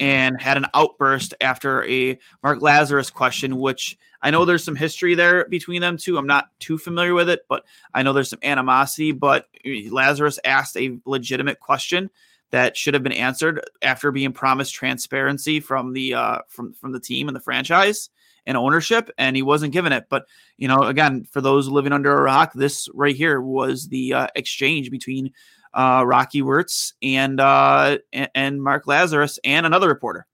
and 0.00 0.40
had 0.40 0.56
an 0.56 0.66
outburst 0.74 1.34
after 1.40 1.84
a 1.84 2.18
Mark 2.42 2.60
Lazerus 2.60 3.12
question, 3.12 3.58
which 3.58 3.98
I 4.22 4.30
know 4.30 4.44
there's 4.44 4.64
some 4.64 4.76
history 4.76 5.14
there 5.14 5.46
between 5.48 5.80
them 5.80 5.96
two. 5.96 6.18
I'm 6.18 6.26
not 6.26 6.48
too 6.58 6.78
familiar 6.78 7.14
with 7.14 7.28
it, 7.28 7.42
but 7.48 7.64
I 7.94 8.02
know 8.02 8.12
there's 8.12 8.30
some 8.30 8.38
animosity. 8.42 9.12
But 9.12 9.46
Lazarus 9.64 10.38
asked 10.44 10.76
a 10.76 10.98
legitimate 11.04 11.60
question 11.60 12.10
that 12.50 12.76
should 12.76 12.94
have 12.94 13.02
been 13.02 13.12
answered 13.12 13.64
after 13.82 14.10
being 14.10 14.32
promised 14.32 14.74
transparency 14.74 15.60
from 15.60 15.92
the 15.92 16.14
uh, 16.14 16.38
from 16.48 16.72
from 16.72 16.92
the 16.92 17.00
team 17.00 17.28
and 17.28 17.36
the 17.36 17.40
franchise 17.40 18.10
and 18.46 18.56
ownership, 18.56 19.10
and 19.18 19.34
he 19.34 19.42
wasn't 19.42 19.72
given 19.72 19.92
it. 19.92 20.06
But 20.08 20.26
you 20.56 20.68
know, 20.68 20.82
again, 20.82 21.24
for 21.24 21.40
those 21.40 21.68
living 21.68 21.92
under 21.92 22.16
a 22.16 22.22
rock, 22.22 22.52
this 22.54 22.88
right 22.94 23.16
here 23.16 23.40
was 23.40 23.88
the 23.88 24.14
uh, 24.14 24.26
exchange 24.34 24.90
between 24.90 25.32
uh, 25.74 26.04
Rocky 26.06 26.42
Wirtz 26.42 26.94
and, 27.02 27.40
uh, 27.40 27.98
and 28.12 28.30
and 28.34 28.62
Mark 28.62 28.84
Lazerus 28.86 29.38
and 29.44 29.66
another 29.66 29.88
reporter. 29.88 30.26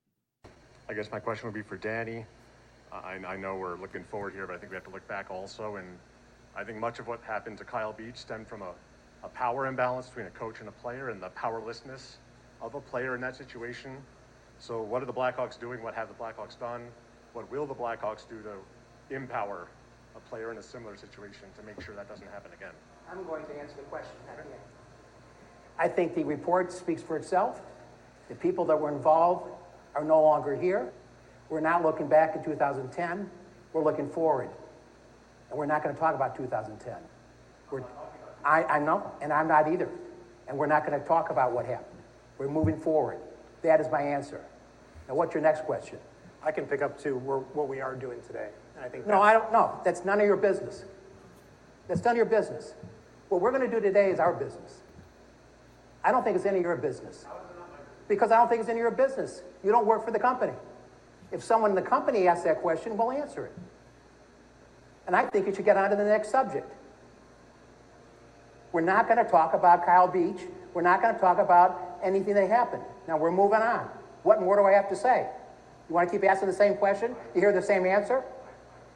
I 0.89 0.95
guess 0.95 1.11
my 1.11 1.21
question 1.21 1.47
would 1.47 1.55
be 1.55 1.63
for 1.63 1.77
Danny. 1.77 2.27
I, 2.93 3.19
I 3.27 3.37
know 3.37 3.57
we're 3.57 3.79
looking 3.79 4.05
forward 4.05 4.35
here, 4.35 4.47
but 4.47 4.55
I 4.55 4.59
think 4.59 4.71
we 4.71 4.77
have 4.77 4.85
to 4.85 4.91
look 4.91 5.07
back 5.09 5.31
also. 5.31 5.77
And 5.77 5.87
I 6.55 6.65
think 6.65 6.79
much 6.79 6.99
of 6.99 7.07
what 7.07 7.21
happened 7.23 7.59
to 7.59 7.65
Kyle 7.65 7.93
Beach 7.93 8.17
stemmed 8.17 8.47
from 8.47 8.63
a, 8.63 8.73
a 9.25 9.29
power 9.29 9.67
imbalance 9.67 10.09
between 10.09 10.27
a 10.27 10.31
coach 10.31 10.61
and 10.61 10.69
a 10.69 10.73
player 10.73 11.09
and 11.09 11.23
the 11.23 11.31
powerlessness 11.31 12.19
of 12.61 12.75
a 12.75 12.81
player 12.81 13.15
in 13.15 13.21
that 13.23 13.37
situation. 13.37 13.97
So, 14.59 14.83
what 14.83 15.03
are 15.03 15.07
the 15.07 15.13
Blackhawks 15.13 15.59
doing? 15.59 15.83
What 15.83 15.95
have 15.95 16.09
the 16.09 16.15
Blackhawks 16.15 16.59
done? 16.59 16.87
What 17.33 17.51
will 17.51 17.67
the 17.67 17.75
Blackhawks 17.75 18.29
do 18.29 18.43
to 18.43 19.15
empower 19.15 19.69
a 20.15 20.21
player 20.21 20.53
in 20.53 20.59
a 20.59 20.63
similar 20.63 20.97
situation 20.97 21.45
to 21.57 21.63
make 21.63 21.81
sure 21.81 21.95
that 21.95 22.09
doesn't 22.09 22.31
happen 22.31 22.53
again? 22.53 22.73
I'm 23.11 23.25
going 23.25 23.45
to 23.47 23.59
answer 23.59 23.77
the 23.77 23.83
question 23.85 24.13
at 24.29 24.37
the 24.37 24.43
end. 24.43 24.61
I 25.79 25.89
think 25.89 26.15
the 26.15 26.25
report 26.25 26.73
speaks 26.73 27.03
for 27.03 27.17
itself. 27.17 27.61
The 28.29 28.35
people 28.35 28.65
that 28.67 28.79
were 28.79 28.91
involved 28.91 29.51
are 29.95 30.05
no 30.05 30.23
longer 30.23 30.55
here. 30.55 30.91
We're 31.49 31.61
not 31.61 31.83
looking 31.83 32.07
back 32.09 32.35
in 32.37 32.45
2010. 32.45 33.31
We're 33.73 33.85
looking 33.85 34.09
forward. 34.09 34.49
And 35.51 35.59
we're 35.59 35.67
not 35.67 35.83
going 35.83 35.95
to 35.95 36.01
talk 36.01 36.15
about 36.15 36.37
2010. 36.37 36.95
We're, 37.71 37.83
I, 38.45 38.65
I 38.65 38.79
know, 38.79 39.11
and 39.21 39.33
I'm 39.33 39.49
not 39.49 39.71
either. 39.71 39.89
And 40.49 40.57
we're 40.57 40.67
not 40.67 40.87
going 40.87 40.99
to 40.99 41.07
talk 41.07 41.31
about 41.31 41.53
what 41.53 41.67
happened. 41.67 42.01
We're 42.39 42.49
moving 42.49 42.81
forward. 42.81 43.19
That 43.63 43.81
is 43.81 43.87
my 43.91 44.01
answer. 44.03 44.41
Now, 45.09 45.15
what's 45.15 45.35
your 45.35 45.43
next 45.43 45.65
question? 45.65 45.99
I 46.43 46.51
can 46.51 46.67
pick 46.67 46.83
up 46.83 46.99
to 47.03 47.17
what 47.19 47.69
we 47.69 47.81
are 47.81 47.95
doing 47.95 48.21
today. 48.27 48.49
And 48.77 48.85
I 48.85 48.89
think 48.89 49.07
No, 49.07 49.21
I 49.21 49.33
don't 49.33 49.53
know. 49.53 49.79
That's 49.85 50.05
none 50.05 50.21
of 50.21 50.27
your 50.27 50.37
business. 50.37 50.85
That's 51.89 52.03
none 52.05 52.13
of 52.13 52.17
your 52.17 52.27
business. 52.27 52.75
What 53.29 53.41
we're 53.41 53.53
going 53.53 53.69
to 53.69 53.75
do 53.75 53.81
today 53.81 54.11
is 54.11 54.19
our 54.19 54.33
business. 54.33 54.82
I 56.05 56.11
don't 56.11 56.25
think 56.25 56.37
it's 56.37 56.47
any 56.47 56.59
of 56.59 56.65
your 56.65 56.77
business. 56.77 57.25
Because 58.09 58.31
I 58.31 58.37
don't 58.37 58.49
think 58.49 58.61
it's 58.61 58.69
any 58.69 58.81
of 58.81 58.83
your 58.83 58.91
business. 58.91 59.43
You 59.65 59.71
don't 59.71 59.87
work 59.87 60.05
for 60.05 60.11
the 60.11 60.19
company. 60.19 60.53
If 61.31 61.43
someone 61.43 61.71
in 61.71 61.77
the 61.77 61.83
company 61.83 62.29
asks 62.29 62.45
that 62.45 62.61
question, 62.61 62.97
we'll 62.97 63.13
answer 63.13 63.47
it. 63.47 63.53
And 65.07 65.17
I 65.17 65.27
think 65.27 65.47
you 65.47 65.55
should 65.55 65.65
get 65.65 65.77
on 65.77 65.91
to 65.91 65.97
the 65.97 66.05
next 66.05 66.31
subject. 66.31 66.71
We're 68.73 68.81
not 68.81 69.09
going 69.09 69.23
to 69.25 69.31
talk 69.31 69.55
about 69.55 69.85
Kyle 69.85 70.09
Beach. 70.09 70.43
We're 70.75 70.83
not 70.83 71.03
going 71.03 71.15
to 71.15 71.21
talk 71.21 71.39
about 71.39 71.99
anything 72.03 72.35
that 72.35 72.49
happened. 72.49 72.83
Now 73.07 73.17
we're 73.19 73.33
moving 73.33 73.61
on. 73.61 73.89
What 74.23 74.41
more 74.41 74.57
do 74.57 74.65
I 74.65 74.73
have 74.73 74.89
to 74.89 74.97
say? 74.97 75.27
You 75.89 75.95
want 75.95 76.09
to 76.09 76.19
keep 76.19 76.29
asking 76.29 76.49
the 76.49 76.55
same 76.55 76.77
question? 76.77 77.15
You 77.35 77.41
hear 77.41 77.53
the 77.53 77.63
same 77.63 77.87
answer? 77.87 78.23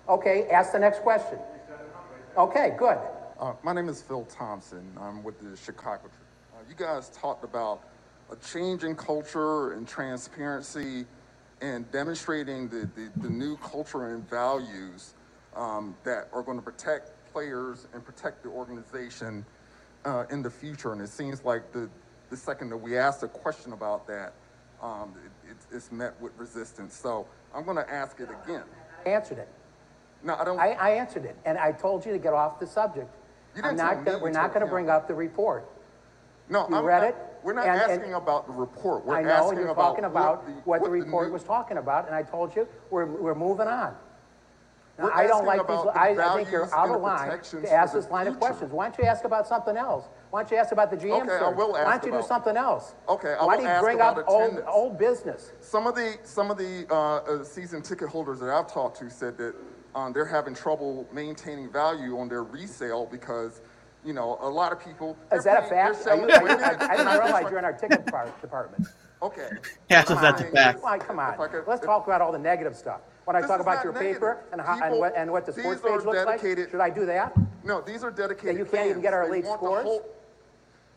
Okay, 0.09 0.49
ask 0.51 0.73
the 0.73 0.79
next 0.79 1.03
question. 1.03 1.39
Okay, 2.39 2.75
good. 2.79 2.99
Uh, 3.41 3.53
my 3.63 3.73
name 3.73 3.89
is 3.89 4.01
Phil 4.01 4.25
Thompson. 4.25 4.91
I'm 5.01 5.23
with 5.23 5.41
the 5.41 5.57
Chicago. 5.57 6.09
Uh, 6.57 6.61
you 6.71 6.75
guys 6.75 7.11
talked 7.11 7.45
about 7.45 7.83
a 8.31 8.37
change 8.37 8.83
in 8.83 8.95
culture 8.97 9.73
and 9.73 9.87
transparency 9.87 11.05
and 11.61 11.91
demonstrating 11.93 12.67
the, 12.69 12.89
the, 12.95 13.11
the 13.21 13.29
new 13.29 13.59
culture 13.59 14.15
and 14.15 14.29
values 14.31 15.13
um, 15.55 15.95
that 16.05 16.29
are 16.33 16.43
going 16.43 16.57
to 16.57 16.63
protect 16.65 17.11
players 17.31 17.87
and 17.93 18.03
protect 18.03 18.43
the 18.43 18.49
organization 18.49 19.45
uh, 20.07 20.25
in 20.31 20.43
the 20.43 20.51
future. 20.51 20.93
And 20.93 21.03
it 21.03 21.11
seems 21.11 21.45
like 21.45 21.73
the, 21.73 21.91
the 22.31 22.37
second 22.39 22.71
that 22.71 22.77
we 22.79 22.97
asked 22.97 23.23
a 23.23 23.29
question 23.29 23.75
about 23.75 24.07
that, 24.07 24.33
um, 24.83 25.15
it, 25.25 25.51
it's- 25.51 25.67
it's 25.71 25.93
met 25.93 26.19
with 26.23 26.33
resistance. 26.39 26.95
So 26.95 27.27
I'm 27.55 27.65
going 27.65 27.77
to 27.77 27.91
ask 27.93 28.19
it 28.19 28.31
again. 28.45 28.63
I 29.05 29.11
answered 29.11 29.39
it. 29.39 29.49
No, 30.23 30.35
I 30.37 30.45
don't. 30.45 30.59
I, 30.59 30.73
I 30.73 30.91
answered 30.93 31.27
it, 31.27 31.37
and 31.45 31.59
I 31.59 31.73
told 31.73 32.07
you 32.07 32.13
to 32.13 32.19
get 32.19 32.33
off 32.33 32.59
the 32.59 32.67
subject. 32.67 33.15
You 33.55 33.63
I'm 33.63 33.77
didn't 33.77 33.79
tell 33.79 33.95
not 33.97 34.05
gonna, 34.07 34.17
me, 34.19 34.23
we're 34.23 34.31
not 34.31 34.55
going 34.55 34.65
to 34.65 34.71
bring 34.71 34.89
up 34.89 35.07
the 35.07 35.15
report. 35.15 35.69
No, 36.49 36.69
You 36.69 36.77
I'm- 36.77 36.85
read 36.85 37.03
I- 37.03 37.07
it? 37.09 37.17
We're 37.43 37.53
not 37.53 37.67
and- 37.67 37.81
and- 37.81 37.93
asking 37.93 38.15
about 38.15 38.47
the 38.47 38.53
report. 38.53 39.05
We're 39.05 39.17
I 39.17 39.23
know, 39.23 39.31
asking 39.31 39.59
you're 39.59 39.69
about 39.69 39.83
talking 39.91 40.05
about 40.05 40.45
what 40.65 40.83
the 40.83 40.89
new- 40.89 41.05
report 41.05 41.31
was 41.33 41.45
talking 41.45 41.77
about, 41.79 42.07
and 42.07 42.15
I 42.15 42.23
told 42.23 42.55
you, 42.57 42.67
we're, 42.91 43.05
we're 43.05 43.35
moving 43.35 43.69
on. 43.69 43.95
Now, 44.99 45.11
I 45.13 45.27
don't 45.27 45.45
like 45.45 45.67
these, 45.69 45.83
the 45.83 45.91
I, 45.91 46.33
I 46.33 46.37
think 46.37 46.51
you're 46.51 46.75
out 46.75 46.89
of 46.89 47.03
line 47.03 47.29
to 47.29 47.73
ask 47.73 47.93
the 47.93 48.01
this 48.01 48.11
line 48.11 48.27
of 48.27 48.39
questions. 48.39 48.73
Why 48.73 48.89
don't 48.89 48.99
you 48.99 49.05
ask 49.05 49.25
about 49.25 49.47
something 49.47 49.77
else? 49.77 50.07
Why 50.31 50.41
don't 50.43 50.51
you 50.51 50.57
ask 50.57 50.73
about 50.73 50.91
the 50.91 50.97
GM 50.97 51.23
Okay, 51.23 51.45
I 51.45 51.51
will 51.51 51.73
Why 51.73 51.85
don't 51.85 52.05
you 52.07 52.13
do 52.13 52.23
something 52.23 52.57
else? 52.57 52.95
Okay, 53.07 53.35
I 53.39 53.45
Why 53.45 53.57
will 53.57 53.57
do 53.59 53.63
you 53.65 53.69
ask 53.69 53.83
bring 53.85 54.01
up 54.01 54.25
old, 54.27 54.65
old 54.67 54.99
business? 54.99 55.53
Some 55.61 55.87
of 55.87 55.95
the 55.95 56.17
some 56.25 56.51
of 56.51 56.57
the 56.57 56.87
uh, 56.91 57.17
uh, 57.17 57.45
season 57.45 57.83
ticket 57.83 58.09
holders 58.09 58.41
that 58.41 58.49
I've 58.49 58.73
talked 58.73 58.99
to 59.01 59.11
said 59.11 59.37
that 59.37 59.55
um, 59.95 60.15
they're 60.15 60.25
having 60.25 60.55
trouble 60.55 61.07
maintaining 61.13 61.71
value 61.71 62.19
on 62.19 62.29
their 62.29 62.43
resale 62.43 63.07
because, 63.07 63.61
you 64.07 64.13
know, 64.13 64.39
a 64.41 64.49
lot 64.49 64.73
of 64.73 64.79
people. 64.83 65.17
Is 65.33 65.45
that 65.45 65.65
a 65.65 65.67
fact? 65.67 66.07
Are 66.07 66.17
you- 66.17 66.23
are 66.23 66.29
you- 66.39 66.45
wait 66.45 66.53
a 66.53 66.57
minute, 66.57 66.81
I 66.81 66.93
I 66.93 66.97
didn't 66.97 67.19
realize 67.25 67.51
you're 67.51 67.59
in 67.59 67.65
our 67.65 67.73
ticket 67.73 68.07
part 68.07 68.41
department. 68.41 68.87
Okay. 69.21 69.49
Yeah, 69.91 70.05
What 70.05 70.21
that's 70.23 70.41
a 70.43 70.45
fact. 70.47 70.83
Why, 70.83 70.99
come 70.99 71.19
on. 71.19 71.35
if 71.35 71.41
I 71.41 71.49
could- 71.49 71.65
Let's 71.67 71.81
if- 71.83 71.87
talk 71.87 72.07
about 72.07 72.21
all 72.21 72.31
the 72.33 72.39
negative 72.39 72.77
stuff. 72.77 73.01
When 73.25 73.35
I 73.35 73.41
This 73.41 73.51
talk 73.51 73.59
is 73.59 73.67
about 73.67 73.75
not 73.77 73.85
your 73.85 73.93
negative. 73.93 74.15
paper 74.15 74.45
and 74.53 74.61
how, 74.61 74.75
and 74.75 74.83
People- 74.83 75.01
what, 75.01 75.17
and 75.17 75.33
what 75.33 75.45
the 75.47 75.53
sports 75.53 75.81
are 75.85 75.89
page 75.99 76.05
looks 76.07 76.17
like, 76.25 76.41
dedicated- 76.41 76.71
should 76.71 76.81
I 76.81 76.91
do 76.91 77.05
that? 77.07 77.33
No, 77.65 77.81
these 77.81 78.05
are 78.05 78.11
dedicated. 78.13 78.57
you 78.59 78.65
can't 78.65 78.89
even 78.91 79.03
get 79.03 79.13
our 79.13 79.25
They 79.25 79.39
elite 79.39 79.45
want 79.47 79.61
the 79.61 79.67
scores? 79.67 79.85
whole- 79.85 80.07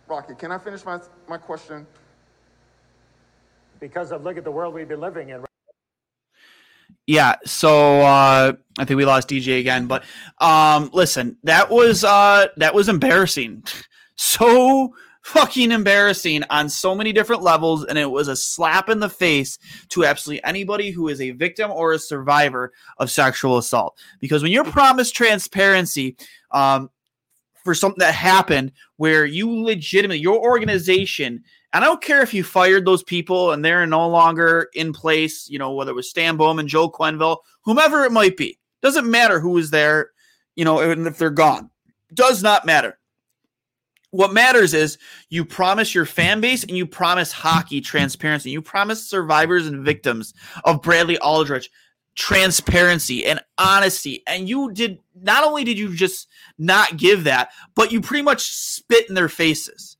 Rocky, 0.08 0.36
can 0.36 0.52
I 0.52 0.58
finish 0.60 0.86
my 0.86 1.00
my 1.28 1.38
question? 1.38 1.88
Because 3.80 4.12
of 4.12 4.24
look 4.24 4.38
at 4.38 4.43
the 4.43 4.52
world 4.52 4.74
we've 4.76 4.88
been 4.88 5.00
living 5.00 5.30
in. 5.30 5.49
Yeah, 7.08 7.36
so 7.45 8.02
uh 8.02 8.54
I 8.78 8.86
think 8.86 8.97
we 8.97 9.06
lost 9.06 9.30
DJ 9.30 9.60
again, 9.60 9.88
but 9.88 10.04
um 10.39 10.89
listen, 10.93 11.38
that 11.43 11.69
was 11.69 12.04
uh 12.04 12.47
that 12.58 12.73
was 12.73 12.89
embarrassing. 12.89 13.63
So 14.21 14.93
fucking 15.21 15.71
embarrassing 15.71 16.43
on 16.49 16.67
so 16.67 16.93
many 16.93 17.13
different 17.13 17.41
levels 17.41 17.86
and 17.86 17.97
it 17.97 18.12
was 18.12 18.28
a 18.28 18.36
slap 18.36 18.89
in 18.89 18.99
the 18.99 19.08
face 19.08 19.58
to 19.88 20.04
absolutely 20.04 20.43
anybody 20.43 20.91
who 20.91 21.08
is 21.08 21.21
a 21.21 21.32
victim 21.32 21.71
or 21.71 21.93
a 21.93 21.99
survivor 21.99 22.73
of 22.97 23.10
sexual 23.10 23.58
assault. 23.58 23.97
Because 24.19 24.43
when 24.43 24.52
you're 24.52 24.65
promised 24.65 25.15
transparency 25.15 26.17
um 26.52 26.89
for 27.63 27.73
something 27.73 27.99
that 27.99 28.13
happened 28.13 28.73
where 28.97 29.25
you 29.25 29.63
legitimately 29.63 30.19
your 30.19 30.39
organization 30.39 31.43
and 31.73 31.84
I 31.84 31.88
don't 31.88 32.01
care 32.01 32.21
if 32.21 32.34
you 32.34 32.43
fired 32.43 32.86
those 32.86 33.03
people 33.03 33.51
and 33.51 33.63
they're 33.63 33.86
no 33.86 34.08
longer 34.08 34.69
in 34.73 34.91
place, 34.91 35.47
you 35.49 35.60
know, 35.60 35.73
whether 35.73 35.91
it 35.91 35.95
was 35.95 36.10
Stan 36.10 36.36
Bowman, 36.36 36.67
Joe 36.67 36.89
Quenneville, 36.89 37.38
whomever 37.62 38.03
it 38.03 38.12
might 38.12 38.38
be. 38.38 38.58
Doesn't 38.82 39.10
matter 39.10 39.39
who 39.39 39.58
is 39.58 39.69
there, 39.69 40.12
you 40.55 40.65
know, 40.65 40.79
and 40.79 41.05
if 41.05 41.17
they're 41.17 41.29
gone. 41.29 41.69
Does 42.13 42.41
not 42.41 42.65
matter. 42.65 42.97
What 44.12 44.34
matters 44.34 44.73
is 44.73 44.97
you 45.29 45.45
promise 45.45 45.93
your 45.93 46.05
fan 46.05 46.41
base 46.41 46.63
and 46.63 46.75
you 46.75 46.88
promise 46.88 47.32
hockey 47.32 47.82
transparency. 47.82 48.49
You 48.49 48.63
promise 48.63 49.08
survivors 49.08 49.67
and 49.67 49.86
victims 49.86 50.34
of 50.63 50.82
Bradley 50.82 51.19
Aldrich 51.19 51.69
transparency 52.15 53.23
and 53.25 53.39
honesty. 53.60 54.23
And 54.25 54.49
you 54.49 54.71
did 54.71 54.97
not 55.21 55.43
only 55.43 55.63
did 55.63 55.77
you 55.77 55.95
just 55.95 56.27
not 56.58 56.97
give 56.97 57.25
that, 57.25 57.49
but 57.75 57.91
you 57.91 58.01
pretty 58.01 58.23
much 58.23 58.41
spit 58.41 59.08
in 59.08 59.13
their 59.13 59.29
faces 59.29 59.97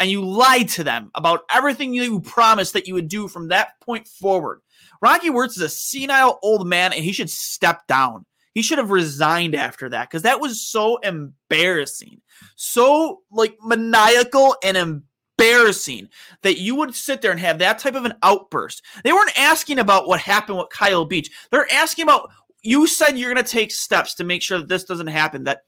and 0.00 0.10
you 0.10 0.24
lied 0.24 0.68
to 0.70 0.82
them 0.82 1.10
about 1.14 1.44
everything 1.52 1.92
you 1.92 2.20
promised 2.20 2.72
that 2.72 2.88
you 2.88 2.94
would 2.94 3.08
do 3.08 3.28
from 3.28 3.48
that 3.48 3.78
point 3.80 4.08
forward. 4.08 4.62
Rocky 5.02 5.30
Wirtz 5.30 5.56
is 5.56 5.62
a 5.62 5.68
senile 5.68 6.40
old 6.42 6.66
man 6.66 6.92
and 6.92 7.04
he 7.04 7.12
should 7.12 7.30
step 7.30 7.86
down. 7.86 8.24
He 8.54 8.62
should 8.62 8.78
have 8.78 8.90
resigned 8.90 9.54
after 9.54 9.90
that 9.90 10.08
because 10.08 10.22
that 10.22 10.40
was 10.40 10.60
so 10.60 10.96
embarrassing. 10.96 12.22
So 12.56 13.20
like 13.30 13.56
maniacal 13.62 14.56
and 14.64 15.04
embarrassing 15.38 16.08
that 16.42 16.58
you 16.58 16.74
would 16.76 16.94
sit 16.94 17.20
there 17.20 17.30
and 17.30 17.38
have 17.38 17.58
that 17.58 17.78
type 17.78 17.94
of 17.94 18.06
an 18.06 18.14
outburst. 18.22 18.82
They 19.04 19.12
weren't 19.12 19.38
asking 19.38 19.78
about 19.78 20.08
what 20.08 20.20
happened 20.20 20.58
with 20.58 20.70
Kyle 20.70 21.04
Beach. 21.04 21.30
They're 21.50 21.72
asking 21.72 22.04
about 22.04 22.30
you 22.62 22.86
said 22.86 23.16
you're 23.16 23.32
going 23.32 23.44
to 23.44 23.50
take 23.50 23.70
steps 23.70 24.14
to 24.14 24.24
make 24.24 24.42
sure 24.42 24.58
that 24.58 24.68
this 24.68 24.84
doesn't 24.84 25.06
happen 25.06 25.44
that 25.44 25.62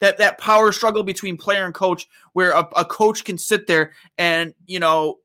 that 0.00 0.18
that 0.18 0.38
power 0.38 0.72
struggle 0.72 1.02
between 1.02 1.36
player 1.36 1.64
and 1.64 1.74
coach 1.74 2.08
where 2.32 2.52
a, 2.52 2.68
a 2.76 2.84
coach 2.84 3.24
can 3.24 3.38
sit 3.38 3.66
there 3.66 3.92
and 4.18 4.54
you 4.66 4.80
know 4.80 5.18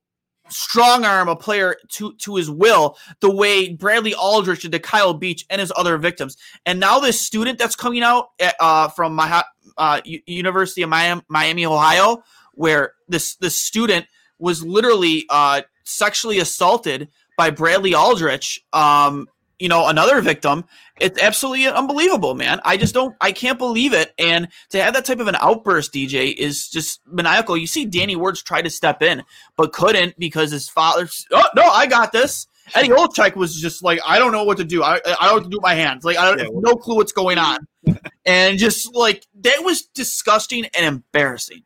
strong 0.50 1.06
arm 1.06 1.28
a 1.28 1.36
player 1.36 1.76
to 1.90 2.14
to 2.16 2.36
his 2.36 2.50
will 2.50 2.98
the 3.20 3.34
way 3.34 3.74
Bradley 3.74 4.14
Aldrich 4.14 4.62
did 4.62 4.72
to 4.72 4.80
Kyle 4.80 5.14
Beach 5.14 5.46
and 5.50 5.60
his 5.60 5.74
other 5.76 5.98
victims. 5.98 6.38
And 6.66 6.80
now 6.80 7.00
this 7.00 7.20
student 7.20 7.58
that's 7.58 7.76
coming 7.76 8.04
out 8.04 8.30
at, 8.40 8.56
uh, 8.60 8.90
from 8.90 9.16
my 9.16 9.44
uh, 9.78 10.02
University 10.06 10.84
of 10.84 10.90
Miami, 10.90 11.22
Miami 11.30 11.66
Ohio 11.66 12.24
where 12.54 12.94
this 13.08 13.36
this 13.36 13.58
student 13.58 14.06
was 14.40 14.64
literally 14.64 15.26
uh, 15.30 15.62
sexually 15.84 16.40
assaulted 16.40 17.10
by 17.38 17.50
Bradley 17.50 17.94
Aldrich 17.94 18.64
um, 18.74 19.28
you 19.60 19.70
know 19.70 19.88
another 19.88 20.22
victim 20.22 20.66
it's 21.00 21.22
absolutely 21.22 21.68
unbelievable 21.68 22.36
man. 22.36 22.62
I 22.64 22.78
just 22.78 22.94
don't 22.94 23.16
i 23.20 23.32
can't 23.32 23.58
believe 23.58 23.94
it. 23.94 24.14
And 24.18 24.48
to 24.70 24.82
have 24.82 24.94
that 24.94 25.06
type 25.06 25.20
of 25.20 25.28
an 25.28 25.36
outburst 25.40 25.94
dj 25.94 26.34
is 26.34 26.70
just 26.70 27.02
maniacal. 27.06 27.58
You 27.58 27.68
see 27.68 27.86
danny 27.86 28.16
Wirtz 28.16 28.42
try 28.42 28.62
to 28.62 28.70
step 28.70 29.02
in 29.02 29.24
but 29.58 29.74
couldn't 29.74 30.18
because 30.18 30.52
his 30.52 30.70
father 30.70 31.10
oh 31.32 31.48
no 31.56 31.64
i 31.64 31.86
got 31.86 32.12
this. 32.12 32.48
Eddie 32.74 32.90
Olczyk 32.90 33.36
was 33.36 33.60
just 33.60 33.84
like 33.84 34.00
i 34.06 34.18
don't 34.18 34.32
know 34.32 34.44
what 34.44 34.58
to 34.58 34.66
do. 34.66 34.84
I, 34.84 35.00
I 35.20 35.30
don't 35.30 35.50
do 35.50 35.58
with 35.58 35.64
my 35.64 35.76
hands. 35.76 36.04
Like 36.04 36.18
i 36.18 36.26
don't 36.26 36.40
have 36.40 36.50
no 36.54 36.76
clue 36.76 36.96
what's 36.96 37.14
going 37.14 37.38
on. 37.38 37.60
And 38.28 38.58
just 38.58 38.96
like 38.96 39.24
that 39.42 39.60
was 39.64 39.84
disgusting 39.84 40.66
and 40.76 40.84
embarrassing. 40.84 41.62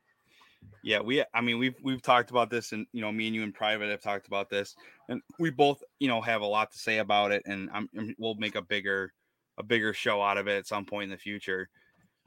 Yeah, 0.84 1.02
we. 1.02 1.24
I 1.34 1.42
mean, 1.42 1.58
we've 1.60 1.76
we've 1.84 2.02
talked 2.02 2.32
about 2.32 2.50
this, 2.50 2.72
and 2.72 2.86
you 2.94 3.02
know, 3.02 3.12
me 3.12 3.28
and 3.28 3.36
you 3.36 3.44
in 3.44 3.52
private 3.52 3.90
have 3.90 4.02
talked 4.02 4.28
about 4.28 4.50
this, 4.50 4.76
and 5.10 5.22
we 5.40 5.50
both, 5.50 5.84
you 6.00 6.08
know, 6.08 6.22
have 6.22 6.42
a 6.42 6.46
lot 6.46 6.72
to 6.72 6.78
say 6.78 7.00
about 7.00 7.32
it, 7.32 7.42
and 7.46 7.70
I'm, 7.74 7.90
we'll 8.20 8.36
make 8.36 8.56
a 8.56 8.62
bigger, 8.62 9.12
a 9.58 9.64
bigger 9.64 9.94
show 9.94 10.22
out 10.22 10.38
of 10.38 10.48
it 10.48 10.58
at 10.58 10.68
some 10.68 10.86
point 10.86 11.06
in 11.06 11.10
the 11.10 11.18
future. 11.18 11.68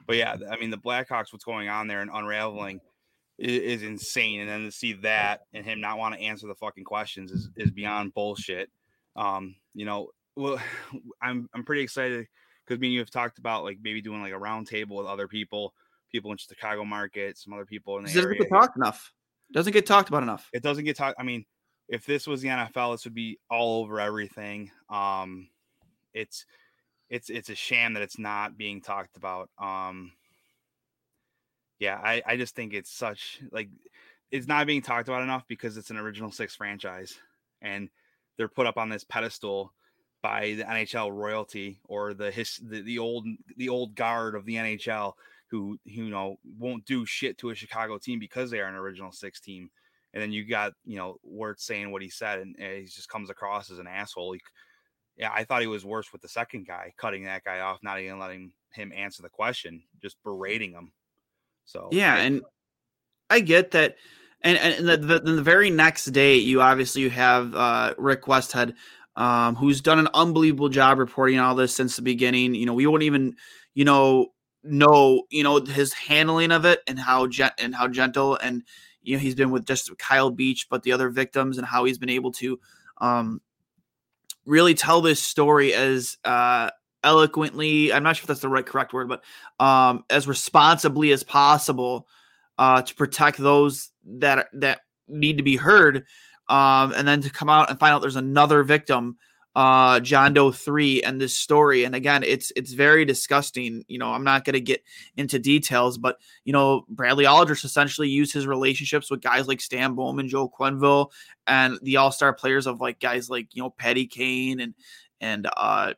But 0.06 0.16
yeah, 0.16 0.36
I 0.50 0.56
mean, 0.56 0.70
the 0.70 0.78
Blackhawks, 0.78 1.32
what's 1.32 1.44
going 1.44 1.68
on 1.68 1.86
there 1.86 2.00
and 2.00 2.10
unraveling 2.12 2.80
is, 3.38 3.80
is 3.80 3.82
insane, 3.84 4.40
and 4.40 4.50
then 4.50 4.64
to 4.64 4.72
see 4.72 4.94
that 4.94 5.42
and 5.54 5.64
him 5.64 5.80
not 5.80 5.96
want 5.96 6.16
to 6.16 6.20
answer 6.20 6.48
the 6.48 6.56
fucking 6.56 6.84
questions 6.84 7.30
is 7.30 7.48
is 7.56 7.70
beyond 7.70 8.14
bullshit. 8.14 8.68
Um, 9.14 9.54
you 9.74 9.86
know, 9.86 10.08
well, 10.36 10.60
I'm 11.22 11.48
I'm 11.54 11.64
pretty 11.64 11.82
excited 11.82 12.26
because 12.66 12.80
me 12.80 12.88
and 12.88 12.94
you 12.94 13.00
have 13.00 13.10
talked 13.10 13.38
about 13.38 13.62
like 13.62 13.78
maybe 13.80 14.02
doing 14.02 14.22
like 14.22 14.32
a 14.32 14.38
round 14.38 14.66
table 14.66 14.96
with 14.96 15.06
other 15.06 15.28
people 15.28 15.72
people 16.10 16.32
in 16.32 16.36
Chicago 16.36 16.84
market, 16.84 17.38
some 17.38 17.52
other 17.52 17.64
people 17.64 17.96
in 17.98 18.04
the 18.04 18.10
it 18.10 18.14
doesn't 18.14 18.28
area. 18.28 18.40
get 18.40 18.48
talked 18.50 18.76
enough 18.76 19.12
doesn't 19.52 19.72
get 19.72 19.86
talked 19.86 20.08
about 20.08 20.22
enough 20.22 20.48
It 20.52 20.62
doesn't 20.62 20.84
get 20.84 20.96
talked. 20.96 21.20
I 21.20 21.22
mean, 21.22 21.44
if 21.88 22.06
this 22.06 22.26
was 22.26 22.40
the 22.40 22.48
NFL, 22.48 22.94
this 22.94 23.04
would 23.04 23.14
be 23.14 23.38
all 23.50 23.82
over 23.82 24.00
everything. 24.00 24.70
Um, 24.88 25.48
it's 26.14 26.46
it's 27.10 27.30
it's 27.30 27.50
a 27.50 27.54
sham 27.54 27.94
that 27.94 28.02
it's 28.02 28.18
not 28.18 28.56
being 28.56 28.80
talked 28.80 29.16
about. 29.16 29.50
Um, 29.58 30.12
yeah, 31.78 32.00
I 32.02 32.22
I 32.26 32.36
just 32.36 32.54
think 32.54 32.72
it's 32.72 32.90
such 32.90 33.40
like 33.50 33.68
it's 34.30 34.46
not 34.46 34.66
being 34.66 34.82
talked 34.82 35.08
about 35.08 35.22
enough 35.22 35.44
because 35.46 35.76
it's 35.76 35.90
an 35.90 35.98
original 35.98 36.32
six 36.32 36.54
franchise 36.54 37.18
and 37.60 37.90
they're 38.36 38.48
put 38.48 38.66
up 38.66 38.78
on 38.78 38.88
this 38.88 39.04
pedestal 39.04 39.72
by 40.22 40.54
the 40.54 40.64
NHL 40.64 41.12
royalty 41.12 41.80
or 41.84 42.14
the 42.14 42.30
his 42.30 42.60
the, 42.62 42.80
the 42.80 42.98
old 42.98 43.26
the 43.56 43.68
old 43.68 43.94
guard 43.94 44.34
of 44.34 44.46
the 44.46 44.54
NHL 44.54 45.12
who 45.48 45.78
you 45.84 46.08
know 46.08 46.38
won't 46.58 46.86
do 46.86 47.04
shit 47.04 47.36
to 47.38 47.50
a 47.50 47.54
Chicago 47.54 47.98
team 47.98 48.18
because 48.18 48.50
they 48.50 48.60
are 48.60 48.68
an 48.68 48.74
original 48.74 49.12
six 49.12 49.40
team. 49.40 49.70
And 50.14 50.22
then 50.22 50.33
you 50.33 50.46
got 50.46 50.72
you 50.85 50.96
know 50.96 51.16
Wirtz 51.22 51.66
saying 51.66 51.90
what 51.90 52.03
he 52.03 52.11
said, 52.11 52.40
and, 52.40 52.55
and 52.59 52.79
he 52.79 52.85
just 52.85 53.09
comes 53.09 53.31
across 53.31 53.70
as 53.70 53.79
an 53.79 53.87
asshole. 53.87 54.33
He, 54.33 54.40
yeah, 55.16 55.31
I 55.33 55.44
thought 55.44 55.61
he 55.61 55.66
was 55.66 55.85
worse 55.85 56.12
with 56.12 56.22
the 56.22 56.29
second 56.29 56.66
guy, 56.66 56.92
cutting 56.98 57.25
that 57.25 57.44
guy 57.44 57.61
off, 57.61 57.79
not 57.83 58.01
even 58.01 58.18
letting 58.18 58.53
him 58.75 58.92
answer 58.94 59.22
the 59.22 59.29
question, 59.29 59.83
just 60.01 60.16
berating 60.22 60.72
him. 60.72 60.92
So 61.64 61.88
Yeah, 61.92 62.16
and 62.16 62.42
I 63.31 63.40
get 63.40 63.70
that. 63.72 63.96
And 64.42 64.59
and 64.59 64.88
the, 64.88 64.96
the, 64.96 65.20
the 65.20 65.42
very 65.42 65.70
next 65.70 66.07
day, 66.07 66.37
you 66.37 66.61
obviously 66.61 67.03
you 67.03 67.11
have 67.11 67.55
uh, 67.55 67.94
Rick 67.96 68.25
Westhead, 68.25 68.75
um, 69.16 69.55
who's 69.55 69.81
done 69.81 69.98
an 69.98 70.09
unbelievable 70.14 70.68
job 70.68 70.98
reporting 70.98 71.38
all 71.38 71.54
this 71.54 71.75
since 71.75 71.96
the 71.96 72.02
beginning. 72.02 72.54
You 72.54 72.67
know, 72.67 72.75
we 72.75 72.87
won't 72.87 73.04
even, 73.04 73.37
you 73.75 73.85
know, 73.85 74.29
know, 74.65 75.23
you 75.31 75.42
know, 75.42 75.60
his 75.60 75.92
handling 75.92 76.50
of 76.50 76.65
it 76.65 76.81
and 76.87 76.98
how 76.98 77.27
gent 77.27 77.52
and 77.58 77.75
how 77.75 77.88
gentle 77.88 78.37
and 78.37 78.63
you 79.03 79.17
know 79.17 79.21
he's 79.21 79.35
been 79.35 79.50
with 79.50 79.67
just 79.67 79.96
Kyle 79.98 80.31
Beach, 80.31 80.69
but 80.71 80.83
the 80.83 80.92
other 80.92 81.11
victims 81.11 81.59
and 81.59 81.67
how 81.67 81.85
he's 81.85 81.98
been 81.98 82.09
able 82.11 82.33
to 82.33 82.59
um, 82.98 83.40
really 84.46 84.75
tell 84.75 85.00
this 85.00 85.23
story 85.23 85.75
as 85.75 86.17
uh, 86.25 86.71
eloquently. 87.05 87.92
I'm 87.92 88.03
not 88.03 88.17
sure 88.17 88.25
if 88.25 88.29
that's 88.29 88.40
the 88.40 88.48
right 88.48 88.67
correct 88.67 88.92
word, 88.92 89.09
but 89.09 89.23
um, 89.65 90.05
as 90.11 90.27
responsibly 90.27 91.13
as 91.13 91.23
possible 91.23 92.07
uh, 92.59 92.83
to 92.83 92.94
protect 92.94 93.38
those 93.38 93.90
that 94.05 94.48
that 94.55 94.81
need 95.09 95.37
to 95.38 95.42
be 95.42 95.57
heard, 95.57 96.07
um, 96.48 96.92
and 96.96 97.07
then 97.07 97.21
to 97.23 97.31
come 97.31 97.48
out 97.48 97.71
and 97.71 97.79
find 97.79 97.92
out 97.94 98.03
there's 98.03 98.17
another 98.17 98.63
victim 98.63 99.17
uh 99.55 100.00
John 100.00 100.33
Doe 100.33 100.50
3 100.50 101.03
and 101.03 101.21
this 101.21 101.37
story. 101.37 101.85
And 101.85 101.94
again 101.94 102.23
it's 102.23 102.53
it's 102.57 102.73
very 102.73 103.05
disgusting. 103.05 103.85
You 103.88 103.98
know 103.98 104.11
I'm 104.11 104.25
not 104.25 104.44
going 104.44 104.55
to 104.55 104.61
get 104.61 104.83
into 105.17 105.38
details 105.38 105.98
but 105.98 106.17
you 106.44 106.53
know 106.53 106.85
Bradley 106.88 107.27
Aldrich 107.27 107.65
essentially 107.65 108.09
used 108.09 108.33
his 108.33 108.46
relationships 108.46 109.11
with 109.11 109.21
guys 109.21 109.48
like 109.48 109.61
Stan 109.61 109.94
Bowman 109.94 110.29
Joe 110.29 110.48
Quenneville 110.48 111.11
and 111.46 111.79
the 111.83 111.96
all-star 111.98 112.33
players 112.33 112.67
of 112.67 112.81
like 112.81 113.00
guys 113.00 113.29
like 113.29 113.48
you 113.55 113.63
know 113.63 113.71
Patty 113.71 114.07
Kane 114.07 114.61
and 114.61 114.75
and 115.21 115.48
uh 115.57 115.94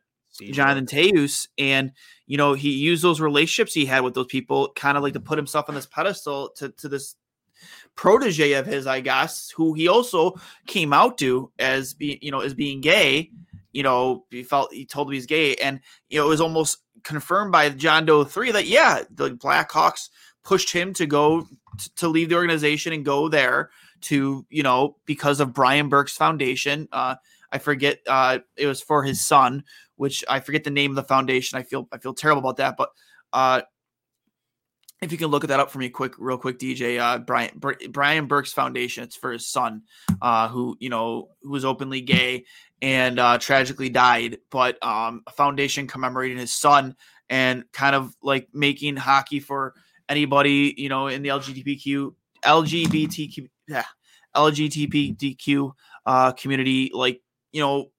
Jonathan 0.51 0.87
Toews. 0.87 1.47
And 1.59 1.93
you 2.27 2.37
know 2.37 2.55
he 2.55 2.73
used 2.73 3.05
those 3.05 3.21
relationships 3.21 3.75
he 3.75 3.87
had 3.87 4.03
with 4.03 4.15
those 4.15 4.27
people 4.27 4.73
kind 4.75 4.97
of 4.97 5.03
like 5.03 5.13
to 5.13 5.21
put 5.21 5.39
himself 5.39 5.69
on 5.69 5.75
this 5.75 5.87
pedestal 5.87 6.51
to 6.57 6.71
to 6.71 6.89
this 6.89 7.17
protege 7.97 8.53
of 8.53 8.67
his, 8.67 8.87
I 8.87 9.01
guess, 9.01 9.51
who 9.51 9.75
he 9.75 9.89
also 9.89 10.35
came 10.67 10.93
out 10.93 11.19
to 11.19 11.51
as 11.59 11.95
being, 11.95 12.19
you 12.21 12.31
know, 12.31 12.41
as 12.41 12.55
being 12.55 12.81
gay. 12.81 13.31
You 13.73 13.83
know, 13.83 14.25
he 14.31 14.43
felt 14.45 14.73
he 14.73 14.87
told 14.87 15.09
him 15.09 15.15
he's 15.15 15.27
gay, 15.27 15.57
and 15.57 15.81
you 16.09 16.19
know, 16.19 16.27
it 16.27 16.29
was 16.29 16.41
almost 16.41 16.79
confirmed 17.03 17.53
by 17.53 17.71
John 17.71 18.07
Doe 18.07 18.25
three 18.25 18.53
that 18.53 18.67
yeah, 18.67 19.03
the 19.11 19.31
Blackhawks 19.31 20.11
pushed 20.45 20.73
him 20.73 20.93
to 20.95 21.07
go 21.07 21.43
t- 21.79 21.91
to 21.97 22.09
leave 22.09 22.29
the 22.29 22.37
organization 22.37 22.93
and 22.93 23.05
go 23.05 23.29
there 23.29 23.71
to 24.03 24.47
you 24.49 24.63
know 24.63 24.97
because 25.07 25.41
of 25.41 25.53
Brian 25.53 25.89
Burke's 25.89 26.17
foundation. 26.17 26.89
Uh, 26.93 27.17
I 27.51 27.59
forget 27.59 27.99
uh, 28.07 28.39
it 28.57 28.67
was 28.67 28.81
for 28.81 29.03
his 29.03 29.21
son, 29.21 29.65
which 29.97 30.25
I 30.29 30.41
forget 30.41 30.65
the 30.65 30.71
name 30.71 30.91
of 30.93 30.97
the 30.97 31.03
foundation. 31.03 31.59
I 31.59 31.63
feel 31.63 31.89
I 31.93 31.99
feel 31.99 32.15
terrible 32.15 32.41
about 32.41 32.59
that, 32.59 32.77
but 32.77 32.91
uh, 33.33 33.63
if 35.05 35.13
you 35.13 35.19
can 35.19 35.29
look 35.29 35.45
at 35.45 35.49
that 35.49 35.61
up 35.61 35.71
for 35.71 35.79
me 35.79 35.89
quick 35.89 36.15
real 36.19 36.39
quick 36.39 36.59
dj 36.59 36.99
uh 36.99 37.19
brian 37.19 37.61
brian 37.91 38.27
burke's 38.27 38.53
foundation. 38.53 39.05
It's 39.05 39.17
for 39.17 39.33
his 39.33 39.47
son 39.47 39.83
uh 40.23 40.49
who 40.49 40.77
you 40.81 40.89
know 40.89 41.29
who 41.43 41.51
was 41.51 41.65
openly 41.65 42.01
gay 42.01 42.45
and 42.83 43.19
uh 43.19 43.39
tragically 43.39 43.89
died 43.89 44.39
but 44.51 44.83
um 44.83 45.23
a 45.27 45.31
foundation 45.31 45.87
commemorating 45.87 46.39
his 46.39 46.53
son 46.53 46.97
and 47.29 47.65
kind 47.73 47.95
of 47.95 48.15
like 48.23 48.49
making 48.53 48.97
hockey 48.97 49.41
for 49.41 49.75
anybody 50.09 50.75
you 50.77 50.89
know 50.89 51.07
in 51.07 51.23
the 51.23 51.29
lgbtq 51.29 52.15
lgbtq 52.45 53.49
yeah 53.69 53.85
lgbtq 54.35 55.73
uh 56.07 56.33
community 56.33 56.91
like 56.93 57.21
you 57.53 57.61
know 57.61 57.91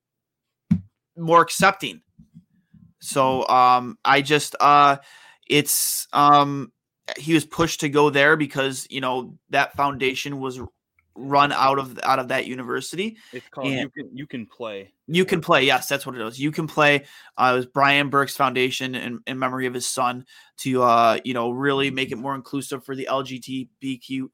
more 1.18 1.42
accepting. 1.42 2.02
So 3.00 3.48
um 3.48 3.98
i 4.04 4.22
just 4.22 4.56
uh 4.60 4.98
it's 5.48 6.08
um 6.12 6.72
he 7.18 7.34
was 7.34 7.46
pushed 7.46 7.82
to 7.82 7.90
go 7.90 8.10
there 8.10 8.36
because 8.36 8.88
you 8.90 9.02
know 9.02 9.38
that 9.50 9.74
foundation 9.76 10.40
was 10.40 10.60
run 11.16 11.52
out 11.52 11.80
of 11.80 12.00
out 12.04 12.20
of 12.20 12.28
that 12.28 12.46
university. 12.46 13.18
It's 13.32 13.48
called 13.50 13.68
and 13.68 13.80
you 13.80 13.90
can 13.90 14.18
you 14.18 14.28
can 14.28 14.46
play. 14.46 14.92
You 15.08 15.26
can 15.26 15.42
play. 15.42 15.66
Yes, 15.66 15.88
that's 15.88 16.06
what 16.06 16.16
it 16.16 16.22
is. 16.22 16.40
You 16.40 16.52
can 16.52 16.68
play. 16.68 17.06
Uh, 17.38 17.52
it 17.54 17.58
was 17.58 17.66
Brian 17.66 18.10
Burke's 18.10 18.36
foundation 18.36 18.96
in, 18.96 19.20
in 19.26 19.40
memory 19.40 19.66
of 19.66 19.74
his 19.74 19.88
son 19.88 20.26
to 20.58 20.84
uh, 20.84 21.20
you 21.24 21.34
know 21.34 21.52
really 21.52 21.92
make 21.92 22.12
it 22.12 22.18
more 22.18 22.36
inclusive 22.36 22.84
for 22.84 22.96
the 22.96 23.08
LGBTQ 23.10 24.30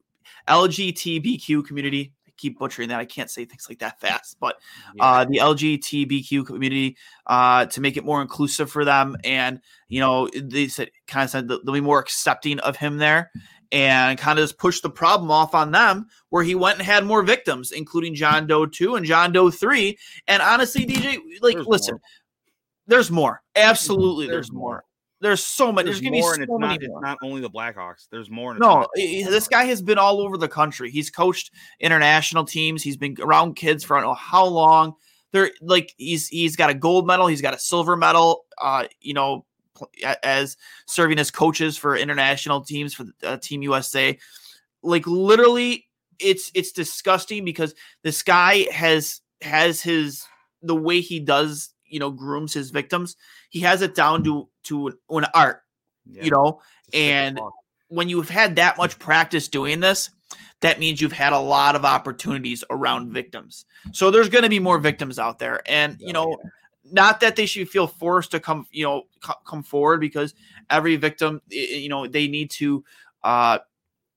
LGBTQ 0.48 1.66
community 1.66 2.12
keep 2.42 2.58
butchering 2.58 2.88
that. 2.88 3.00
I 3.00 3.04
can't 3.04 3.30
say 3.30 3.44
things 3.44 3.66
like 3.68 3.78
that 3.78 4.00
fast, 4.00 4.36
but 4.40 4.56
uh, 5.00 5.24
the 5.24 5.38
LGBTQ 5.38 6.44
community 6.44 6.96
uh, 7.26 7.66
to 7.66 7.80
make 7.80 7.96
it 7.96 8.04
more 8.04 8.20
inclusive 8.20 8.70
for 8.70 8.84
them, 8.84 9.16
and 9.24 9.60
you 9.88 10.00
know 10.00 10.28
they 10.34 10.68
said 10.68 10.90
kind 11.06 11.24
of 11.24 11.30
said 11.30 11.48
they'll 11.48 11.62
be 11.62 11.80
more 11.80 12.00
accepting 12.00 12.58
of 12.60 12.76
him 12.76 12.98
there, 12.98 13.30
and 13.70 14.18
kind 14.18 14.38
of 14.38 14.42
just 14.44 14.58
push 14.58 14.80
the 14.80 14.90
problem 14.90 15.30
off 15.30 15.54
on 15.54 15.70
them, 15.70 16.06
where 16.30 16.42
he 16.42 16.54
went 16.54 16.78
and 16.78 16.86
had 16.86 17.04
more 17.04 17.22
victims, 17.22 17.72
including 17.72 18.14
John 18.14 18.46
Doe 18.46 18.66
two 18.66 18.96
and 18.96 19.06
John 19.06 19.32
Doe 19.32 19.50
three, 19.50 19.98
and 20.26 20.42
honestly, 20.42 20.84
DJ, 20.84 21.18
like 21.40 21.54
there's 21.54 21.66
listen. 21.66 21.94
More. 21.94 22.00
There's 22.88 23.10
more. 23.10 23.42
Absolutely, 23.54 24.26
there's, 24.26 24.48
there's 24.48 24.52
more. 24.52 24.60
more. 24.60 24.84
There's 25.22 25.44
so 25.44 25.70
many. 25.70 25.86
There's, 25.86 26.00
there's 26.00 26.10
gonna 26.10 26.20
more, 26.20 26.32
be 26.32 26.34
so 26.34 26.34
and 26.34 26.42
it's 26.42 26.60
many 26.60 26.88
not. 26.88 26.96
It's 26.96 27.02
not 27.02 27.18
only 27.22 27.40
the 27.40 27.48
Blackhawks. 27.48 28.08
There's 28.10 28.28
more. 28.28 28.54
no, 28.58 28.88
this 28.96 29.46
guy 29.46 29.64
has 29.66 29.80
been 29.80 29.96
all 29.96 30.20
over 30.20 30.36
the 30.36 30.48
country. 30.48 30.90
He's 30.90 31.10
coached 31.10 31.52
international 31.78 32.44
teams. 32.44 32.82
He's 32.82 32.96
been 32.96 33.16
around 33.20 33.54
kids 33.54 33.84
for 33.84 33.96
I 33.96 34.00
don't 34.00 34.10
know 34.10 34.14
how 34.14 34.44
long. 34.44 34.94
They're 35.30 35.52
like 35.60 35.94
he's 35.96 36.26
he's 36.26 36.56
got 36.56 36.70
a 36.70 36.74
gold 36.74 37.06
medal. 37.06 37.28
He's 37.28 37.40
got 37.40 37.54
a 37.54 37.58
silver 37.58 37.96
medal. 37.96 38.46
Uh, 38.60 38.88
you 39.00 39.14
know, 39.14 39.46
as 40.24 40.56
serving 40.86 41.20
as 41.20 41.30
coaches 41.30 41.78
for 41.78 41.96
international 41.96 42.62
teams 42.62 42.92
for 42.92 43.04
uh, 43.22 43.36
Team 43.36 43.62
USA. 43.62 44.18
Like 44.82 45.06
literally, 45.06 45.86
it's 46.18 46.50
it's 46.52 46.72
disgusting 46.72 47.44
because 47.44 47.76
this 48.02 48.24
guy 48.24 48.66
has 48.72 49.20
has 49.40 49.80
his 49.80 50.24
the 50.62 50.74
way 50.74 51.00
he 51.00 51.20
does 51.20 51.72
you 51.92 52.00
know 52.00 52.10
grooms 52.10 52.52
his 52.52 52.70
victims. 52.70 53.16
He 53.50 53.60
has 53.60 53.82
it 53.82 53.94
down 53.94 54.24
to 54.24 54.48
to 54.64 54.98
an 55.10 55.26
art 55.34 55.62
yeah. 56.10 56.24
you 56.24 56.30
know 56.30 56.60
and 56.92 57.40
when 57.88 58.08
you've 58.08 58.30
had 58.30 58.56
that 58.56 58.76
much 58.78 58.98
practice 58.98 59.48
doing 59.48 59.80
this 59.80 60.10
that 60.60 60.78
means 60.78 61.00
you've 61.00 61.12
had 61.12 61.32
a 61.32 61.38
lot 61.38 61.74
of 61.74 61.84
opportunities 61.84 62.62
around 62.70 63.12
victims. 63.12 63.64
So 63.90 64.12
there's 64.12 64.28
going 64.28 64.44
to 64.44 64.48
be 64.48 64.60
more 64.60 64.78
victims 64.78 65.18
out 65.18 65.40
there. 65.40 65.60
And 65.66 65.96
you 66.00 66.12
know 66.12 66.38
not 66.84 67.20
that 67.20 67.36
they 67.36 67.46
should 67.46 67.68
feel 67.68 67.86
forced 67.86 68.30
to 68.32 68.40
come 68.40 68.66
you 68.70 68.84
know 68.84 69.04
come 69.44 69.62
forward 69.62 70.00
because 70.00 70.34
every 70.70 70.96
victim 70.96 71.40
you 71.48 71.88
know 71.88 72.06
they 72.06 72.26
need 72.26 72.50
to 72.50 72.84
uh 73.22 73.58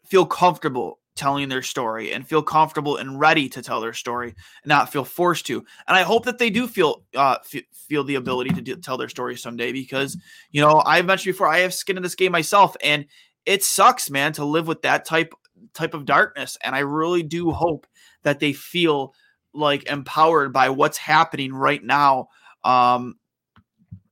feel 0.06 0.26
comfortable 0.26 1.00
telling 1.16 1.50
their 1.50 1.62
story 1.62 2.12
and 2.12 2.28
feel 2.28 2.44
comfortable 2.44 2.98
and 2.98 3.20
ready 3.20 3.48
to 3.50 3.62
tell 3.62 3.80
their 3.82 3.94
story 3.94 4.30
and 4.64 4.70
not 4.70 4.92
feel 4.92 5.06
forced 5.06 5.46
to. 5.48 5.58
And 5.88 5.96
i 5.98 6.04
hope 6.04 6.26
that 6.26 6.38
they 6.38 6.50
do 6.50 6.68
feel 6.68 7.04
uh 7.16 7.38
f- 7.54 7.64
feel 7.74 8.04
the 8.04 8.16
ability 8.16 8.52
to 8.52 8.62
do, 8.62 8.76
tell 8.76 8.98
their 8.98 9.10
story 9.10 9.38
someday 9.38 9.72
because 9.72 10.18
you 10.52 10.62
know 10.62 10.82
i've 10.86 11.06
mentioned 11.06 11.34
before 11.34 11.48
i 11.48 11.60
have 11.60 11.74
skin 11.74 11.98
in 11.98 12.04
this 12.04 12.16
game 12.16 12.32
myself 12.32 12.76
and 12.84 13.06
it 13.46 13.64
sucks 13.64 14.10
man 14.10 14.34
to 14.34 14.46
live 14.46 14.68
with 14.68 14.82
that 14.82 15.06
type 15.06 15.34
type 15.74 15.94
of 15.94 16.06
darkness. 16.06 16.58
And 16.64 16.76
i 16.76 16.80
really 16.80 17.24
do 17.24 17.52
hope 17.52 17.88
that 18.24 18.40
they 18.40 18.54
feel 18.54 19.14
like 19.54 19.90
empowered 19.90 20.52
by 20.52 20.70
what's 20.70 20.98
happening 20.98 21.54
right 21.54 21.84
now 21.84 22.28
um 22.64 23.16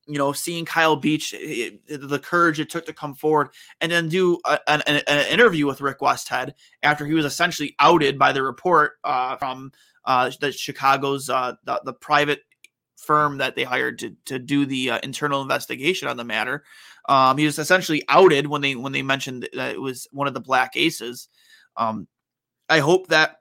you 0.08 0.18
know, 0.18 0.34
seeing 0.34 0.66
Kyle 0.66 0.96
Beach, 0.96 1.34
it, 1.34 1.82
eh, 1.90 1.94
eh, 1.94 1.98
the 2.00 2.20
courage 2.20 2.60
it 2.60 2.70
took 2.70 2.86
to 2.86 2.94
come 2.94 3.16
forward 3.16 3.50
and 3.80 3.92
then 3.92 4.10
do 4.10 4.40
a, 4.46 4.60
an, 4.68 4.82
an, 4.88 5.28
interview 5.28 5.66
with 5.66 5.82
Rick 5.82 6.00
Westhead 6.00 6.54
after 6.82 7.06
he 7.06 7.14
was 7.14 7.26
essentially 7.26 7.76
outed 7.80 8.20
by 8.20 8.34
the 8.34 8.44
report 8.44 8.94
uh, 9.04 9.38
from 9.38 9.72
uh, 10.06 10.32
the 10.42 10.52
Chicago's 10.52 11.30
uh, 11.30 11.54
the, 11.64 11.82
the, 11.86 11.94
private 11.94 12.42
firm 12.98 13.38
that 13.38 13.56
they 13.56 13.64
hired 13.64 14.00
to 14.00 14.16
to 14.26 14.40
do 14.40 14.66
the 14.66 14.92
uh, 14.92 15.00
internal 15.04 15.42
investigation 15.42 16.08
on 16.08 16.18
the 16.18 16.24
matter. 16.24 16.64
Um, 17.08 17.38
he 17.38 17.46
was 17.46 17.60
essentially 17.60 18.04
outed 18.10 18.48
when 18.48 18.62
they 18.62 18.76
when 18.76 18.92
they 18.92 19.02
mentioned 19.02 19.48
that 19.54 19.72
it 19.72 19.82
was 19.82 20.08
one 20.12 20.28
of 20.28 20.34
the 20.34 20.42
Black 20.42 20.76
Aces. 20.76 21.30
Um, 21.78 22.08
I 22.70 22.80
hope 22.80 23.08
that 23.08 23.38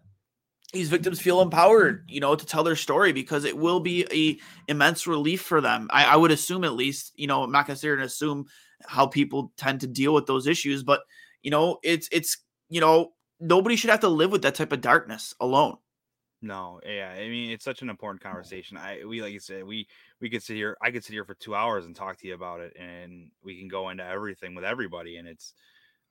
these 0.72 0.88
victims 0.88 1.20
feel 1.20 1.42
empowered, 1.42 2.04
you 2.08 2.20
know, 2.20 2.34
to 2.34 2.46
tell 2.46 2.64
their 2.64 2.76
story 2.76 3.12
because 3.12 3.44
it 3.44 3.56
will 3.56 3.80
be 3.80 4.06
a 4.10 4.38
immense 4.70 5.06
relief 5.06 5.42
for 5.42 5.60
them. 5.60 5.88
I, 5.90 6.06
I 6.06 6.16
would 6.16 6.30
assume 6.30 6.64
at 6.64 6.72
least, 6.72 7.12
you 7.16 7.26
know, 7.26 7.42
I'm 7.42 7.52
not 7.52 7.70
here 7.70 7.94
and 7.94 8.02
assume 8.02 8.46
how 8.86 9.06
people 9.06 9.52
tend 9.56 9.82
to 9.82 9.86
deal 9.86 10.14
with 10.14 10.26
those 10.26 10.46
issues, 10.46 10.82
but 10.82 11.02
you 11.42 11.50
know, 11.50 11.78
it's 11.82 12.08
it's 12.10 12.38
you 12.68 12.80
know, 12.80 13.12
nobody 13.38 13.76
should 13.76 13.90
have 13.90 14.00
to 14.00 14.08
live 14.08 14.32
with 14.32 14.42
that 14.42 14.54
type 14.54 14.72
of 14.72 14.80
darkness 14.80 15.34
alone. 15.40 15.76
No, 16.40 16.80
yeah, 16.84 17.14
I 17.16 17.28
mean 17.28 17.50
it's 17.50 17.64
such 17.64 17.82
an 17.82 17.90
important 17.90 18.22
conversation. 18.22 18.76
I 18.76 19.04
we 19.04 19.22
like 19.22 19.32
you 19.32 19.40
said, 19.40 19.64
we 19.64 19.86
we 20.20 20.30
could 20.30 20.42
sit 20.42 20.56
here, 20.56 20.76
I 20.82 20.90
could 20.90 21.04
sit 21.04 21.12
here 21.12 21.24
for 21.24 21.34
two 21.34 21.54
hours 21.54 21.84
and 21.86 21.94
talk 21.94 22.18
to 22.18 22.26
you 22.26 22.34
about 22.34 22.60
it, 22.60 22.76
and 22.76 23.30
we 23.44 23.58
can 23.58 23.68
go 23.68 23.90
into 23.90 24.04
everything 24.04 24.54
with 24.54 24.64
everybody, 24.64 25.18
and 25.18 25.28
it's 25.28 25.52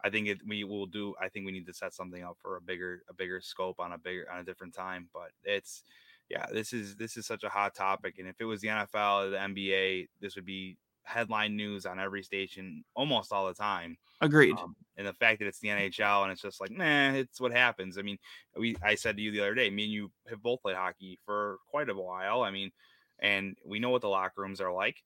I 0.04 0.10
think 0.10 0.28
it 0.28 0.40
we 0.48 0.64
will 0.64 0.86
do. 0.86 1.14
I 1.22 1.30
think 1.30 1.46
we 1.46 1.52
need 1.52 1.68
to 1.68 1.74
set 1.74 1.94
something 1.94 2.24
up 2.24 2.38
for 2.42 2.58
a 2.58 2.62
bigger 2.62 3.04
a 3.10 3.14
bigger 3.14 3.42
scope 3.42 3.80
on 3.80 3.94
a 3.94 3.98
bigger 3.98 4.26
on 4.32 4.40
a 4.40 4.44
different 4.44 4.74
time. 4.74 5.10
But 5.14 5.32
it's 5.44 5.84
yeah, 6.30 6.46
this 6.52 6.74
is 6.74 6.96
this 6.96 7.18
is 7.18 7.26
such 7.26 7.44
a 7.44 7.50
hot 7.50 7.76
topic. 7.76 8.16
And 8.18 8.28
if 8.28 8.36
it 8.40 8.46
was 8.46 8.62
the 8.62 8.70
NFL 8.70 9.28
or 9.28 9.30
the 9.30 9.38
NBA, 9.38 10.08
this 10.20 10.36
would 10.36 10.46
be 10.46 10.78
headline 11.04 11.56
news 11.56 11.86
on 11.86 12.00
every 12.00 12.24
station 12.24 12.84
almost 12.96 13.34
all 13.34 13.48
the 13.48 13.54
time. 13.54 13.98
Agreed. 14.22 14.58
Um, 14.58 14.76
and 14.98 15.08
the 15.08 15.14
fact 15.14 15.40
that 15.40 15.48
it's 15.48 15.60
the 15.60 15.70
NHL 15.70 16.24
and 16.24 16.32
it's 16.32 16.42
just 16.42 16.62
like, 16.62 16.72
nah, 16.72 17.12
it's 17.14 17.42
what 17.42 17.52
happens. 17.52 17.98
I 17.98 18.02
mean, 18.02 18.18
we 18.56 18.76
I 18.84 18.96
said 18.96 19.18
to 19.18 19.22
you 19.22 19.32
the 19.32 19.42
other 19.42 19.56
day, 19.56 19.70
me 19.70 19.84
and 19.86 19.94
you 19.94 20.12
have 20.30 20.42
both 20.42 20.62
played 20.62 20.76
hockey 20.76 21.18
for 21.26 21.58
quite 21.70 21.90
a 21.90 21.94
while. 21.96 22.44
I 22.44 22.52
mean, 22.52 22.72
and 23.20 23.56
we 23.66 23.80
know 23.80 23.90
what 23.90 24.02
the 24.02 24.10
locker 24.10 24.42
rooms 24.42 24.62
are 24.62 24.74
like. 24.74 25.04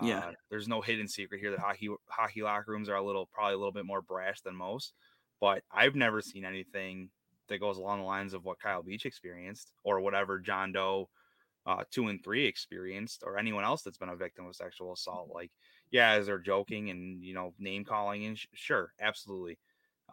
Yeah, 0.00 0.22
uh, 0.28 0.32
there's 0.50 0.68
no 0.68 0.80
hidden 0.80 1.08
secret 1.08 1.40
here 1.40 1.50
that 1.50 1.60
hockey 1.60 1.88
hockey 2.08 2.42
locker 2.42 2.70
rooms 2.72 2.88
are 2.88 2.96
a 2.96 3.02
little 3.04 3.26
probably 3.26 3.54
a 3.54 3.58
little 3.58 3.72
bit 3.72 3.86
more 3.86 4.02
brash 4.02 4.40
than 4.42 4.54
most. 4.56 4.94
But 5.40 5.62
I've 5.70 5.94
never 5.94 6.20
seen 6.20 6.44
anything 6.44 7.10
that 7.48 7.58
goes 7.60 7.78
along 7.78 8.00
the 8.00 8.04
lines 8.06 8.34
of 8.34 8.44
what 8.44 8.60
Kyle 8.60 8.82
Beach 8.82 9.06
experienced 9.06 9.72
or 9.84 10.00
whatever 10.00 10.38
John 10.38 10.72
Doe 10.72 11.08
uh, 11.66 11.84
two 11.90 12.08
and 12.08 12.22
three 12.22 12.46
experienced 12.46 13.22
or 13.24 13.38
anyone 13.38 13.64
else 13.64 13.82
that's 13.82 13.98
been 13.98 14.08
a 14.08 14.16
victim 14.16 14.46
of 14.46 14.56
sexual 14.56 14.92
assault. 14.92 15.30
Like, 15.32 15.52
yeah, 15.90 16.12
as 16.12 16.26
they're 16.26 16.38
joking 16.38 16.90
and 16.90 17.22
you 17.22 17.34
know 17.34 17.54
name 17.58 17.84
calling 17.84 18.24
and 18.24 18.38
sh- 18.38 18.46
sure, 18.54 18.92
absolutely. 19.00 19.58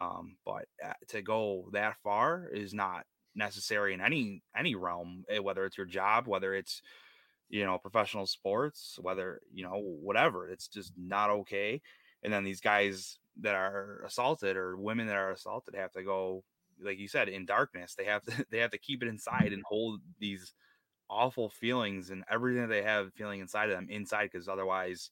Um, 0.00 0.36
but 0.44 0.66
uh, 0.84 0.92
to 1.08 1.22
go 1.22 1.68
that 1.72 1.96
far 2.02 2.48
is 2.48 2.74
not 2.74 3.06
necessary 3.34 3.94
in 3.94 4.00
any 4.00 4.42
any 4.56 4.74
realm, 4.74 5.24
eh, 5.28 5.38
whether 5.38 5.64
it's 5.64 5.78
your 5.78 5.86
job, 5.86 6.26
whether 6.26 6.54
it's 6.54 6.82
you 7.48 7.64
know, 7.64 7.78
professional 7.78 8.26
sports, 8.26 8.98
whether, 9.00 9.40
you 9.52 9.64
know, 9.64 9.78
whatever. 9.78 10.48
It's 10.48 10.68
just 10.68 10.92
not 10.96 11.30
okay. 11.30 11.80
And 12.22 12.32
then 12.32 12.44
these 12.44 12.60
guys 12.60 13.18
that 13.40 13.54
are 13.54 14.02
assaulted 14.06 14.56
or 14.56 14.76
women 14.76 15.06
that 15.06 15.16
are 15.16 15.32
assaulted 15.32 15.74
have 15.74 15.92
to 15.92 16.02
go, 16.02 16.42
like 16.82 16.98
you 16.98 17.08
said, 17.08 17.28
in 17.28 17.46
darkness. 17.46 17.94
They 17.94 18.04
have 18.04 18.22
to 18.24 18.46
they 18.50 18.58
have 18.58 18.72
to 18.72 18.78
keep 18.78 19.02
it 19.02 19.08
inside 19.08 19.52
and 19.52 19.58
mm-hmm. 19.58 19.74
hold 19.74 20.00
these 20.18 20.52
awful 21.08 21.50
feelings 21.50 22.10
and 22.10 22.24
everything 22.30 22.62
that 22.62 22.68
they 22.68 22.82
have 22.82 23.14
feeling 23.14 23.40
inside 23.40 23.70
of 23.70 23.76
them 23.76 23.86
inside 23.88 24.28
because 24.32 24.48
otherwise 24.48 25.10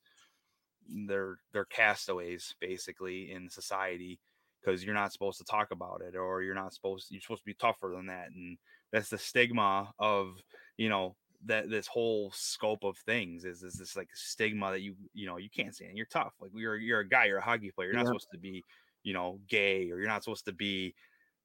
mm, 0.93 1.07
they're 1.07 1.39
they're 1.53 1.65
castaways 1.65 2.55
basically 2.61 3.31
in 3.31 3.49
society 3.49 4.19
because 4.61 4.83
you're 4.83 4.93
not 4.93 5.13
supposed 5.13 5.39
to 5.39 5.45
talk 5.45 5.71
about 5.71 6.03
it 6.03 6.17
or 6.17 6.43
you're 6.43 6.53
not 6.53 6.75
supposed 6.75 7.07
you're 7.11 7.21
supposed 7.21 7.43
to 7.43 7.47
be 7.47 7.55
tougher 7.55 7.93
than 7.95 8.07
that 8.07 8.27
and 8.35 8.59
that's 8.93 9.09
the 9.09 9.19
stigma 9.19 9.93
of 10.01 10.43
you 10.77 10.89
know 10.89 11.15
that 11.47 11.69
this 11.71 11.87
whole 11.87 12.31
scope 12.33 12.85
of 12.85 12.97
things 12.99 13.45
is, 13.45 13.63
is 13.63 13.75
this 13.75 13.97
like 13.97 14.09
stigma 14.15 14.71
that 14.73 14.81
you 14.81 14.97
you 15.13 15.27
know 15.27 15.37
you 15.37 15.51
can't 15.51 15.75
say 15.77 15.87
and 15.87 15.97
you're 15.97 16.07
tough 16.07 16.35
like 16.41 16.51
you're 16.55 16.77
you're 16.77 17.01
a 17.01 17.09
guy 17.09 17.27
you're 17.27 17.39
a 17.39 17.43
hockey 17.45 17.71
player 17.71 17.89
you're 17.89 17.97
not 17.97 18.07
Yeah. 18.07 18.13
supposed 18.13 18.31
to 18.31 18.39
be 18.39 18.65
you 19.03 19.13
know 19.13 19.41
gay 19.49 19.91
or 19.91 19.99
you're 19.99 20.09
not 20.09 20.23
supposed 20.25 20.47
to 20.47 20.53
be 20.53 20.95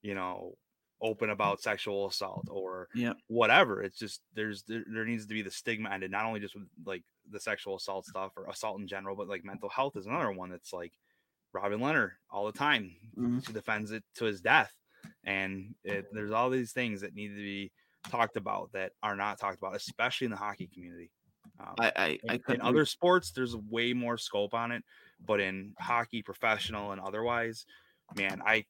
you 0.02 0.16
know 0.16 0.56
open 1.02 1.30
about 1.30 1.62
sexual 1.62 2.08
assault 2.08 2.47
or 2.50 2.88
Yeah. 2.93 3.14
whatever 3.28 3.82
it's 3.84 3.97
just 3.97 4.22
there's 4.34 4.64
there, 4.64 4.84
there 4.91 5.06
needs 5.06 5.26
to 5.28 5.34
be 5.34 5.41
the 5.41 5.52
stigma 5.52 5.89
ended 5.89 6.12
not 6.12 6.26
only 6.26 6.39
just 6.39 6.56
with 6.56 6.68
like 6.86 7.04
the 7.30 7.39
sexual 7.39 7.76
assault 7.76 8.06
stuff 8.06 8.34
or 8.36 8.47
assault 8.47 8.80
in 8.80 8.88
general 8.88 9.16
but 9.16 9.28
like 9.28 9.43
mental 9.43 9.70
health 9.70 9.95
is 9.95 10.06
another 10.08 10.32
one 10.32 10.50
that's 10.50 10.74
like 10.74 10.93
robin 11.54 11.80
Lehner 11.80 12.12
all 12.30 12.45
the 12.45 12.52
time 12.52 12.95
Mhm. 13.16 13.39
he 13.45 13.54
defends 13.54 13.91
it 13.91 14.04
to 14.16 14.26
his 14.26 14.41
death 14.41 14.74
and 15.24 15.76
it, 15.84 16.08
there's 16.12 16.32
all 16.32 16.50
these 16.50 16.72
things 16.74 17.02
that 17.02 17.14
need 17.14 17.30
to 17.30 17.36
be 17.36 17.72
talked 18.10 18.38
about 18.38 18.72
that 18.74 18.91
are 19.04 19.16
not 19.16 19.39
talked 19.39 19.58
about 19.58 19.76
especially 19.76 20.26
in 20.26 20.32
the 20.32 20.38
hockey 20.38 20.70
community 20.74 21.12
um, 21.60 21.76
I 21.80 21.91
I, 21.95 22.20
I 22.30 22.54
in, 22.54 22.62
other 22.62 22.86
sports 22.86 23.32
there's 23.32 23.56
way 23.56 23.93
more 23.93 24.18
scope 24.18 24.54
on 24.54 24.72
it 24.72 24.84
but 25.26 25.39
in 25.39 25.74
hockey 25.80 26.22
professional 26.22 26.91
and 26.91 27.02
otherwise 27.02 27.66
man 28.16 28.41
i 28.45 28.64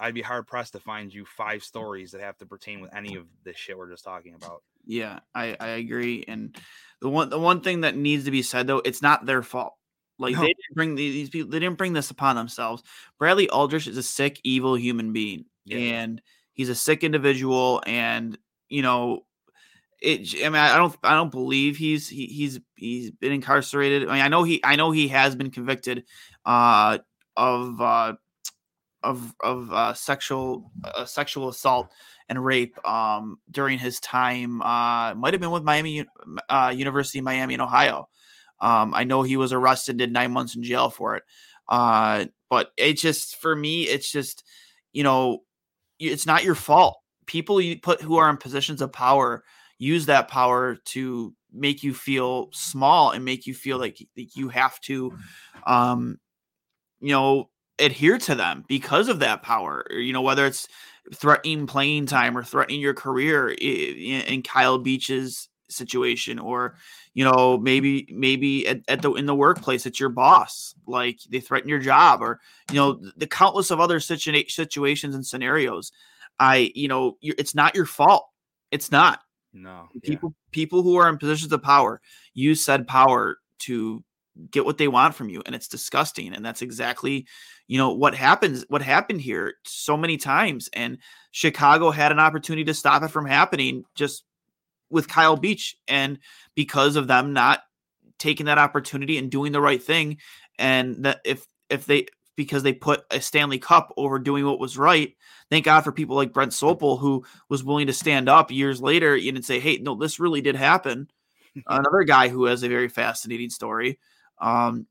i'd 0.00 0.14
be 0.14 0.22
hard 0.22 0.46
pressed 0.46 0.72
to 0.72 0.80
find 0.80 1.12
you 1.14 1.24
five 1.24 1.62
stories 1.62 2.10
that 2.12 2.20
have 2.20 2.36
to 2.38 2.46
pertain 2.46 2.80
with 2.80 2.94
any 2.94 3.16
of 3.16 3.26
this 3.44 3.56
shit 3.56 3.76
we're 3.78 3.90
just 3.90 4.04
talking 4.04 4.34
about 4.34 4.62
Yeah, 4.86 5.18
I, 5.34 5.54
I 5.60 5.68
agree. 5.84 6.24
And 6.26 6.56
the 7.02 7.08
one 7.10 7.28
the 7.28 7.38
one 7.38 7.60
thing 7.60 7.82
that 7.82 7.94
needs 7.96 8.24
to 8.24 8.30
be 8.30 8.42
said 8.42 8.66
though, 8.66 8.80
it's 8.84 9.02
not 9.02 9.26
their 9.26 9.42
fault. 9.42 9.74
Like 10.18 10.34
No. 10.34 10.40
they 10.40 10.46
didn't 10.46 10.74
bring 10.74 10.94
the- 10.94 11.10
these 11.12 11.28
people, 11.30 11.50
they 11.50 11.58
didn't 11.58 11.76
bring 11.78 11.92
this 11.92 12.10
upon 12.10 12.36
themselves. 12.36 12.82
Bradley 13.18 13.48
Aldrich 13.50 13.86
is 13.86 13.98
a 13.98 14.02
sick, 14.02 14.40
evil 14.44 14.76
human 14.76 15.12
being, 15.12 15.44
Yeah. 15.66 15.78
and 16.00 16.22
he's 16.54 16.70
a 16.70 16.74
sick 16.74 17.04
individual. 17.04 17.82
And 17.86 18.38
you 18.68 18.82
know, 18.82 19.24
it. 20.00 20.34
I 20.44 20.48
mean, 20.48 20.56
I 20.56 20.76
don't, 20.76 20.96
I 21.02 21.14
don't 21.14 21.30
believe 21.30 21.76
he's 21.76 22.08
he, 22.08 22.26
he's 22.26 22.60
he's 22.76 23.10
been 23.10 23.32
incarcerated. 23.32 24.08
I 24.08 24.12
mean, 24.12 24.22
I 24.22 24.28
know 24.28 24.42
he, 24.42 24.60
I 24.64 24.76
know 24.76 24.90
he 24.90 25.08
has 25.08 25.34
been 25.36 25.50
convicted, 25.50 26.04
uh, 26.44 26.98
of 27.36 27.80
uh, 27.80 28.14
of 29.02 29.34
of 29.40 29.72
uh, 29.72 29.94
sexual 29.94 30.70
uh, 30.84 31.04
sexual 31.04 31.48
assault 31.48 31.90
and 32.28 32.44
rape 32.44 32.76
um, 32.86 33.38
during 33.50 33.78
his 33.78 34.00
time. 34.00 34.60
Uh, 34.62 35.14
might 35.14 35.34
have 35.34 35.40
been 35.40 35.50
with 35.50 35.62
Miami 35.62 36.06
uh, 36.48 36.72
University, 36.74 37.20
Miami 37.20 37.54
in 37.54 37.60
Ohio. 37.60 38.08
Um, 38.60 38.92
I 38.94 39.04
know 39.04 39.22
he 39.22 39.36
was 39.36 39.52
arrested, 39.52 39.98
did 39.98 40.12
nine 40.12 40.32
months 40.32 40.56
in 40.56 40.62
jail 40.62 40.90
for 40.90 41.16
it. 41.16 41.22
Uh, 41.68 42.26
but 42.50 42.72
it 42.76 42.94
just 42.94 43.36
for 43.36 43.54
me, 43.54 43.84
it's 43.84 44.10
just 44.10 44.44
you 44.92 45.02
know, 45.02 45.42
it's 45.98 46.26
not 46.26 46.44
your 46.44 46.54
fault. 46.54 46.98
People 47.28 47.60
you 47.60 47.78
put 47.80 48.02
who 48.02 48.16
are 48.18 48.30
in 48.30 48.38
positions 48.38 48.82
of 48.82 48.92
power 48.92 49.44
use 49.78 50.06
that 50.06 50.28
power 50.28 50.76
to 50.86 51.34
make 51.52 51.84
you 51.84 51.94
feel 51.94 52.50
small 52.52 53.12
and 53.12 53.24
make 53.24 53.46
you 53.46 53.54
feel 53.54 53.78
like 53.78 53.98
y- 54.18 54.26
you 54.34 54.48
have 54.50 54.80
to, 54.82 55.14
um, 55.66 56.18
you 57.00 57.10
know, 57.12 57.50
adhere 57.78 58.18
to 58.18 58.34
them 58.34 58.64
because 58.68 59.08
of 59.08 59.20
that 59.20 59.42
power. 59.42 59.84
You 59.90 60.12
know, 60.12 60.22
whether 60.22 60.46
it's 60.46 60.68
threatening 61.14 61.66
playing 61.66 62.06
time 62.06 62.36
or 62.36 62.44
threatening 62.44 62.80
your 62.80 62.94
career 62.94 63.50
i- 63.50 63.54
i- 63.54 64.24
in 64.28 64.42
Kyle 64.42 64.78
Beach's 64.78 65.48
situation 65.70 66.38
or 66.38 66.76
you 67.14 67.24
know 67.24 67.58
maybe 67.58 68.08
maybe 68.10 68.66
at, 68.66 68.80
at 68.88 69.02
the 69.02 69.12
in 69.14 69.26
the 69.26 69.34
workplace 69.34 69.84
it's 69.86 70.00
your 70.00 70.08
boss 70.08 70.74
like 70.86 71.20
they 71.30 71.40
threaten 71.40 71.68
your 71.68 71.78
job 71.78 72.22
or 72.22 72.40
you 72.70 72.76
know 72.76 73.00
the 73.18 73.26
countless 73.26 73.70
of 73.70 73.78
other 73.80 73.98
situa- 73.98 74.50
situations 74.50 75.14
and 75.14 75.26
scenarios 75.26 75.92
i 76.40 76.70
you 76.74 76.88
know 76.88 77.16
it's 77.22 77.54
not 77.54 77.74
your 77.74 77.86
fault. 77.86 78.26
It's 78.70 78.90
not. 78.90 79.20
No 79.52 79.88
people 80.02 80.34
people 80.50 80.82
who 80.82 80.96
are 80.96 81.08
in 81.08 81.18
positions 81.18 81.52
of 81.52 81.62
power 81.62 82.00
use 82.34 82.64
said 82.64 82.86
power 82.86 83.38
to 83.60 84.04
get 84.50 84.64
what 84.64 84.78
they 84.78 84.88
want 84.88 85.14
from 85.14 85.28
you 85.28 85.42
and 85.46 85.54
it's 85.54 85.68
disgusting 85.68 86.32
and 86.32 86.44
that's 86.44 86.62
exactly 86.62 87.26
you 87.66 87.76
know 87.76 87.92
what 87.92 88.14
happens 88.14 88.64
what 88.68 88.82
happened 88.82 89.20
here 89.20 89.54
so 89.64 89.96
many 89.96 90.16
times 90.16 90.68
and 90.74 90.98
chicago 91.32 91.90
had 91.90 92.12
an 92.12 92.20
opportunity 92.20 92.64
to 92.64 92.74
stop 92.74 93.02
it 93.02 93.08
from 93.08 93.26
happening 93.26 93.84
just 93.96 94.24
with 94.90 95.08
kyle 95.08 95.36
beach 95.36 95.76
and 95.88 96.18
because 96.54 96.94
of 96.94 97.08
them 97.08 97.32
not 97.32 97.62
taking 98.18 98.46
that 98.46 98.58
opportunity 98.58 99.18
and 99.18 99.30
doing 99.30 99.50
the 99.50 99.60
right 99.60 99.82
thing 99.82 100.18
and 100.58 101.04
that 101.04 101.20
if 101.24 101.44
if 101.68 101.86
they 101.86 102.06
because 102.38 102.62
they 102.62 102.72
put 102.72 103.04
a 103.10 103.20
stanley 103.20 103.58
cup 103.58 103.92
over 103.96 104.16
doing 104.20 104.46
what 104.46 104.60
was 104.60 104.78
right. 104.78 105.16
Thank 105.50 105.64
god 105.64 105.82
for 105.82 105.90
people 105.90 106.14
like 106.14 106.32
brent 106.32 106.52
sopel 106.52 107.00
who 107.00 107.24
was 107.48 107.64
willing 107.64 107.88
to 107.88 107.92
stand 107.92 108.28
up 108.28 108.52
years 108.52 108.80
later 108.80 109.14
and 109.16 109.44
say 109.44 109.58
hey 109.58 109.78
no 109.78 109.96
this 109.96 110.20
really 110.20 110.40
did 110.40 110.54
happen. 110.54 111.10
Another 111.66 112.04
guy 112.04 112.28
who 112.28 112.44
has 112.44 112.62
a 112.62 112.68
very 112.68 112.88
fascinating 112.88 113.50
story. 113.50 113.98
Um 114.40 114.86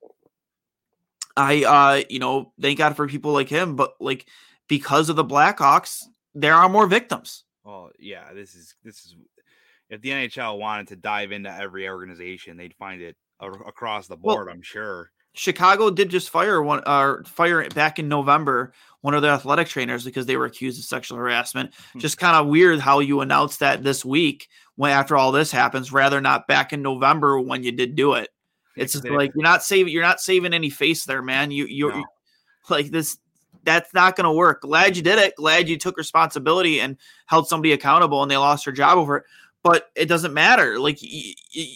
i 1.37 1.63
uh 1.63 2.03
you 2.09 2.19
know 2.19 2.51
thank 2.61 2.77
god 2.77 2.95
for 2.97 3.07
people 3.07 3.31
like 3.31 3.47
him 3.47 3.75
but 3.77 3.93
like 4.01 4.27
because 4.67 5.07
of 5.07 5.15
the 5.15 5.23
blackhawks 5.23 6.03
there 6.35 6.53
are 6.53 6.67
more 6.67 6.85
victims. 6.85 7.45
Well 7.63 7.91
yeah 7.97 8.33
this 8.33 8.55
is 8.55 8.75
this 8.83 9.05
is 9.05 9.15
if 9.89 10.01
the 10.01 10.09
nhl 10.09 10.59
wanted 10.59 10.89
to 10.89 10.97
dive 10.97 11.31
into 11.31 11.49
every 11.49 11.87
organization 11.87 12.57
they'd 12.57 12.75
find 12.75 13.01
it 13.01 13.15
across 13.39 14.07
the 14.07 14.17
Well, 14.21 14.35
board 14.35 14.49
i'm 14.49 14.61
sure 14.61 15.11
Chicago 15.37 15.89
did 15.91 16.09
just 16.09 16.29
fire 16.29 16.61
one 16.61 16.81
or 16.87 17.23
fire 17.25 17.69
back 17.69 17.99
in 17.99 18.07
November 18.07 18.73
one 19.01 19.13
of 19.13 19.21
their 19.21 19.31
athletic 19.31 19.67
trainers 19.67 20.03
because 20.03 20.25
they 20.25 20.35
were 20.35 20.45
accused 20.45 20.79
of 20.79 20.85
sexual 20.85 21.17
harassment. 21.17 21.73
Hmm. 21.93 21.99
Just 21.99 22.17
kind 22.17 22.35
of 22.35 22.47
weird 22.47 22.79
how 22.79 22.99
you 22.99 23.21
announced 23.21 23.59
that 23.59 23.83
this 23.83 24.03
week 24.03 24.49
when 24.75 24.91
after 24.91 25.15
all 25.15 25.31
this 25.31 25.51
happens, 25.51 25.93
rather 25.93 26.19
not 26.19 26.47
back 26.47 26.73
in 26.73 26.81
November 26.81 27.39
when 27.39 27.63
you 27.63 27.71
did 27.71 27.95
do 27.95 28.13
it. 28.13 28.29
It's 28.75 28.93
just 28.93 29.07
like 29.09 29.31
you're 29.35 29.43
not 29.43 29.63
saving 29.63 29.93
you're 29.93 30.03
not 30.03 30.19
saving 30.19 30.53
any 30.53 30.69
face 30.69 31.05
there, 31.05 31.21
man. 31.21 31.51
You 31.51 31.65
you're 31.67 31.93
No. 31.95 32.05
like 32.69 32.87
this 32.87 33.17
that's 33.63 33.93
not 33.93 34.15
going 34.15 34.25
to 34.25 34.31
work. 34.31 34.61
Glad 34.61 34.95
you 34.95 35.03
did 35.03 35.19
it. 35.19 35.35
Glad 35.35 35.67
you 35.67 35.77
took 35.77 35.97
responsibility 35.97 36.79
and 36.79 36.97
held 37.25 37.47
somebody 37.47 37.73
accountable 37.73 38.21
and 38.21 38.31
they 38.31 38.37
lost 38.37 38.65
their 38.65 38.73
job 38.73 38.97
over 38.97 39.17
it. 39.17 39.23
But 39.63 39.89
it 39.95 40.05
doesn't 40.05 40.33
matter. 40.33 40.79
Like 40.79 40.99
y- 41.01 41.33
y- 41.55 41.75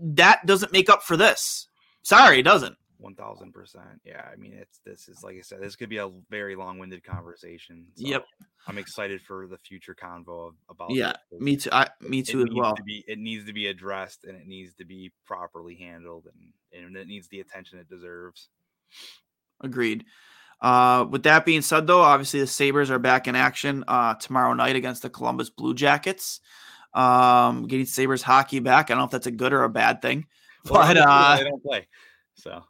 that 0.00 0.46
doesn't 0.46 0.72
make 0.72 0.88
up 0.88 1.02
for 1.02 1.16
this. 1.16 1.68
Sorry, 2.02 2.40
it 2.40 2.42
doesn't. 2.42 2.76
One 2.98 3.14
thousand 3.16 3.52
percent. 3.52 4.00
Yeah, 4.04 4.24
I 4.32 4.36
mean, 4.36 4.52
it's 4.52 4.78
this 4.84 5.08
is 5.08 5.24
like 5.24 5.36
I 5.36 5.40
said, 5.40 5.60
this 5.60 5.74
could 5.74 5.88
be 5.88 5.96
a 5.96 6.08
very 6.30 6.54
long-winded 6.54 7.02
conversation. 7.02 7.86
so 7.96 8.06
Yep. 8.06 8.24
I'm 8.68 8.78
excited 8.78 9.20
for 9.20 9.48
the 9.48 9.58
future 9.58 9.96
convo 10.00 10.48
of, 10.48 10.54
about. 10.70 10.90
Yeah, 10.92 11.14
this, 11.32 11.40
me 11.40 11.56
too. 11.56 11.70
I, 11.72 11.88
me 12.00 12.20
it 12.20 12.28
too 12.28 12.42
as 12.42 12.54
well. 12.54 12.76
To 12.76 12.82
be, 12.84 13.04
it 13.08 13.18
needs 13.18 13.44
to 13.46 13.52
be 13.52 13.66
addressed 13.66 14.24
and 14.24 14.36
it 14.36 14.46
needs 14.46 14.74
to 14.74 14.84
be 14.84 15.10
properly 15.26 15.74
handled 15.74 16.28
and 16.32 16.84
and 16.84 16.96
it 16.96 17.08
needs 17.08 17.26
the 17.26 17.40
attention 17.40 17.80
it 17.80 17.88
deserves. 17.88 18.50
Agreed. 19.60 20.04
Uh, 20.60 21.04
with 21.10 21.24
that 21.24 21.44
being 21.44 21.60
said, 21.62 21.88
though, 21.88 22.02
obviously 22.02 22.38
the 22.38 22.46
Sabres 22.46 22.88
are 22.88 23.00
back 23.00 23.26
in 23.26 23.34
action 23.34 23.82
uh, 23.88 24.14
tomorrow 24.14 24.54
night 24.54 24.76
against 24.76 25.02
the 25.02 25.10
Columbus 25.10 25.50
Blue 25.50 25.74
Jackets. 25.74 26.38
Um, 26.94 27.66
getting 27.66 27.86
Sabres 27.86 28.22
hockey 28.22 28.60
back. 28.60 28.86
I 28.90 28.94
don't 28.94 28.98
know 28.98 29.04
if 29.06 29.10
that's 29.10 29.26
a 29.26 29.32
good 29.32 29.52
or 29.52 29.64
a 29.64 29.68
bad 29.68 30.00
thing, 30.02 30.26
But 30.64 30.94
they 30.94 31.00
uh, 31.00 31.42
don't 31.42 31.62
play, 31.62 31.88
so 32.34 32.62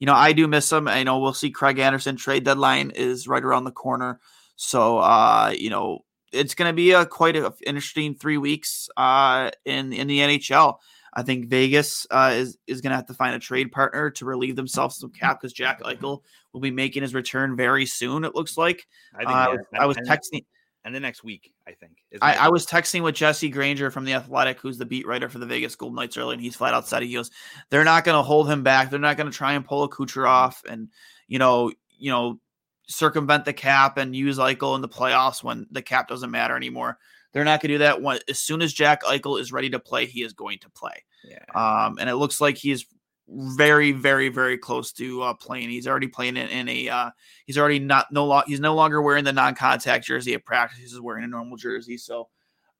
you 0.00 0.06
know, 0.06 0.14
I 0.14 0.32
do 0.32 0.46
miss 0.48 0.68
them. 0.68 0.88
I 0.88 1.02
know 1.02 1.18
we'll 1.20 1.32
see 1.34 1.50
Craig 1.50 1.78
Anderson 1.78 2.16
trade 2.16 2.44
deadline 2.44 2.90
is 2.94 3.26
right 3.28 3.42
around 3.42 3.64
the 3.64 3.70
corner. 3.70 4.20
So, 4.56 4.98
uh, 4.98 5.52
you 5.56 5.70
know, 5.70 6.00
it's 6.32 6.54
going 6.54 6.68
to 6.68 6.74
be 6.74 6.90
a 6.92 7.06
quite 7.06 7.36
a, 7.36 7.52
interesting 7.66 8.14
three 8.14 8.38
weeks 8.38 8.88
uh, 8.96 9.50
in 9.64 9.92
in 9.92 10.06
the 10.06 10.18
NHL. 10.18 10.78
I 11.16 11.22
think 11.22 11.46
Vegas 11.48 12.06
uh, 12.10 12.32
is 12.34 12.58
is 12.66 12.80
going 12.80 12.90
to 12.90 12.96
have 12.96 13.06
to 13.06 13.14
find 13.14 13.34
a 13.34 13.38
trade 13.38 13.70
partner 13.72 14.10
to 14.10 14.24
relieve 14.24 14.56
themselves 14.56 14.98
some 14.98 15.10
cap 15.10 15.40
because 15.40 15.52
Jack 15.52 15.82
Eichel 15.82 16.22
will 16.52 16.60
be 16.60 16.72
making 16.72 17.02
his 17.02 17.14
return 17.14 17.56
very 17.56 17.86
soon. 17.86 18.24
It 18.24 18.34
looks 18.34 18.56
like. 18.56 18.86
I 19.14 19.18
think 19.18 19.30
Uh, 19.30 19.32
I 19.32 19.44
yeah, 19.44 19.50
was- 19.52 19.66
I 19.80 19.86
was 19.86 19.96
texting. 19.98 20.44
And 20.84 20.94
the 20.94 21.00
next 21.00 21.24
week, 21.24 21.52
I 21.66 21.72
think. 21.72 22.04
I. 22.20 22.34
I 22.34 22.48
was 22.48 22.66
texting 22.66 23.02
with 23.02 23.14
Jesse 23.14 23.48
Granger 23.48 23.90
from 23.90 24.04
the 24.04 24.12
Athletic, 24.12 24.60
who's 24.60 24.76
the 24.76 24.84
beat 24.84 25.06
writer 25.06 25.30
for 25.30 25.38
the 25.38 25.46
Vegas 25.46 25.76
Golden 25.76 25.96
Knights 25.96 26.18
earlier, 26.18 26.34
and 26.34 26.42
he's 26.42 26.56
flat 26.56 26.74
out 26.74 26.86
said 26.86 27.02
he 27.02 27.14
goes, 27.14 27.30
"They're 27.70 27.84
not 27.84 28.04
going 28.04 28.16
to 28.18 28.22
hold 28.22 28.50
him 28.50 28.62
back. 28.62 28.90
They're 28.90 28.98
not 28.98 29.16
going 29.16 29.30
to 29.30 29.36
try 29.36 29.54
and 29.54 29.64
pull 29.64 29.84
a 29.84 29.88
Kucherov, 29.88 30.56
and 30.68 30.90
you 31.26 31.38
know, 31.38 31.72
you 31.98 32.10
know, 32.10 32.38
circumvent 32.86 33.46
the 33.46 33.52
cap 33.52 33.96
and 33.96 34.14
use 34.14 34.38
Eichel 34.38 34.74
in 34.74 34.82
the 34.82 34.88
playoffs 34.88 35.42
when 35.42 35.66
the 35.70 35.82
cap 35.82 36.08
doesn't 36.08 36.30
matter 36.30 36.56
anymore. 36.56 36.98
They're 37.32 37.44
not 37.44 37.60
going 37.60 37.70
to 37.70 37.74
do 37.74 37.78
that. 37.78 38.02
When, 38.02 38.18
as 38.28 38.38
soon 38.38 38.62
as 38.62 38.72
Jack 38.72 39.02
Eichel 39.02 39.40
is 39.40 39.52
ready 39.52 39.70
to 39.70 39.80
play, 39.80 40.06
he 40.06 40.22
is 40.22 40.32
going 40.32 40.58
to 40.60 40.70
play. 40.70 41.04
Yeah. 41.24 41.44
Um, 41.54 41.98
and 41.98 42.08
it 42.08 42.16
looks 42.16 42.40
like 42.40 42.56
he's 42.56 42.86
very, 43.28 43.92
very, 43.92 44.28
very 44.28 44.58
close 44.58 44.92
to 44.92 45.22
uh, 45.22 45.34
playing. 45.34 45.70
He's 45.70 45.86
already 45.86 46.08
playing 46.08 46.36
in, 46.36 46.48
in 46.48 46.68
a. 46.68 46.88
Uh, 46.88 47.10
he's 47.46 47.58
already 47.58 47.78
not 47.78 48.12
no 48.12 48.26
lo- 48.26 48.42
He's 48.46 48.60
no 48.60 48.74
longer 48.74 49.00
wearing 49.02 49.24
the 49.24 49.32
non-contact 49.32 50.04
jersey 50.04 50.34
at 50.34 50.44
practice. 50.44 50.78
He's 50.78 51.00
wearing 51.00 51.24
a 51.24 51.28
normal 51.28 51.56
jersey. 51.56 51.96
So, 51.96 52.28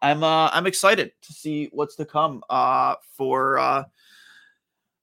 I'm 0.03 0.23
uh, 0.23 0.51
I'm 0.53 0.67
excited 0.67 1.13
to 1.23 1.33
see 1.33 1.71
what's 1.73 1.97
to 1.97 2.05
come 2.05 2.43
uh, 2.51 2.97
for 3.17 3.59
uh, 3.59 3.85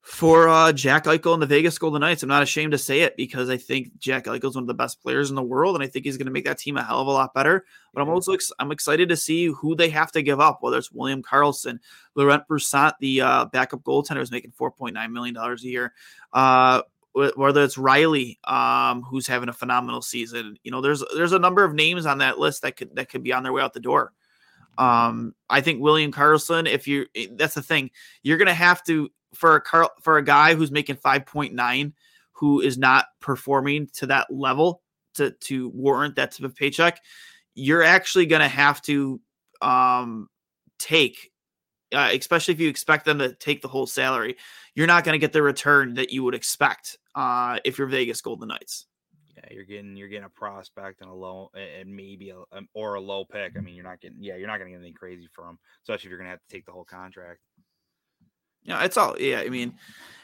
for 0.01 0.49
uh, 0.49 0.73
Jack 0.73 1.05
Eichel 1.05 1.33
and 1.33 1.41
the 1.41 1.47
Vegas 1.47 1.77
Golden 1.77 2.01
Knights. 2.01 2.23
I'm 2.23 2.29
not 2.29 2.41
ashamed 2.41 2.71
to 2.71 2.77
say 2.77 3.01
it 3.01 3.15
because 3.15 3.49
I 3.49 3.57
think 3.57 3.97
Jack 3.99 4.25
Eichel 4.25 4.49
is 4.49 4.55
one 4.55 4.63
of 4.63 4.67
the 4.67 4.73
best 4.73 5.01
players 5.01 5.29
in 5.29 5.35
the 5.35 5.43
world, 5.43 5.75
and 5.75 5.83
I 5.83 5.87
think 5.87 6.05
he's 6.05 6.17
going 6.17 6.25
to 6.25 6.31
make 6.31 6.45
that 6.45 6.57
team 6.57 6.77
a 6.77 6.83
hell 6.83 6.99
of 6.99 7.07
a 7.07 7.11
lot 7.11 7.33
better. 7.33 7.65
But 7.93 8.01
I'm 8.01 8.09
also 8.09 8.33
ex- 8.33 8.51
I'm 8.57 8.71
excited 8.71 9.09
to 9.09 9.17
see 9.17 9.47
who 9.47 9.75
they 9.75 9.89
have 9.89 10.11
to 10.13 10.23
give 10.23 10.39
up, 10.39 10.59
whether 10.61 10.77
it's 10.77 10.91
William 10.91 11.21
Karlsson, 11.21 11.79
Laurent 12.15 12.47
Brossoit, 12.47 12.93
the 12.99 13.21
uh, 13.21 13.45
backup 13.45 13.83
goaltender, 13.83 14.21
is 14.21 14.31
making 14.31 14.51
4.9 14.51 15.11
million 15.11 15.35
dollars 15.35 15.63
a 15.63 15.67
year. 15.67 15.93
Uh, 16.33 16.81
whether 17.13 17.61
it's 17.61 17.77
Riley, 17.77 18.39
um, 18.45 19.01
who's 19.03 19.27
having 19.27 19.49
a 19.49 19.53
phenomenal 19.53 20.01
season, 20.01 20.57
you 20.63 20.71
know, 20.71 20.81
there's 20.81 21.03
there's 21.13 21.33
a 21.33 21.39
number 21.39 21.63
of 21.63 21.73
names 21.73 22.05
on 22.05 22.19
that 22.19 22.39
list 22.39 22.61
that 22.61 22.77
could 22.77 22.95
that 22.95 23.09
could 23.09 23.21
be 23.21 23.33
on 23.33 23.43
their 23.43 23.53
way 23.53 23.61
out 23.61 23.73
the 23.73 23.79
door. 23.81 24.13
Um, 24.77 25.35
I 25.49 25.61
think 25.61 25.81
William 25.81 26.11
Karlsson, 26.11 26.67
if 26.67 26.87
you 26.87 27.05
that's 27.33 27.55
the 27.55 27.61
thing, 27.61 27.91
you're 28.23 28.37
gonna 28.37 28.53
have 28.53 28.81
to 28.85 29.11
for 29.33 29.55
a 29.55 29.61
Carl 29.61 29.91
for 30.01 30.17
a 30.17 30.23
guy 30.23 30.55
who's 30.55 30.71
making 30.71 30.97
5.9 30.97 31.93
who 32.33 32.59
is 32.59 32.77
not 32.77 33.05
performing 33.19 33.87
to 33.93 34.07
that 34.07 34.27
level 34.31 34.81
to 35.15 35.31
to 35.31 35.69
warrant 35.69 36.15
that 36.15 36.31
type 36.31 36.45
of 36.45 36.55
paycheck, 36.55 36.99
you're 37.53 37.83
actually 37.83 38.25
gonna 38.25 38.47
have 38.47 38.81
to 38.83 39.21
um 39.61 40.27
take 40.79 41.31
uh, 41.93 42.09
especially 42.13 42.53
if 42.53 42.59
you 42.59 42.69
expect 42.69 43.05
them 43.05 43.19
to 43.19 43.33
take 43.33 43.61
the 43.61 43.67
whole 43.67 43.87
salary, 43.87 44.37
you're 44.75 44.87
not 44.87 45.03
going 45.03 45.13
to 45.13 45.19
get 45.19 45.33
the 45.33 45.41
return 45.41 45.93
that 45.95 46.11
you 46.11 46.23
would 46.23 46.35
expect 46.35 46.97
uh, 47.15 47.59
if 47.65 47.77
you're 47.77 47.87
Vegas 47.87 48.21
Golden 48.21 48.47
Knights. 48.47 48.85
Yeah, 49.35 49.43
you're 49.51 49.65
getting 49.65 49.95
you're 49.95 50.07
getting 50.07 50.25
a 50.25 50.29
prospect 50.29 51.01
and 51.01 51.09
a 51.09 51.13
low 51.13 51.49
and 51.53 51.93
maybe 51.93 52.31
a 52.31 52.37
um, 52.55 52.67
or 52.73 52.95
a 52.95 53.01
low 53.01 53.25
pick. 53.25 53.53
I 53.57 53.61
mean, 53.61 53.75
you're 53.75 53.83
not 53.83 54.01
getting 54.01 54.21
yeah, 54.21 54.35
you're 54.35 54.47
not 54.47 54.57
going 54.57 54.67
to 54.67 54.71
get 54.71 54.79
anything 54.79 54.93
crazy 54.93 55.27
for 55.33 55.45
him, 55.45 55.57
especially 55.83 56.07
if 56.07 56.09
you're 56.09 56.17
going 56.17 56.27
to 56.27 56.31
have 56.31 56.41
to 56.41 56.53
take 56.53 56.65
the 56.65 56.71
whole 56.71 56.83
contract. 56.83 57.39
Yeah, 58.63 58.83
it's 58.83 58.97
all. 58.97 59.15
Yeah, 59.19 59.39
I 59.39 59.49
mean, 59.49 59.73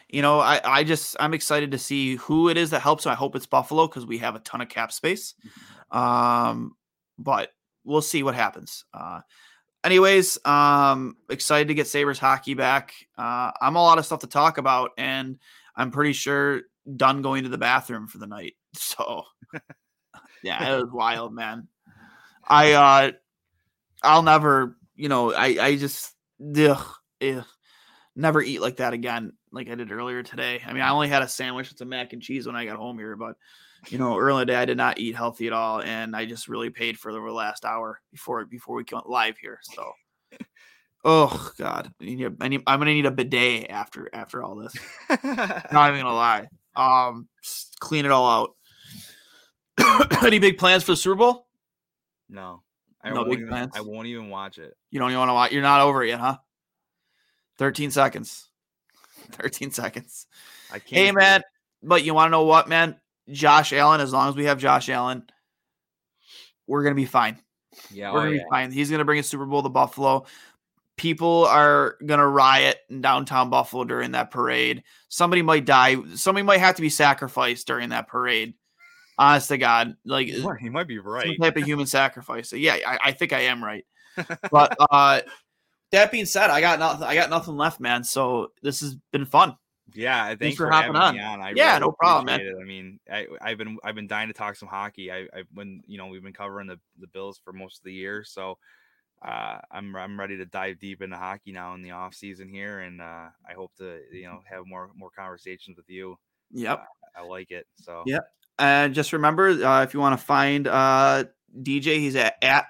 you 0.09 0.21
know, 0.21 0.39
I 0.39 0.61
I 0.63 0.83
just 0.83 1.15
I'm 1.19 1.33
excited 1.33 1.71
to 1.71 1.77
see 1.77 2.15
who 2.15 2.49
it 2.49 2.57
is 2.57 2.69
that 2.71 2.81
helps. 2.81 3.05
I 3.05 3.15
hope 3.15 3.35
it's 3.35 3.45
Buffalo 3.45 3.87
because 3.87 4.05
we 4.05 4.19
have 4.19 4.35
a 4.35 4.39
ton 4.39 4.61
of 4.61 4.69
cap 4.69 4.91
space. 4.91 5.33
Um, 5.91 6.75
but 7.17 7.51
we'll 7.83 8.01
see 8.01 8.23
what 8.23 8.35
happens. 8.35 8.85
Uh, 8.93 9.21
anyways, 9.83 10.37
um, 10.45 11.15
excited 11.29 11.69
to 11.69 11.73
get 11.73 11.87
Sabres 11.87 12.19
hockey 12.19 12.53
back. 12.53 12.93
Uh, 13.17 13.51
I'm 13.59 13.75
a 13.75 13.81
lot 13.81 13.97
of 13.97 14.05
stuff 14.05 14.19
to 14.19 14.27
talk 14.27 14.57
about, 14.57 14.91
and 14.97 15.39
I'm 15.75 15.91
pretty 15.91 16.13
sure 16.13 16.61
done 16.95 17.21
going 17.21 17.43
to 17.43 17.49
the 17.49 17.57
bathroom 17.57 18.07
for 18.07 18.17
the 18.17 18.27
night. 18.27 18.53
So, 18.79 19.23
yeah, 20.43 20.75
it 20.75 20.83
was 20.83 20.91
wild, 20.91 21.33
man. 21.33 21.67
I 22.47 22.73
uh, 22.73 23.11
I'll 24.03 24.21
never, 24.21 24.77
you 24.95 25.09
know, 25.09 25.33
I 25.33 25.57
I 25.59 25.75
just 25.77 26.13
ugh, 26.39 26.85
ugh, 27.19 27.45
never 28.17 28.41
eat 28.41 28.61
like 28.61 28.77
that 28.77 28.93
again, 28.93 29.33
like 29.51 29.69
I 29.69 29.75
did 29.75 29.91
earlier 29.91 30.23
today. 30.23 30.61
I 30.65 30.73
mean, 30.73 30.81
I 30.81 30.89
only 30.89 31.07
had 31.07 31.21
a 31.21 31.27
sandwich 31.27 31.69
with 31.69 31.77
some 31.77 31.89
mac 31.89 32.13
and 32.13 32.21
cheese 32.21 32.47
when 32.47 32.55
I 32.55 32.65
got 32.65 32.77
home 32.77 32.97
here, 32.97 33.15
but 33.15 33.35
you 33.89 33.99
know, 33.99 34.17
earlier 34.17 34.41
in 34.41 34.47
the 34.47 34.53
day 34.53 34.57
I 34.57 34.65
did 34.65 34.77
not 34.77 34.99
eat 34.99 35.15
healthy 35.15 35.47
at 35.47 35.53
all, 35.53 35.81
and 35.81 36.15
I 36.15 36.25
just 36.25 36.47
really 36.47 36.71
paid 36.71 36.97
for 36.97 37.13
the 37.13 37.19
last 37.19 37.63
hour 37.63 38.01
before 38.11 38.43
before 38.45 38.75
we 38.75 38.83
went 38.91 39.07
live 39.07 39.37
here. 39.37 39.59
So, 39.61 39.91
oh 41.05 41.51
god, 41.57 41.93
I 42.01 42.05
need, 42.05 42.35
I 42.41 42.47
need, 42.47 42.63
I'm 42.65 42.79
gonna 42.79 42.93
need 42.93 43.05
a 43.05 43.11
bidet 43.11 43.69
after 43.69 44.09
after 44.11 44.43
all 44.43 44.55
this. 44.55 44.73
not 45.09 45.89
even 45.89 46.01
gonna 46.01 46.13
lie. 46.13 46.47
Um, 46.75 47.27
clean 47.79 48.05
it 48.05 48.11
all 48.11 48.51
out. 49.79 50.17
Any 50.25 50.39
big 50.39 50.57
plans 50.57 50.83
for 50.83 50.93
the 50.93 50.97
Super 50.97 51.15
Bowl? 51.15 51.47
No, 52.29 52.63
I 53.01 53.09
No 53.09 53.17
won't 53.17 53.29
big 53.29 53.39
even, 53.39 53.49
plans? 53.49 53.73
I 53.75 53.81
won't 53.81 54.07
even 54.07 54.29
watch 54.29 54.57
it. 54.57 54.75
You 54.89 54.99
don't 54.99 55.11
even 55.11 55.19
want 55.19 55.29
to 55.29 55.33
watch. 55.33 55.51
You're 55.51 55.61
not 55.61 55.81
over 55.81 56.03
it 56.03 56.09
yet, 56.09 56.19
huh? 56.19 56.37
13 57.57 57.91
seconds. 57.91 58.47
13 59.31 59.71
seconds. 59.71 60.27
I 60.71 60.79
can't. 60.79 60.89
Hey, 60.89 61.11
man. 61.11 61.41
But 61.83 62.03
you 62.03 62.13
want 62.13 62.27
to 62.27 62.31
know 62.31 62.43
what, 62.43 62.67
man? 62.67 62.99
Josh 63.29 63.73
Allen, 63.73 64.01
as 64.01 64.13
long 64.13 64.29
as 64.29 64.35
we 64.35 64.45
have 64.45 64.59
Josh 64.59 64.89
Allen, 64.89 65.23
we're 66.65 66.83
going 66.83 66.95
to 66.95 67.01
be 67.01 67.05
fine. 67.05 67.37
Yeah, 67.91 68.11
We're 68.11 68.19
oh, 68.19 68.21
going 68.21 68.31
to 68.31 68.37
yeah. 68.37 68.43
be 68.43 68.49
fine. 68.49 68.71
He's 68.71 68.89
going 68.89 68.99
to 68.99 69.05
bring 69.05 69.19
a 69.19 69.23
Super 69.23 69.45
Bowl 69.45 69.63
to 69.63 69.69
Buffalo. 69.69 70.25
People 70.95 71.45
are 71.45 71.97
going 72.05 72.19
to 72.19 72.25
riot 72.25 72.77
in 72.89 73.01
downtown 73.01 73.49
Buffalo 73.49 73.83
during 73.83 74.11
that 74.11 74.31
parade. 74.31 74.83
Somebody 75.09 75.43
might 75.43 75.65
die. 75.65 75.97
Somebody 76.15 76.43
might 76.43 76.59
have 76.59 76.75
to 76.75 76.81
be 76.81 76.89
sacrificed 76.89 77.67
during 77.67 77.89
that 77.89 78.07
parade. 78.07 78.55
Honest 79.19 79.49
to 79.49 79.57
God. 79.57 79.95
Like, 80.05 80.27
He 80.27 80.41
might- 80.41 80.59
he 80.59 80.69
might 80.69 80.87
be 80.87 80.99
right. 80.99 81.27
some 81.27 81.35
type 81.35 81.57
of 81.57 81.63
human 81.63 81.85
sacrifice. 81.85 82.49
So, 82.49 82.55
yeah, 82.55 82.77
I, 82.85 82.97
I 83.05 83.11
think 83.11 83.33
I 83.33 83.41
am 83.41 83.63
right. 83.63 83.85
But 84.51 84.75
uh 84.89 85.21
that 85.91 86.11
being 86.11 86.25
said, 86.25 86.49
I 86.49 86.61
got 86.61 86.79
nothing. 86.79 87.03
I 87.03 87.15
got 87.15 87.29
nothing 87.29 87.57
left, 87.57 87.79
man. 87.79 88.03
So 88.03 88.51
this 88.61 88.81
has 88.81 88.95
been 89.11 89.25
fun. 89.25 89.57
Yeah, 89.93 90.27
thanks, 90.27 90.41
Thanks 90.41 90.57
for, 90.57 90.67
for 90.67 90.71
hopping 90.71 90.95
on. 90.95 91.17
on. 91.19 91.55
Yeah, 91.55 91.69
really 91.69 91.79
no 91.79 91.91
problem, 91.93 92.25
man. 92.25 92.41
it. 92.41 92.55
I 92.61 92.65
mean, 92.65 92.99
I, 93.11 93.25
I've 93.41 93.57
been 93.57 93.77
I've 93.83 93.95
been 93.95 94.07
dying 94.07 94.27
to 94.27 94.33
talk 94.33 94.55
some 94.57 94.67
hockey. 94.67 95.11
I, 95.11 95.27
I 95.33 95.43
when 95.53 95.81
you 95.87 95.97
know 95.97 96.07
we've 96.07 96.23
been 96.23 96.33
covering 96.33 96.67
the, 96.67 96.79
the 96.99 97.07
Bills 97.07 97.39
for 97.43 97.53
most 97.53 97.77
of 97.77 97.83
the 97.85 97.93
year, 97.93 98.23
so 98.25 98.57
uh, 99.25 99.59
I'm 99.71 99.95
I'm 99.95 100.19
ready 100.19 100.37
to 100.37 100.45
dive 100.45 100.79
deep 100.79 101.01
into 101.01 101.15
hockey 101.15 101.53
now 101.53 101.73
in 101.73 101.81
the 101.81 101.91
off 101.91 102.13
season 102.13 102.49
here, 102.49 102.79
and 102.79 103.01
uh, 103.01 103.29
I 103.49 103.53
hope 103.55 103.71
to 103.77 104.01
you 104.11 104.23
know 104.23 104.41
have 104.45 104.67
more 104.67 104.89
more 104.95 105.09
conversations 105.09 105.77
with 105.77 105.89
you. 105.89 106.17
Yep. 106.51 106.79
Uh, 106.79 107.19
I 107.21 107.23
like 107.23 107.51
it. 107.51 107.65
So 107.75 108.03
Yep. 108.05 108.27
And 108.59 108.93
just 108.93 109.13
remember, 109.13 109.49
uh, 109.49 109.83
if 109.83 109.93
you 109.93 109.99
want 109.99 110.19
to 110.19 110.25
find 110.25 110.67
uh, 110.67 111.25
DJ, 111.61 111.97
he's 111.97 112.15
at, 112.15 112.35
at 112.41 112.65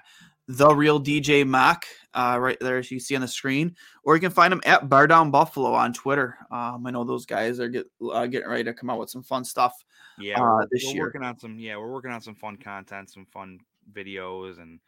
the 0.48 0.74
real 0.74 0.98
DJ 0.98 1.46
Mach, 1.46 1.84
uh, 2.14 2.38
right 2.40 2.56
there, 2.60 2.78
as 2.78 2.90
you 2.90 2.98
see 2.98 3.14
on 3.14 3.20
the 3.20 3.28
screen, 3.28 3.76
or 4.02 4.14
you 4.14 4.20
can 4.20 4.30
find 4.30 4.52
him 4.52 4.62
at 4.64 4.88
Bardown 4.88 5.30
Buffalo 5.30 5.72
on 5.74 5.92
Twitter. 5.92 6.38
Um, 6.50 6.86
I 6.86 6.90
know 6.90 7.04
those 7.04 7.26
guys 7.26 7.60
are 7.60 7.68
get, 7.68 7.86
uh, 8.10 8.26
getting 8.26 8.48
ready 8.48 8.64
to 8.64 8.72
come 8.72 8.88
out 8.88 8.98
with 8.98 9.10
some 9.10 9.22
fun 9.22 9.44
stuff. 9.44 9.74
yeah, 10.18 10.40
uh, 10.40 10.42
we're, 10.42 10.66
this 10.70 10.84
we're 10.86 10.94
year. 10.94 11.02
working 11.04 11.22
on 11.22 11.38
some 11.38 11.58
yeah 11.58 11.76
we're 11.76 11.92
working 11.92 12.10
on 12.10 12.22
some 12.22 12.34
fun 12.34 12.56
content, 12.56 13.10
some 13.10 13.26
fun 13.26 13.58
videos, 13.92 14.58
and 14.58 14.80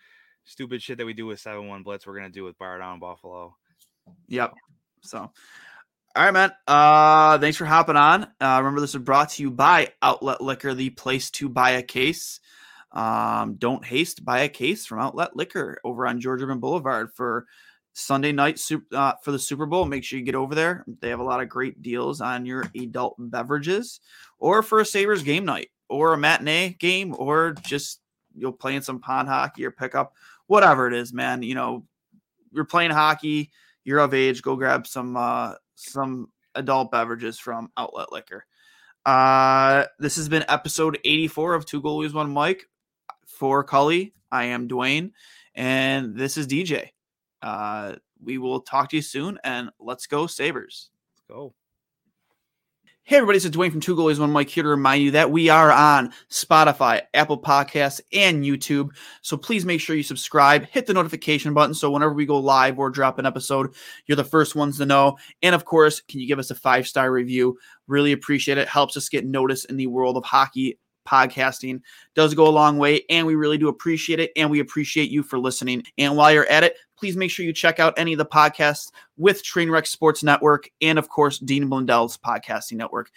stupid 0.45 0.83
shit 0.83 0.97
that 0.97 1.05
we 1.05 1.13
do 1.13 1.27
with 1.27 1.41
Seven 1.41 1.69
One 1.69 1.83
Blitz. 1.83 2.07
We're 2.07 2.17
gonna 2.17 2.31
do 2.31 2.45
with 2.45 2.59
Bardown 2.59 2.99
Buffalo. 2.99 3.55
Yep. 4.29 4.55
So, 5.03 5.19
all 5.19 5.33
right, 6.17 6.33
man. 6.33 6.53
Uh, 6.67 7.39
thanks 7.39 7.59
for 7.59 7.67
hopping 7.67 7.97
on. 7.97 8.25
Uh, 8.41 8.57
remember, 8.59 8.81
this 8.81 8.95
is 8.95 9.03
brought 9.03 9.29
to 9.31 9.43
you 9.43 9.51
by 9.51 9.93
Outlet 10.01 10.41
Liquor, 10.41 10.73
the 10.73 10.91
place 10.91 11.31
to 11.33 11.51
buy 11.51 11.73
a 11.73 11.83
case. 11.83 12.41
Um, 12.93 13.55
don't 13.55 13.85
haste, 13.85 14.25
buy 14.25 14.41
a 14.41 14.49
case 14.49 14.87
from 14.87 15.01
Outlet 15.01 15.37
Liquor 15.37 15.81
over 15.85 16.07
on 16.07 16.21
George 16.21 16.43
Urban 16.43 16.59
Boulevard 16.59 17.13
for 17.15 17.47
Sunday 17.93 18.33
night 18.33 18.61
uh, 18.93 19.15
for 19.23 19.33
the 19.33 19.39
Super 19.39 19.67
Bowl. 19.67 19.85
Make 19.85 20.05
sure 20.05 20.19
you 20.19 20.25
get 20.25 20.35
over 20.35 20.55
there. 20.55 20.85
They 21.01 21.09
have 21.09 21.21
a 21.21 21.25
lot 21.25 21.41
of 21.41 21.49
great 21.49 21.83
deals 21.83 22.21
on 22.21 22.47
your 22.47 22.65
adult 22.77 23.17
beverages, 23.19 24.01
or 24.39 24.63
for 24.63 24.81
a 24.81 24.85
Sabres 24.85 25.23
game 25.23 25.45
night, 25.45 25.71
or 25.89 26.13
a 26.13 26.19
matinee 26.19 26.77
game, 26.79 27.15
or 27.17 27.55
just 27.67 28.01
you're 28.37 28.53
playing 28.53 28.83
some 28.83 29.01
pond 29.01 29.29
hockey 29.29 29.65
or 29.65 29.71
pickup, 29.71 30.15
whatever 30.47 30.87
it 30.87 30.95
is, 30.95 31.13
man. 31.13 31.43
You 31.43 31.55
know, 31.55 31.87
you're 32.53 32.65
playing 32.65 32.91
hockey, 32.91 33.51
you're 33.85 33.99
of 33.99 34.15
age, 34.15 34.43
go 34.43 34.57
grab 34.57 34.87
some 34.87 35.17
uh 35.17 35.55
some 35.75 36.29
adult 36.55 36.91
beverages 36.91 37.39
from 37.39 37.71
Outlet 37.77 38.13
Liquor. 38.13 38.47
Uh 39.05 39.85
this 39.99 40.17
has 40.17 40.29
been 40.29 40.45
episode 40.49 40.99
84 41.05 41.55
of 41.55 41.67
Two 41.67 41.83
Goalies 41.83 42.15
One 42.15 42.33
Mic. 42.33 42.67
For 43.41 43.65
Cully, 43.65 44.13
I 44.31 44.45
am 44.45 44.69
Duane, 44.69 45.13
and 45.55 46.15
this 46.15 46.37
is 46.37 46.47
DJ. 46.47 46.91
Uh 47.41 47.95
we 48.23 48.37
will 48.37 48.61
talk 48.61 48.91
to 48.91 48.97
you 48.97 49.03
soon 49.03 49.39
and 49.43 49.71
let's 49.81 50.07
go 50.07 50.27
Sabres. 50.27 50.91
Let's 51.15 51.23
go. 51.27 51.55
Hey, 53.03 53.17
everybody, 53.17 53.39
it's 53.39 53.49
Duane 53.49 53.71
from 53.71 53.81
Two 53.81 53.97
Goalies 53.97 54.19
One 54.19 54.31
Mic 54.31 54.51
here 54.51 54.63
to 54.63 54.69
remind 54.69 55.03
you 55.03 55.13
that 55.13 55.31
we 55.31 55.49
are 55.49 55.73
on 55.73 56.13
Spotify, 56.31 57.01
Apple 57.15 57.41
Podcasts, 57.41 58.03
and 58.13 58.45
YouTube. 58.45 58.91
So 59.23 59.39
please 59.39 59.65
make 59.65 59.81
sure 59.81 59.97
you 59.97 60.03
subscribe, 60.03 60.67
hit 60.67 60.85
the 60.85 60.93
notification 60.93 61.55
button 61.55 61.73
so 61.73 61.91
whenever 61.91 62.13
we 62.13 62.27
go 62.27 62.39
live 62.39 62.79
or 62.79 62.91
drop 62.91 63.19
an 63.19 63.25
episode, 63.25 63.75
you're 64.05 64.17
the 64.17 64.23
first 64.23 64.55
ones 64.55 64.77
to 64.77 64.85
know. 64.85 65.17
And 65.41 65.55
of 65.55 65.65
course, 65.65 66.03
can 66.03 66.21
you 66.21 66.29
give 66.29 66.39
us 66.39 66.51
a 66.51 66.55
five 66.55 66.87
star 66.87 67.11
review? 67.11 67.57
Really 67.87 68.13
appreciate 68.13 68.59
it. 68.59 68.69
Helps 68.69 68.99
us 68.99 69.09
get 69.09 69.25
noticed 69.25 69.65
in 69.65 69.79
the 69.79 69.87
world 69.87 70.19
of 70.19 70.25
hockey 70.25 70.79
podcasting 71.07 71.81
does 72.15 72.35
go 72.35 72.47
a 72.47 72.51
long 72.51 72.79
way 72.79 73.03
and 73.11 73.27
we 73.27 73.35
really 73.35 73.59
do 73.59 73.69
appreciate 73.69 74.21
it 74.21 74.31
and 74.37 74.51
we 74.51 74.61
appreciate 74.61 75.11
you 75.11 75.23
for 75.23 75.39
listening. 75.39 75.83
And 75.99 76.17
while 76.17 76.33
you're 76.33 76.47
at 76.47 76.65
it 76.65 76.77
please 77.01 77.17
make 77.17 77.31
sure 77.31 77.47
you 77.47 77.53
check 77.53 77.81
out 77.81 77.95
any 77.97 78.13
of 78.13 78.19
the 78.19 78.27
podcasts 78.27 78.91
with 79.17 79.43
trainwreck 79.43 79.87
sports 79.87 80.23
network 80.23 80.69
and 80.83 80.99
of 80.99 81.09
course 81.09 81.39
dean 81.39 81.67
blundell's 81.67 82.19
podcasting 82.19 82.75
network 82.75 83.11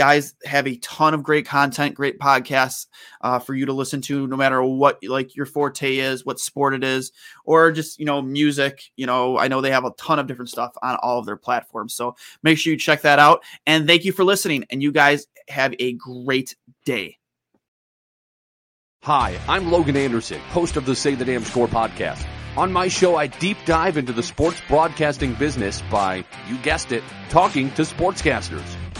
guys 0.00 0.34
have 0.46 0.66
a 0.66 0.76
ton 0.76 1.12
of 1.12 1.22
great 1.22 1.44
content, 1.44 1.94
great 1.94 2.18
podcasts 2.18 2.86
uh, 3.20 3.38
for 3.38 3.54
you 3.54 3.66
to 3.66 3.74
listen 3.74 4.00
to, 4.00 4.26
no 4.26 4.34
matter 4.34 4.62
what 4.62 4.98
like 5.04 5.36
your 5.36 5.44
forte 5.44 5.98
is, 5.98 6.24
what 6.24 6.40
sport 6.40 6.72
it 6.72 6.82
is, 6.82 7.12
or 7.44 7.70
just 7.70 7.98
you 7.98 8.06
know 8.06 8.22
music. 8.22 8.82
You 8.96 9.04
know, 9.04 9.36
I 9.36 9.48
know 9.48 9.60
they 9.60 9.72
have 9.72 9.84
a 9.84 9.92
ton 9.98 10.18
of 10.18 10.26
different 10.26 10.48
stuff 10.48 10.72
on 10.80 10.96
all 11.02 11.18
of 11.18 11.26
their 11.26 11.36
platforms, 11.36 11.94
so 11.94 12.16
make 12.42 12.56
sure 12.56 12.72
you 12.72 12.78
check 12.78 13.02
that 13.02 13.18
out. 13.18 13.44
And 13.66 13.86
thank 13.86 14.06
you 14.06 14.12
for 14.12 14.24
listening. 14.24 14.64
And 14.70 14.82
you 14.82 14.90
guys 14.90 15.26
have 15.48 15.74
a 15.78 15.92
great 15.92 16.56
day. 16.86 17.18
Hi, 19.02 19.38
I'm 19.48 19.70
Logan 19.70 19.96
Anderson, 19.98 20.40
host 20.40 20.78
of 20.78 20.86
the 20.86 20.94
Say 20.94 21.14
the 21.14 21.26
Damn 21.26 21.44
Score 21.44 21.68
podcast. 21.68 22.26
On 22.56 22.72
my 22.72 22.88
show, 22.88 23.16
I 23.16 23.26
deep 23.26 23.58
dive 23.66 23.98
into 23.98 24.14
the 24.14 24.22
sports 24.22 24.62
broadcasting 24.66 25.34
business 25.34 25.82
by, 25.90 26.24
you 26.48 26.56
guessed 26.58 26.90
it, 26.90 27.04
talking 27.28 27.70
to 27.72 27.82
sportscasters. 27.82 28.89